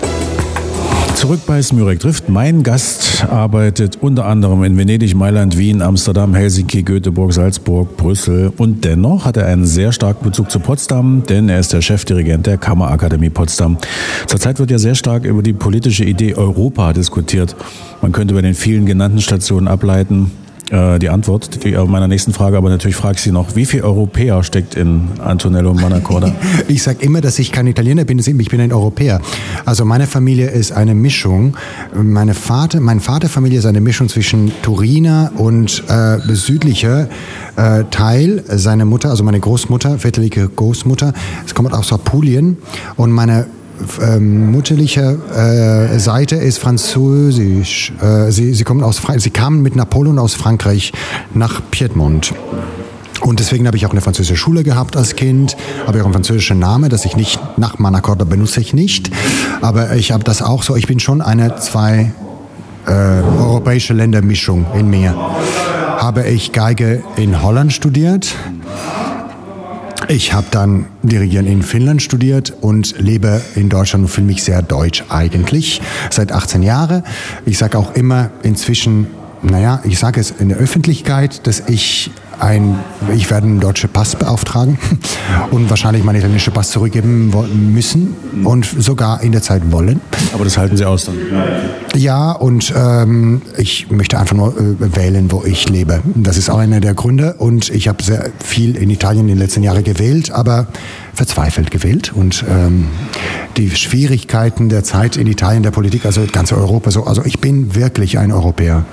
Zurück 1.24 1.40
bei 1.46 1.62
Smürek 1.62 2.00
trifft. 2.00 2.28
Mein 2.28 2.62
Gast 2.62 3.24
arbeitet 3.30 3.96
unter 4.02 4.26
anderem 4.26 4.62
in 4.62 4.76
Venedig, 4.76 5.14
Mailand, 5.14 5.56
Wien, 5.56 5.80
Amsterdam, 5.80 6.34
Helsinki, 6.34 6.82
Göteborg, 6.82 7.32
Salzburg, 7.32 7.96
Brüssel 7.96 8.52
und 8.58 8.84
dennoch 8.84 9.24
hat 9.24 9.38
er 9.38 9.46
einen 9.46 9.64
sehr 9.64 9.92
starken 9.92 10.22
Bezug 10.22 10.50
zu 10.50 10.60
Potsdam, 10.60 11.22
denn 11.26 11.48
er 11.48 11.60
ist 11.60 11.72
der 11.72 11.80
Chefdirigent 11.80 12.46
der 12.46 12.58
Kammerakademie 12.58 13.30
Potsdam. 13.30 13.78
Zurzeit 14.26 14.58
wird 14.58 14.70
ja 14.70 14.76
sehr 14.76 14.94
stark 14.94 15.24
über 15.24 15.42
die 15.42 15.54
politische 15.54 16.04
Idee 16.04 16.34
Europa 16.34 16.92
diskutiert. 16.92 17.56
Man 18.02 18.12
könnte 18.12 18.34
bei 18.34 18.42
den 18.42 18.52
vielen 18.52 18.84
genannten 18.84 19.22
Stationen 19.22 19.66
ableiten, 19.66 20.30
äh, 20.70 20.98
die 20.98 21.08
Antwort 21.08 21.64
die, 21.64 21.76
auf 21.76 21.88
meiner 21.88 22.08
nächsten 22.08 22.32
Frage, 22.32 22.56
aber 22.56 22.70
natürlich 22.70 22.96
frage 22.96 23.16
ich 23.16 23.22
Sie 23.22 23.32
noch, 23.32 23.56
wie 23.56 23.66
viel 23.66 23.82
Europäer 23.82 24.42
steckt 24.42 24.74
in 24.74 25.08
Antonello 25.22 25.74
Manacorda? 25.74 26.34
Ich 26.68 26.82
sage 26.82 27.04
immer, 27.04 27.20
dass 27.20 27.38
ich 27.38 27.52
kein 27.52 27.66
Italiener 27.66 28.04
bin, 28.04 28.18
ich 28.18 28.48
bin 28.48 28.60
ein 28.60 28.72
Europäer. 28.72 29.20
Also 29.64 29.84
meine 29.84 30.06
Familie 30.06 30.48
ist 30.48 30.72
eine 30.72 30.94
Mischung. 30.94 31.56
Meine 31.94 32.34
Vater, 32.34 32.80
meine 32.80 33.00
Vaterfamilie 33.00 33.58
ist 33.58 33.66
eine 33.66 33.80
Mischung 33.80 34.08
zwischen 34.08 34.52
Turiner 34.62 35.32
und 35.36 35.84
äh, 35.88 36.18
südlicher 36.34 37.08
äh, 37.56 37.84
Teil. 37.90 38.42
Seine 38.48 38.84
Mutter, 38.84 39.10
also 39.10 39.24
meine 39.24 39.40
Großmutter, 39.40 39.98
väterliche 39.98 40.48
Großmutter, 40.48 41.12
es 41.44 41.54
kommt 41.54 41.72
aus 41.74 41.92
Apulien 41.92 42.56
und 42.96 43.12
meine 43.12 43.46
ähm, 44.02 44.50
mutterliche 44.50 45.18
äh, 45.34 45.98
Seite 45.98 46.36
ist 46.36 46.58
französisch. 46.58 47.92
Äh, 48.00 48.30
sie, 48.30 48.54
sie, 48.54 48.64
kommen 48.64 48.82
aus 48.82 49.00
sie 49.16 49.30
kamen 49.30 49.62
mit 49.62 49.76
Napoleon 49.76 50.18
aus 50.18 50.34
Frankreich 50.34 50.92
nach 51.34 51.60
Piedmont. 51.70 52.34
Und 53.20 53.40
deswegen 53.40 53.66
habe 53.66 53.76
ich 53.76 53.86
auch 53.86 53.92
eine 53.92 54.02
französische 54.02 54.36
Schule 54.36 54.64
gehabt 54.64 54.96
als 54.96 55.16
Kind, 55.16 55.56
habe 55.86 56.00
auch 56.00 56.04
einen 56.04 56.12
französischen 56.12 56.58
Namen, 56.58 56.90
das 56.90 57.04
ich 57.06 57.16
nicht 57.16 57.40
nach 57.56 57.78
Manacorda 57.78 58.24
benutze 58.24 58.60
ich 58.60 58.74
nicht. 58.74 59.10
Aber 59.62 59.94
ich 59.94 60.12
habe 60.12 60.24
das 60.24 60.42
auch 60.42 60.62
so, 60.62 60.76
ich 60.76 60.86
bin 60.86 61.00
schon 61.00 61.22
eine 61.22 61.56
zwei 61.56 62.12
äh, 62.86 62.90
europäische 62.90 63.94
Ländermischung 63.94 64.66
in 64.78 64.90
mir. 64.90 65.14
Habe 65.98 66.28
ich 66.28 66.52
Geige 66.52 67.02
in 67.16 67.42
Holland 67.42 67.72
studiert 67.72 68.34
ich 70.08 70.32
habe 70.32 70.46
dann 70.50 70.86
Dirigieren 71.02 71.46
in 71.46 71.62
Finnland 71.62 72.02
studiert 72.02 72.52
und 72.60 72.98
lebe 72.98 73.40
in 73.54 73.68
Deutschland 73.68 74.04
und 74.04 74.08
fühle 74.08 74.26
mich 74.26 74.42
sehr 74.42 74.62
deutsch 74.62 75.04
eigentlich 75.08 75.80
seit 76.10 76.32
18 76.32 76.62
Jahren. 76.62 77.02
Ich 77.46 77.58
sage 77.58 77.78
auch 77.78 77.94
immer 77.94 78.30
inzwischen, 78.42 79.08
naja, 79.42 79.80
ich 79.84 79.98
sage 79.98 80.20
es 80.20 80.30
in 80.30 80.48
der 80.48 80.58
Öffentlichkeit, 80.58 81.46
dass 81.46 81.62
ich 81.68 82.10
ein, 82.40 82.78
ich 83.14 83.30
werde 83.30 83.46
einen 83.46 83.60
deutschen 83.60 83.90
Pass 83.90 84.16
beauftragen 84.16 84.78
und 85.50 85.70
wahrscheinlich 85.70 86.04
meinen 86.04 86.16
italienischen 86.16 86.52
Pass 86.52 86.70
zurückgeben 86.70 87.32
müssen 87.72 88.14
und 88.44 88.64
sogar 88.64 89.22
in 89.22 89.32
der 89.32 89.42
Zeit 89.42 89.70
wollen. 89.72 90.00
Aber 90.32 90.44
das 90.44 90.58
halten 90.58 90.76
Sie 90.76 90.84
aus 90.84 91.06
dann? 91.06 91.16
Ja, 91.94 92.32
und 92.32 92.72
ähm, 92.76 93.42
ich 93.56 93.90
möchte 93.90 94.18
einfach 94.18 94.34
nur 94.34 94.56
äh, 94.56 94.96
wählen, 94.96 95.30
wo 95.30 95.44
ich 95.44 95.68
lebe. 95.68 96.00
Das 96.14 96.36
ist 96.36 96.50
auch 96.50 96.58
einer 96.58 96.80
der 96.80 96.94
Gründe 96.94 97.34
und 97.38 97.68
ich 97.70 97.88
habe 97.88 98.02
sehr 98.02 98.30
viel 98.42 98.76
in 98.76 98.90
Italien 98.90 99.22
in 99.22 99.28
den 99.28 99.38
letzten 99.38 99.62
Jahren 99.62 99.84
gewählt, 99.84 100.30
aber 100.30 100.66
verzweifelt 101.14 101.70
gewählt 101.70 102.12
und 102.12 102.44
ähm, 102.48 102.88
die 103.56 103.70
Schwierigkeiten 103.70 104.68
der 104.68 104.82
Zeit 104.82 105.16
in 105.16 105.26
Italien, 105.26 105.62
der 105.62 105.70
Politik, 105.70 106.04
also 106.04 106.22
ganz 106.30 106.52
Europa 106.52 106.90
so. 106.90 107.04
Also 107.04 107.24
ich 107.24 107.40
bin 107.40 107.74
wirklich 107.74 108.18
ein 108.18 108.32
Europäer. 108.32 108.84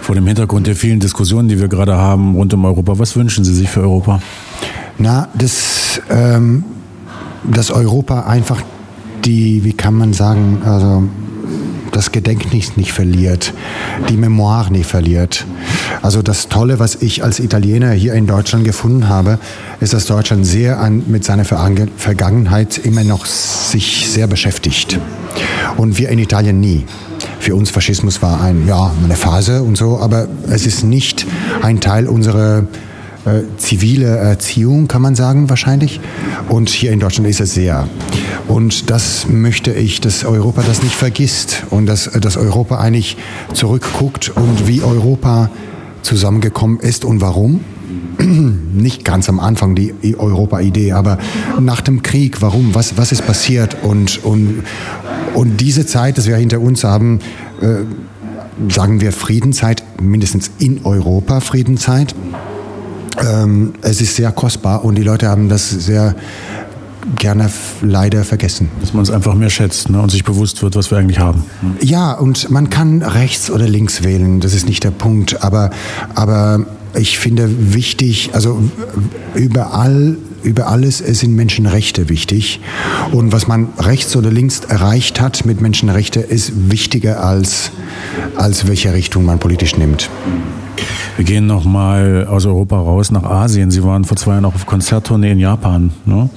Vor 0.00 0.14
dem 0.14 0.26
Hintergrund 0.26 0.66
der 0.66 0.74
vielen 0.74 1.00
Diskussionen, 1.00 1.48
die 1.48 1.60
wir 1.60 1.68
gerade 1.68 1.96
haben 1.96 2.34
rund 2.34 2.52
um 2.54 2.64
Europa, 2.64 2.85
was 2.86 3.16
wünschen 3.16 3.44
Sie 3.44 3.54
sich 3.54 3.68
für 3.68 3.80
Europa? 3.80 4.20
Na, 4.98 5.28
das, 5.34 6.00
ähm, 6.10 6.64
dass 7.44 7.70
Europa 7.70 8.22
einfach 8.22 8.62
die, 9.24 9.64
wie 9.64 9.72
kann 9.72 9.94
man 9.94 10.12
sagen, 10.12 10.62
also 10.64 11.02
das 11.92 12.12
Gedächtnis 12.12 12.76
nicht 12.76 12.92
verliert, 12.92 13.54
die 14.08 14.16
Memoire 14.16 14.70
nicht 14.70 14.86
verliert. 14.86 15.46
Also 16.02 16.20
das 16.20 16.48
Tolle, 16.48 16.78
was 16.78 16.96
ich 16.96 17.24
als 17.24 17.40
Italiener 17.40 17.92
hier 17.92 18.12
in 18.14 18.26
Deutschland 18.26 18.64
gefunden 18.64 19.08
habe, 19.08 19.38
ist, 19.80 19.94
dass 19.94 20.06
Deutschland 20.06 20.46
sehr 20.46 20.78
an, 20.78 21.04
mit 21.06 21.24
seiner 21.24 21.44
Vergangenheit 21.44 22.78
immer 22.78 23.02
noch 23.02 23.24
sich 23.24 24.08
sehr 24.10 24.26
beschäftigt. 24.26 24.98
Und 25.76 25.98
wir 25.98 26.10
in 26.10 26.18
Italien 26.18 26.60
nie. 26.60 26.84
Für 27.46 27.54
uns 27.54 27.70
Faschismus 27.70 28.22
war 28.22 28.40
ein, 28.40 28.66
ja, 28.66 28.92
eine 29.04 29.14
Phase 29.14 29.62
und 29.62 29.78
so, 29.78 30.00
aber 30.00 30.26
es 30.50 30.66
ist 30.66 30.82
nicht 30.82 31.28
ein 31.62 31.78
Teil 31.78 32.08
unserer 32.08 32.64
äh, 33.24 33.42
zivile 33.56 34.16
Erziehung, 34.16 34.88
kann 34.88 35.00
man 35.00 35.14
sagen, 35.14 35.48
wahrscheinlich. 35.48 36.00
Und 36.48 36.70
hier 36.70 36.90
in 36.90 36.98
Deutschland 36.98 37.30
ist 37.30 37.38
es 37.38 37.54
sehr. 37.54 37.86
Und 38.48 38.90
das 38.90 39.28
möchte 39.28 39.72
ich, 39.72 40.00
dass 40.00 40.24
Europa 40.24 40.64
das 40.66 40.82
nicht 40.82 40.96
vergisst 40.96 41.62
und 41.70 41.86
dass, 41.86 42.10
dass 42.10 42.36
Europa 42.36 42.78
eigentlich 42.78 43.16
zurückguckt 43.52 44.30
und 44.30 44.66
wie 44.66 44.82
Europa 44.82 45.48
zusammengekommen 46.02 46.80
ist 46.80 47.04
und 47.04 47.20
warum. 47.20 47.60
Nicht 48.18 49.04
ganz 49.04 49.28
am 49.28 49.38
Anfang 49.38 49.76
die 49.76 49.94
Europa-Idee, 50.18 50.92
aber 50.92 51.18
nach 51.60 51.80
dem 51.80 52.02
Krieg, 52.02 52.42
warum, 52.42 52.74
was, 52.74 52.96
was 52.96 53.12
ist 53.12 53.24
passiert 53.24 53.76
und, 53.84 54.24
und, 54.24 54.64
und 55.36 55.60
diese 55.60 55.84
Zeit, 55.84 56.16
dass 56.16 56.26
wir 56.26 56.36
hinter 56.36 56.60
uns 56.60 56.82
haben, 56.82 57.20
äh, 57.60 58.72
sagen 58.72 59.02
wir 59.02 59.12
Friedenzeit, 59.12 59.82
mindestens 60.00 60.50
in 60.58 60.86
Europa 60.86 61.40
Friedenzeit. 61.40 62.14
Ähm, 63.22 63.74
es 63.82 64.00
ist 64.00 64.16
sehr 64.16 64.32
kostbar 64.32 64.82
und 64.82 64.94
die 64.94 65.02
Leute 65.02 65.28
haben 65.28 65.50
das 65.50 65.68
sehr 65.68 66.14
gerne 67.16 67.50
leider 67.82 68.24
vergessen. 68.24 68.70
Dass 68.80 68.94
man 68.94 69.02
es 69.02 69.10
einfach 69.10 69.34
mehr 69.34 69.50
schätzt 69.50 69.90
ne, 69.90 70.00
und 70.00 70.10
sich 70.10 70.24
bewusst 70.24 70.62
wird, 70.62 70.74
was 70.74 70.90
wir 70.90 70.96
eigentlich 70.96 71.18
haben. 71.18 71.44
Ja, 71.82 72.12
und 72.12 72.50
man 72.50 72.70
kann 72.70 73.02
rechts 73.02 73.50
oder 73.50 73.68
links 73.68 74.02
wählen, 74.02 74.40
das 74.40 74.54
ist 74.54 74.66
nicht 74.66 74.84
der 74.84 74.90
Punkt, 74.90 75.44
aber, 75.44 75.68
aber 76.14 76.64
ich 76.94 77.18
finde 77.18 77.74
wichtig, 77.74 78.30
also 78.32 78.62
überall 79.34 80.16
über 80.46 80.68
alles 80.68 80.98
sind 80.98 81.34
Menschenrechte 81.34 82.08
wichtig. 82.08 82.60
Und 83.12 83.32
was 83.32 83.48
man 83.48 83.68
rechts 83.78 84.16
oder 84.16 84.30
links 84.30 84.60
erreicht 84.60 85.20
hat 85.20 85.44
mit 85.44 85.60
Menschenrechten, 85.60 86.22
ist 86.22 86.70
wichtiger 86.70 87.22
als, 87.22 87.72
als 88.36 88.66
welche 88.66 88.94
Richtung 88.94 89.24
man 89.24 89.38
politisch 89.38 89.76
nimmt. 89.76 90.08
Wir 91.16 91.24
gehen 91.24 91.46
nochmal 91.46 92.26
aus 92.26 92.44
Europa 92.44 92.76
raus 92.78 93.10
nach 93.10 93.24
Asien. 93.24 93.70
Sie 93.70 93.82
waren 93.82 94.04
vor 94.04 94.18
zwei 94.18 94.32
Jahren 94.32 94.44
auch 94.44 94.54
auf 94.54 94.66
Konzerttournee 94.66 95.32
in 95.32 95.38
Japan. 95.38 95.90
Ne? 96.04 96.28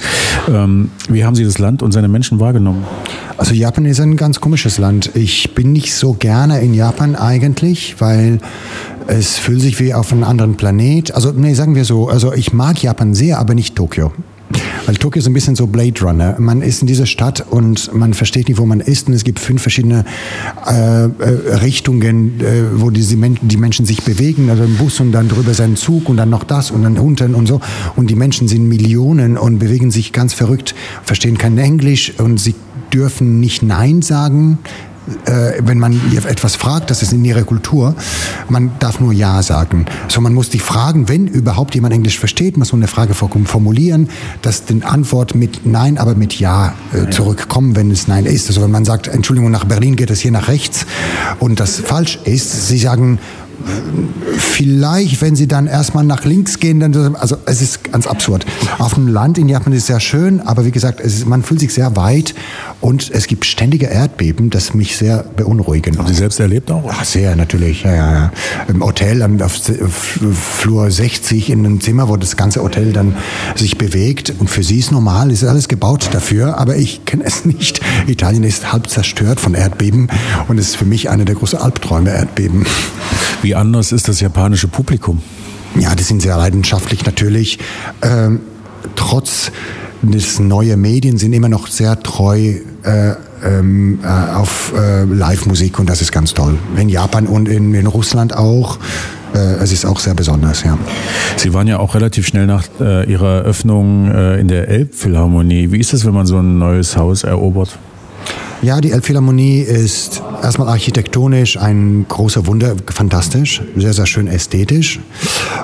Ähm, 0.48 0.90
wie 1.10 1.26
haben 1.26 1.36
Sie 1.36 1.44
das 1.44 1.60
Land 1.60 1.84
und 1.84 1.92
seine 1.92 2.08
Menschen 2.08 2.40
wahrgenommen? 2.40 2.86
Also 3.38 3.54
Japan 3.54 3.86
ist 3.86 4.00
ein 4.00 4.16
ganz 4.16 4.40
komisches 4.40 4.78
Land. 4.78 5.12
Ich 5.16 5.54
bin 5.54 5.74
nicht 5.74 5.94
so 5.94 6.14
gerne 6.14 6.62
in 6.62 6.74
Japan 6.74 7.16
eigentlich, 7.16 7.96
weil 8.00 8.40
es 9.10 9.38
fühlt 9.38 9.62
sich 9.62 9.80
wie 9.80 9.94
auf 9.94 10.12
einem 10.12 10.24
anderen 10.24 10.56
Planet. 10.56 11.14
Also 11.16 11.32
nee, 11.32 11.54
sagen 11.54 11.76
wir 11.76 11.86
so, 11.86 12.10
also 12.10 12.34
ich 12.34 12.54
mag 12.54 12.82
Japan 12.82 13.14
sehr, 13.14 13.40
aber 13.40 13.56
nicht 13.56 13.76
Tokio. 13.76 14.12
Weil 14.86 14.96
Tokio 14.96 15.20
ist 15.20 15.28
ein 15.28 15.34
bisschen 15.34 15.56
so 15.56 15.68
Blade 15.68 16.02
Runner. 16.02 16.36
Man 16.40 16.62
ist 16.62 16.82
in 16.82 16.88
dieser 16.88 17.06
Stadt 17.06 17.46
und 17.50 17.94
man 17.94 18.14
versteht 18.14 18.48
nicht, 18.48 18.58
wo 18.58 18.66
man 18.66 18.80
ist. 18.80 19.08
Und 19.08 19.14
es 19.14 19.24
gibt 19.24 19.40
fünf 19.40 19.62
verschiedene 19.62 20.06
äh, 20.68 21.04
äh, 21.04 21.08
Richtungen, 21.62 22.40
äh, 22.40 22.82
wo 22.82 22.90
die, 22.90 23.04
die 23.04 23.58
Menschen 23.58 23.86
sich 23.86 24.04
bewegen. 24.04 24.50
Also 24.50 24.64
im 24.64 24.78
Bus 24.78 25.00
und 25.00 25.12
dann 25.12 25.30
drüber 25.30 25.54
sein 25.54 25.76
Zug 25.76 26.10
und 26.10 26.18
dann 26.18 26.30
noch 26.30 26.44
das 26.44 26.72
und 26.72 26.84
dann 26.84 26.98
unten 26.98 27.36
und 27.36 27.48
so. 27.48 27.62
Und 27.96 28.10
die 28.10 28.16
Menschen 28.16 28.48
sind 28.48 28.68
Millionen 28.68 29.38
und 29.38 29.60
bewegen 29.60 29.92
sich 29.92 30.14
ganz 30.14 30.34
verrückt, 30.34 30.74
verstehen 31.04 31.38
kein 31.38 31.58
Englisch 31.58 32.14
und 32.18 32.40
sie 32.40 32.56
dürfen 32.92 33.40
nicht 33.40 33.62
Nein 33.62 34.02
sagen 34.02 34.58
äh, 35.26 35.62
wenn 35.64 35.80
man 35.80 36.00
etwas 36.28 36.56
fragt, 36.56 36.90
das 36.90 37.02
ist 37.02 37.14
in 37.14 37.24
ihrer 37.26 37.44
Kultur, 37.44 37.96
man 38.50 38.72
darf 38.80 39.00
nur 39.00 39.14
Ja 39.14 39.42
sagen. 39.44 39.86
So, 40.08 40.22
man 40.22 40.34
muss 40.34 40.50
die 40.50 40.60
Fragen, 40.60 41.08
wenn 41.10 41.28
überhaupt 41.28 41.76
jemand 41.76 41.94
Englisch 41.94 42.20
versteht, 42.20 42.58
muss 42.58 42.72
man 42.72 42.82
eine 42.82 42.88
Frage 42.88 43.14
formulieren, 43.14 44.10
dass 44.42 44.66
die 44.66 44.84
Antwort 44.84 45.36
mit 45.36 45.66
Nein, 45.66 45.98
aber 45.98 46.16
mit 46.16 46.40
Ja 46.40 46.74
äh, 46.94 47.10
zurückkommen, 47.10 47.76
wenn 47.76 47.92
es 47.92 48.08
Nein 48.08 48.26
ist. 48.26 48.48
Also 48.48 48.62
wenn 48.62 48.72
man 48.72 48.86
sagt, 48.86 49.08
Entschuldigung, 49.08 49.52
nach 49.52 49.66
Berlin 49.66 49.96
geht 49.96 50.10
es 50.10 50.20
hier 50.20 50.32
nach 50.32 50.48
rechts 50.48 50.86
und 51.40 51.60
das 51.60 51.80
falsch 51.80 52.20
ist, 52.24 52.68
sie 52.68 52.78
sagen, 52.78 53.20
vielleicht, 54.38 55.22
wenn 55.22 55.36
sie 55.36 55.48
dann 55.48 55.68
erstmal 55.68 56.04
nach 56.04 56.26
links 56.26 56.60
gehen, 56.60 56.80
dann, 56.80 57.16
also 57.16 57.38
es 57.46 57.62
ist 57.62 57.92
ganz 57.92 58.08
absurd. 58.08 58.46
Auf 58.78 58.96
dem 58.96 59.08
Land 59.08 59.38
in 59.38 59.50
Japan 59.50 59.74
ist 59.74 59.84
es 59.84 59.88
sehr 59.88 60.00
schön, 60.00 60.42
aber 60.42 60.66
wie 60.66 60.72
gesagt, 60.72 61.00
ist, 61.00 61.26
man 61.28 61.44
fühlt 61.44 61.60
sich 61.60 61.74
sehr 61.74 61.96
weit 61.96 62.36
und 62.82 63.10
es 63.12 63.28
gibt 63.28 63.46
ständige 63.46 63.88
Erdbeben, 63.88 64.50
das 64.50 64.74
mich 64.74 64.98
sehr 64.98 65.24
beunruhigen. 65.36 65.98
Haben 65.98 66.08
Sie 66.08 66.14
selbst 66.14 66.40
erlebt 66.40 66.72
auch? 66.72 66.84
Ach, 66.90 67.04
sehr, 67.04 67.36
natürlich. 67.36 67.84
Ja, 67.84 67.96
ja, 67.96 68.14
ja. 68.14 68.32
Im 68.68 68.84
Hotel 68.84 69.24
auf 69.42 69.54
Flur 69.54 70.92
60 70.92 71.50
in 71.50 71.66
einem 71.66 71.82
Zimmer, 71.82 72.10
wo 72.10 72.18
das 72.18 72.38
ganze 72.38 72.62
Hotel 72.62 72.94
dann 72.94 73.16
sich 73.56 73.78
bewegt 73.78 74.34
und 74.40 74.50
für 74.50 74.64
sie 74.64 74.80
ist 74.80 74.92
normal, 74.92 75.32
ist 75.32 75.44
alles 75.44 75.68
gebaut 75.68 76.10
dafür, 76.12 76.58
aber 76.58 76.76
ich 76.76 77.06
kenne 77.06 77.24
es 77.26 77.46
nicht. 77.46 77.82
Italien 78.08 78.44
ist 78.44 78.72
halb 78.72 78.90
zerstört 78.90 79.40
von 79.40 79.54
Erdbeben 79.54 80.10
und 80.48 80.58
es 80.58 80.70
ist 80.70 80.76
für 80.78 80.86
mich 80.86 81.10
einer 81.10 81.26
der 81.26 81.36
großen 81.36 81.60
Albträume, 81.60 82.12
Erdbeben. 82.12 82.66
Wie 83.42 83.49
anders 83.56 83.92
ist 83.92 84.08
das 84.08 84.20
japanische 84.20 84.68
Publikum? 84.68 85.22
Ja, 85.80 85.96
die 85.96 86.04
sind 86.04 86.22
sehr 86.22 86.38
leidenschaftlich 86.38 87.06
natürlich. 87.06 87.60
Ähm, 88.02 88.42
trotz 88.96 89.52
des 90.02 90.40
neuen 90.40 90.80
Medien 90.80 91.18
sind 91.18 91.34
immer 91.34 91.50
noch 91.50 91.68
sehr 91.68 92.00
treu 92.02 92.56
äh, 92.84 93.14
ähm, 93.44 94.00
äh, 94.04 94.08
auf 94.08 94.74
äh, 94.76 95.04
Live-Musik 95.04 95.80
und 95.80 95.90
das 95.90 96.02
ist 96.02 96.12
ganz 96.12 96.34
toll. 96.34 96.58
In 96.78 96.90
Japan 96.90 97.28
und 97.28 97.48
in, 97.48 97.74
in 97.74 97.88
Russland 97.88 98.36
auch. 98.36 98.80
Äh, 99.34 99.56
es 99.62 99.72
ist 99.72 99.86
auch 99.86 100.00
sehr 100.00 100.14
besonders, 100.14 100.64
ja. 100.64 100.78
Sie 101.38 101.54
waren 101.54 101.68
ja 101.68 101.80
auch 101.80 101.96
relativ 101.96 102.28
schnell 102.28 102.48
nach 102.48 102.64
äh, 102.80 103.10
Ihrer 103.10 103.40
Eröffnung 103.40 104.10
äh, 104.10 104.40
in 104.40 104.48
der 104.48 104.68
Elbphilharmonie. 104.70 105.72
Wie 105.72 105.80
ist 105.80 105.94
es, 105.94 106.06
wenn 106.06 106.14
man 106.14 106.26
so 106.26 106.40
ein 106.40 106.58
neues 106.58 106.98
Haus 106.98 107.24
erobert? 107.24 107.78
Ja, 108.62 108.82
die 108.82 108.92
Elbphilharmonie 108.92 109.62
ist 109.62 110.22
erstmal 110.44 110.68
architektonisch 110.68 111.58
ein 111.58 112.06
großer 112.10 112.46
Wunder, 112.46 112.76
fantastisch, 112.88 113.62
sehr, 113.78 113.94
sehr 113.94 114.06
schön 114.06 114.28
ästhetisch. 114.28 115.00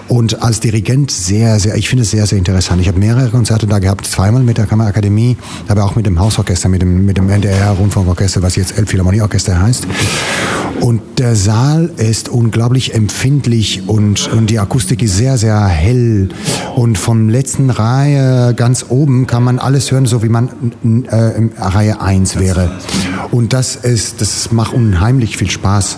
Und 0.08 0.42
als 0.42 0.62
Dirigent 0.62 1.12
sehr, 1.12 1.60
sehr, 1.60 1.76
ich 1.76 1.90
finde 1.90 2.04
es 2.04 2.12
sehr, 2.12 2.26
sehr 2.26 2.38
interessant. 2.38 2.80
Ich 2.82 2.88
habe 2.88 2.98
mehrere 2.98 3.30
Konzerte 3.30 3.68
da 3.68 3.80
gehabt, 3.80 4.06
zweimal 4.06 4.44
mit 4.44 4.58
der 4.58 4.66
Kammerakademie, 4.66 5.36
aber 5.68 5.84
auch 5.84 5.98
mit 5.98 6.06
dem 6.06 6.20
Hausorchester, 6.20 6.70
mit 6.70 6.82
dem, 6.82 7.06
mit 7.06 7.18
dem 7.18 7.30
NDR-Rundfunkorchester, 7.30 8.42
was 8.42 8.56
jetzt 8.56 8.78
Elbphilharmonieorchester 8.78 9.62
heißt. 9.62 9.88
Und 10.82 11.02
der 11.18 11.36
Saal 11.36 11.90
ist 11.98 12.30
unglaublich 12.30 12.94
empfindlich 12.94 13.88
und, 13.88 14.32
und 14.32 14.50
die 14.50 14.60
Akustik 14.60 15.02
ist 15.02 15.18
sehr, 15.18 15.38
sehr 15.38 15.66
hell. 15.66 16.30
Und 16.76 16.98
vom 16.98 17.30
letzten 17.30 17.70
Reihe 17.70 18.54
ganz 18.54 18.86
oben 18.90 19.26
kann 19.28 19.44
man 19.44 19.60
alles 19.60 19.92
hören, 19.92 20.06
so 20.06 20.22
wie 20.22 20.30
man 20.30 20.50
äh, 21.10 21.38
in 21.38 21.52
Reihe 21.58 22.02
1 22.02 22.40
wäre. 22.40 22.72
Und 23.32 23.54
das 23.54 23.76
ist, 23.76 24.22
das 24.22 24.52
macht 24.52 24.74
unheimlich 24.74 25.38
viel 25.38 25.50
Spaß 25.50 25.98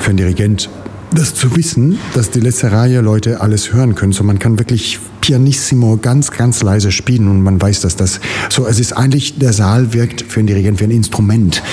für 0.00 0.10
einen 0.10 0.18
Dirigent, 0.18 0.68
das 1.14 1.34
zu 1.34 1.56
wissen, 1.56 1.98
dass 2.14 2.30
die 2.30 2.40
letzte 2.40 2.72
Reihe 2.72 3.00
Leute 3.00 3.40
alles 3.40 3.72
hören 3.72 3.94
können. 3.94 4.12
So 4.12 4.24
man 4.24 4.38
kann 4.38 4.58
wirklich 4.58 4.98
pianissimo 5.26 5.96
ganz, 5.96 6.30
ganz 6.30 6.62
leise 6.62 6.92
spielen 6.92 7.26
und 7.26 7.42
man 7.42 7.60
weiß, 7.60 7.80
dass 7.80 7.96
das 7.96 8.20
so, 8.48 8.64
es 8.64 8.78
ist 8.78 8.92
eigentlich, 8.92 9.38
der 9.40 9.52
Saal 9.52 9.92
wirkt 9.92 10.22
für 10.22 10.38
einen 10.38 10.46
Dirigent 10.46 10.78
wie 10.78 10.84
ein 10.84 10.92
Instrument. 10.92 11.64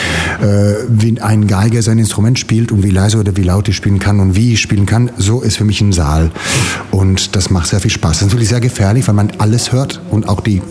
Äh, 0.41 0.73
wie 0.89 1.21
ein 1.21 1.45
Geiger 1.45 1.83
sein 1.83 1.99
Instrument 1.99 2.39
spielt 2.39 2.71
und 2.71 2.81
wie 2.81 2.89
leise 2.89 3.19
oder 3.19 3.37
wie 3.37 3.43
laut 3.43 3.67
ich 3.67 3.75
spielen 3.75 3.99
kann 3.99 4.19
und 4.19 4.35
wie 4.35 4.53
ich 4.53 4.59
spielen 4.59 4.87
kann, 4.87 5.11
so 5.17 5.41
ist 5.41 5.57
für 5.57 5.65
mich 5.65 5.81
ein 5.81 5.93
Saal. 5.93 6.31
Und 6.89 7.35
das 7.35 7.51
macht 7.51 7.67
sehr 7.67 7.79
viel 7.79 7.91
Spaß. 7.91 8.13
Das 8.13 8.21
ist 8.21 8.27
natürlich 8.29 8.49
sehr 8.49 8.59
gefährlich, 8.59 9.07
weil 9.07 9.13
man 9.13 9.31
alles 9.37 9.71
hört 9.71 10.01
und 10.09 10.27
auch 10.27 10.41
die 10.41 10.63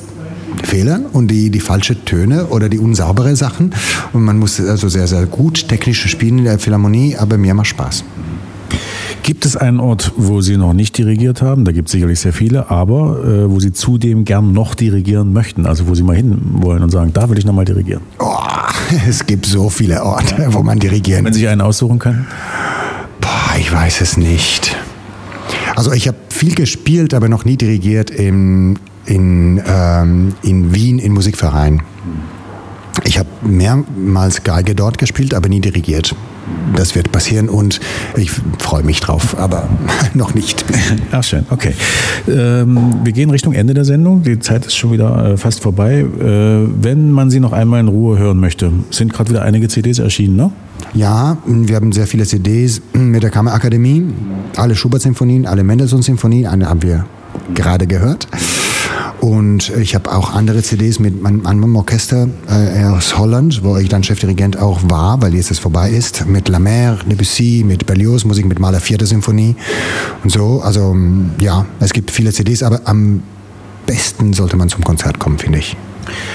Fehler 0.64 1.03
und 1.12 1.28
die, 1.28 1.51
die 1.51 1.61
falsche 1.61 2.05
Töne 2.05 2.47
oder 2.47 2.68
die 2.68 2.80
unsaubere 2.80 3.37
Sachen. 3.37 3.72
Und 4.12 4.24
man 4.24 4.41
muss 4.41 4.59
also 4.61 4.89
sehr, 4.89 5.07
sehr 5.07 5.26
gut 5.26 5.68
technisch 5.68 6.05
spielen 6.11 6.39
in 6.39 6.45
der 6.45 6.59
Philharmonie, 6.59 7.16
aber 7.16 7.39
mir 7.39 7.55
macht 7.55 7.68
Spaß. 7.68 8.03
Gibt 9.23 9.47
es 9.47 9.57
einen 9.57 9.79
Ort, 9.79 10.12
wo 10.16 10.41
Sie 10.41 10.57
noch 10.57 10.73
nicht 10.73 10.99
dirigiert 10.99 11.43
haben? 11.43 11.64
Da 11.64 11.73
gibt 11.73 11.89
es 11.89 11.93
sicherlich 11.93 12.18
sehr 12.18 12.33
viele, 12.33 12.70
aber 12.70 13.25
äh, 13.25 13.51
wo 13.51 13.61
Sie 13.61 13.73
zudem 13.73 14.25
gern 14.25 14.53
noch 14.53 14.75
dirigieren 14.75 15.33
möchten, 15.33 15.64
also 15.64 15.87
wo 15.87 15.95
Sie 15.95 16.03
mal 16.03 16.16
hin 16.16 16.39
wollen 16.55 16.83
und 16.83 16.91
sagen, 16.91 17.12
da 17.12 17.31
will 17.31 17.39
ich 17.39 17.45
noch 17.45 17.55
mal 17.55 17.64
dirigieren. 17.64 18.03
Oh, 18.18 18.37
es 19.09 19.25
gibt 19.25 19.47
so 19.47 19.68
viele 19.68 20.03
Orte, 20.03 20.49
wo 20.51 20.62
man 20.62 20.79
dirigieren. 20.79 21.25
Wenn 21.25 21.33
Sie 21.33 21.41
sich 21.41 21.49
einen 21.49 21.61
aussuchen 21.61 22.01
können? 22.01 22.27
Boah, 23.20 23.57
ich 23.59 23.73
weiß 23.73 24.01
es 24.01 24.16
nicht. 24.16 24.77
Also 25.77 25.93
ich 25.93 26.09
habe 26.09 26.18
viel 26.29 26.55
gespielt, 26.55 27.14
aber 27.14 27.29
noch 27.29 27.45
nie 27.45 27.57
dirigiert 27.57 28.11
im 28.11 28.77
in, 29.05 29.61
ähm, 29.66 30.35
in 30.43 30.75
Wien 30.75 30.99
in 30.99 31.12
Musikverein. 31.12 31.83
Ich 33.05 33.18
habe 33.18 33.28
mehrmals 33.43 34.45
Geige 34.45 34.74
dort 34.74 34.99
gespielt, 34.99 35.34
aber 35.34 35.49
nie 35.49 35.61
dirigiert. 35.61 36.14
Das 36.74 36.95
wird 36.95 37.12
passieren 37.12 37.49
und 37.49 37.80
ich 38.16 38.30
freue 38.59 38.82
mich 38.82 39.01
drauf, 39.01 39.38
aber 39.38 39.68
noch 40.14 40.34
nicht. 40.34 40.64
Ach 41.12 41.22
schön, 41.22 41.47
okay. 41.51 41.74
Ähm, 42.28 42.95
wir 43.05 43.12
gehen 43.12 43.30
Richtung 43.30 43.53
Ende 43.53 43.74
der 43.74 43.84
Sendung. 43.84 44.22
Die 44.22 44.38
Zeit 44.38 44.66
ist 44.66 44.76
schon 44.76 44.93
wieder 44.93 45.32
äh, 45.32 45.36
fast 45.36 45.61
vorbei. 45.61 46.01
Äh, 46.01 46.05
wenn 46.82 47.11
man 47.11 47.30
Sie 47.30 47.40
noch 47.40 47.53
einmal 47.53 47.80
in 47.80 47.88
Ruhe 47.88 48.18
hören 48.18 48.38
möchte, 48.38 48.72
sind 48.90 49.12
gerade 49.12 49.30
wieder 49.30 49.43
einige 49.43 49.68
CDs 49.68 49.99
erschienen, 49.99 50.36
ne? 50.36 50.51
Ja, 50.95 51.38
wir 51.47 51.76
haben 51.76 51.93
sehr 51.93 52.07
viele 52.07 52.26
CDs 52.26 52.82
mit 52.93 53.22
der 53.22 53.30
Kammerakademie. 53.30 54.05
Alle 54.57 54.74
Schubert-Symphonien, 54.74 55.47
alle 55.47 55.62
Mendelssohn-Symphonien, 55.64 56.47
eine 56.47 56.68
haben 56.68 56.82
wir 56.82 57.07
gerade 57.55 57.86
gehört. 57.86 58.26
Und 59.23 59.70
ich 59.77 59.95
habe 59.95 60.12
auch 60.12 60.35
andere 60.35 60.64
CDs 60.64 60.99
mit 60.99 61.23
meinem 61.23 61.77
Orchester 61.77 62.27
äh, 62.49 62.85
aus 62.87 63.16
Holland, 63.16 63.62
wo 63.62 63.77
ich 63.77 63.89
dann 63.89 64.03
Chefdirigent 64.03 64.59
auch 64.59 64.81
war, 64.89 65.23
weil 65.23 65.33
jetzt 65.37 65.53
es 65.53 65.61
vorbei 65.61 65.91
ist, 65.91 66.27
mit 66.27 66.49
La 66.49 66.59
Mer, 66.59 66.99
Debussy, 67.09 67.62
mit 67.64 67.87
Berlioz, 67.87 68.25
Musik 68.25 68.47
mit 68.47 68.59
Mahler 68.59 68.81
Vierte 68.81 69.07
Symphonie 69.07 69.55
und 70.25 70.31
so. 70.31 70.61
Also 70.64 70.97
ja, 71.41 71.64
es 71.79 71.93
gibt 71.93 72.11
viele 72.11 72.33
CDs, 72.33 72.64
aber 72.64 72.81
am 72.87 73.23
besten 73.87 74.33
sollte 74.33 74.57
man 74.57 74.68
zum 74.68 74.83
Konzert 74.83 75.20
kommen, 75.20 75.39
finde 75.39 75.61
ich. 75.61 75.77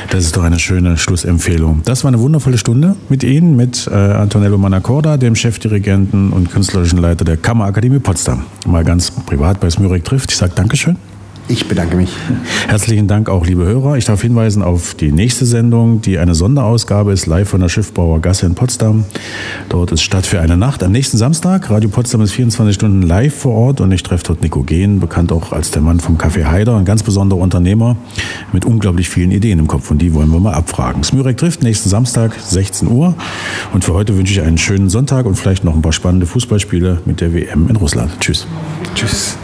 Das 0.10 0.24
ist 0.24 0.38
doch 0.38 0.44
eine 0.44 0.58
schöne 0.58 0.98
Schlussempfehlung. 0.98 1.82
Das 1.84 2.06
war 2.06 2.08
eine 2.08 2.22
wundervolle 2.22 2.58
Stunde 2.58 2.96
mit 3.10 3.22
Ihnen, 3.22 3.58
mit 3.58 3.86
äh, 3.92 3.96
Antonello 3.96 4.58
Manacorda, 4.58 5.18
dem 5.18 5.36
Chefdirigenten 5.36 6.32
und 6.32 6.50
künstlerischen 6.52 7.00
Leiter 7.00 7.26
der 7.26 7.36
Kammerakademie 7.36 8.00
Potsdam. 8.00 8.46
Mal 8.66 8.86
ganz 8.86 9.12
privat 9.12 9.60
bei 9.60 9.70
Smürek 9.70 10.06
trifft. 10.06 10.32
Ich 10.32 10.38
sage 10.38 10.54
Dankeschön. 10.56 10.96
Ich 11.50 11.68
bedanke 11.70 11.96
mich. 11.96 12.10
Herzlichen 12.68 13.08
Dank 13.08 13.30
auch, 13.30 13.46
liebe 13.46 13.64
Hörer. 13.64 13.96
Ich 13.96 14.04
darf 14.04 14.22
hinweisen 14.22 14.62
auf 14.62 14.96
die 14.96 15.14
nächste 15.14 15.46
Sendung, 15.46 16.02
die 16.02 16.18
eine 16.18 16.36
Sonderausgabe 16.36 17.14
ist, 17.14 17.26
live 17.26 17.48
von 17.48 17.62
der 17.62 17.70
Schiffbauer 17.70 18.20
Gasse 18.20 18.46
in 18.46 18.56
Potsdam. 18.56 19.06
Dort 19.70 19.94
ist 19.94 20.02
Stadt 20.02 20.26
für 20.26 20.42
eine 20.42 20.58
Nacht. 20.58 20.84
Am 20.84 20.92
nächsten 20.92 21.18
Samstag, 21.18 21.70
Radio 21.70 21.90
Potsdam 21.90 22.20
ist 22.20 22.34
24 22.34 22.76
Stunden 22.76 23.02
live 23.02 23.34
vor 23.34 23.54
Ort 23.54 23.80
und 23.80 23.94
ich 23.94 24.04
treffe 24.04 24.26
dort 24.26 24.42
Nico 24.42 24.64
Gehn, 24.64 25.00
bekannt 25.00 25.32
auch 25.32 25.54
als 25.54 25.72
der 25.72 25.82
Mann 25.82 26.02
vom 26.02 26.18
Café 26.18 26.46
Haider, 26.46 26.76
ein 26.76 26.84
ganz 26.84 27.02
besonderer 27.02 27.40
Unternehmer 27.40 27.96
mit 28.52 28.66
unglaublich 28.66 29.08
vielen 29.08 29.32
Ideen 29.32 29.60
im 29.60 29.68
Kopf 29.68 29.90
und 29.90 30.02
die 30.02 30.14
wollen 30.14 30.30
wir 30.30 30.42
mal 30.42 30.54
abfragen. 30.54 31.06
Smürek 31.06 31.38
trifft 31.38 31.64
nächsten 31.64 31.88
Samstag, 31.88 32.36
16 32.38 32.90
Uhr. 32.90 33.16
Und 33.74 33.86
für 33.86 33.94
heute 33.94 34.18
wünsche 34.18 34.34
ich 34.34 34.42
einen 34.42 34.58
schönen 34.58 34.90
Sonntag 34.90 35.26
und 35.26 35.36
vielleicht 35.36 35.64
noch 35.64 35.76
ein 35.76 35.82
paar 35.82 35.94
spannende 35.94 36.26
Fußballspiele 36.26 37.04
mit 37.06 37.22
der 37.22 37.34
WM 37.34 37.70
in 37.70 37.78
Russland. 37.78 38.12
Tschüss. 38.20 38.46
Tschüss. 38.96 39.38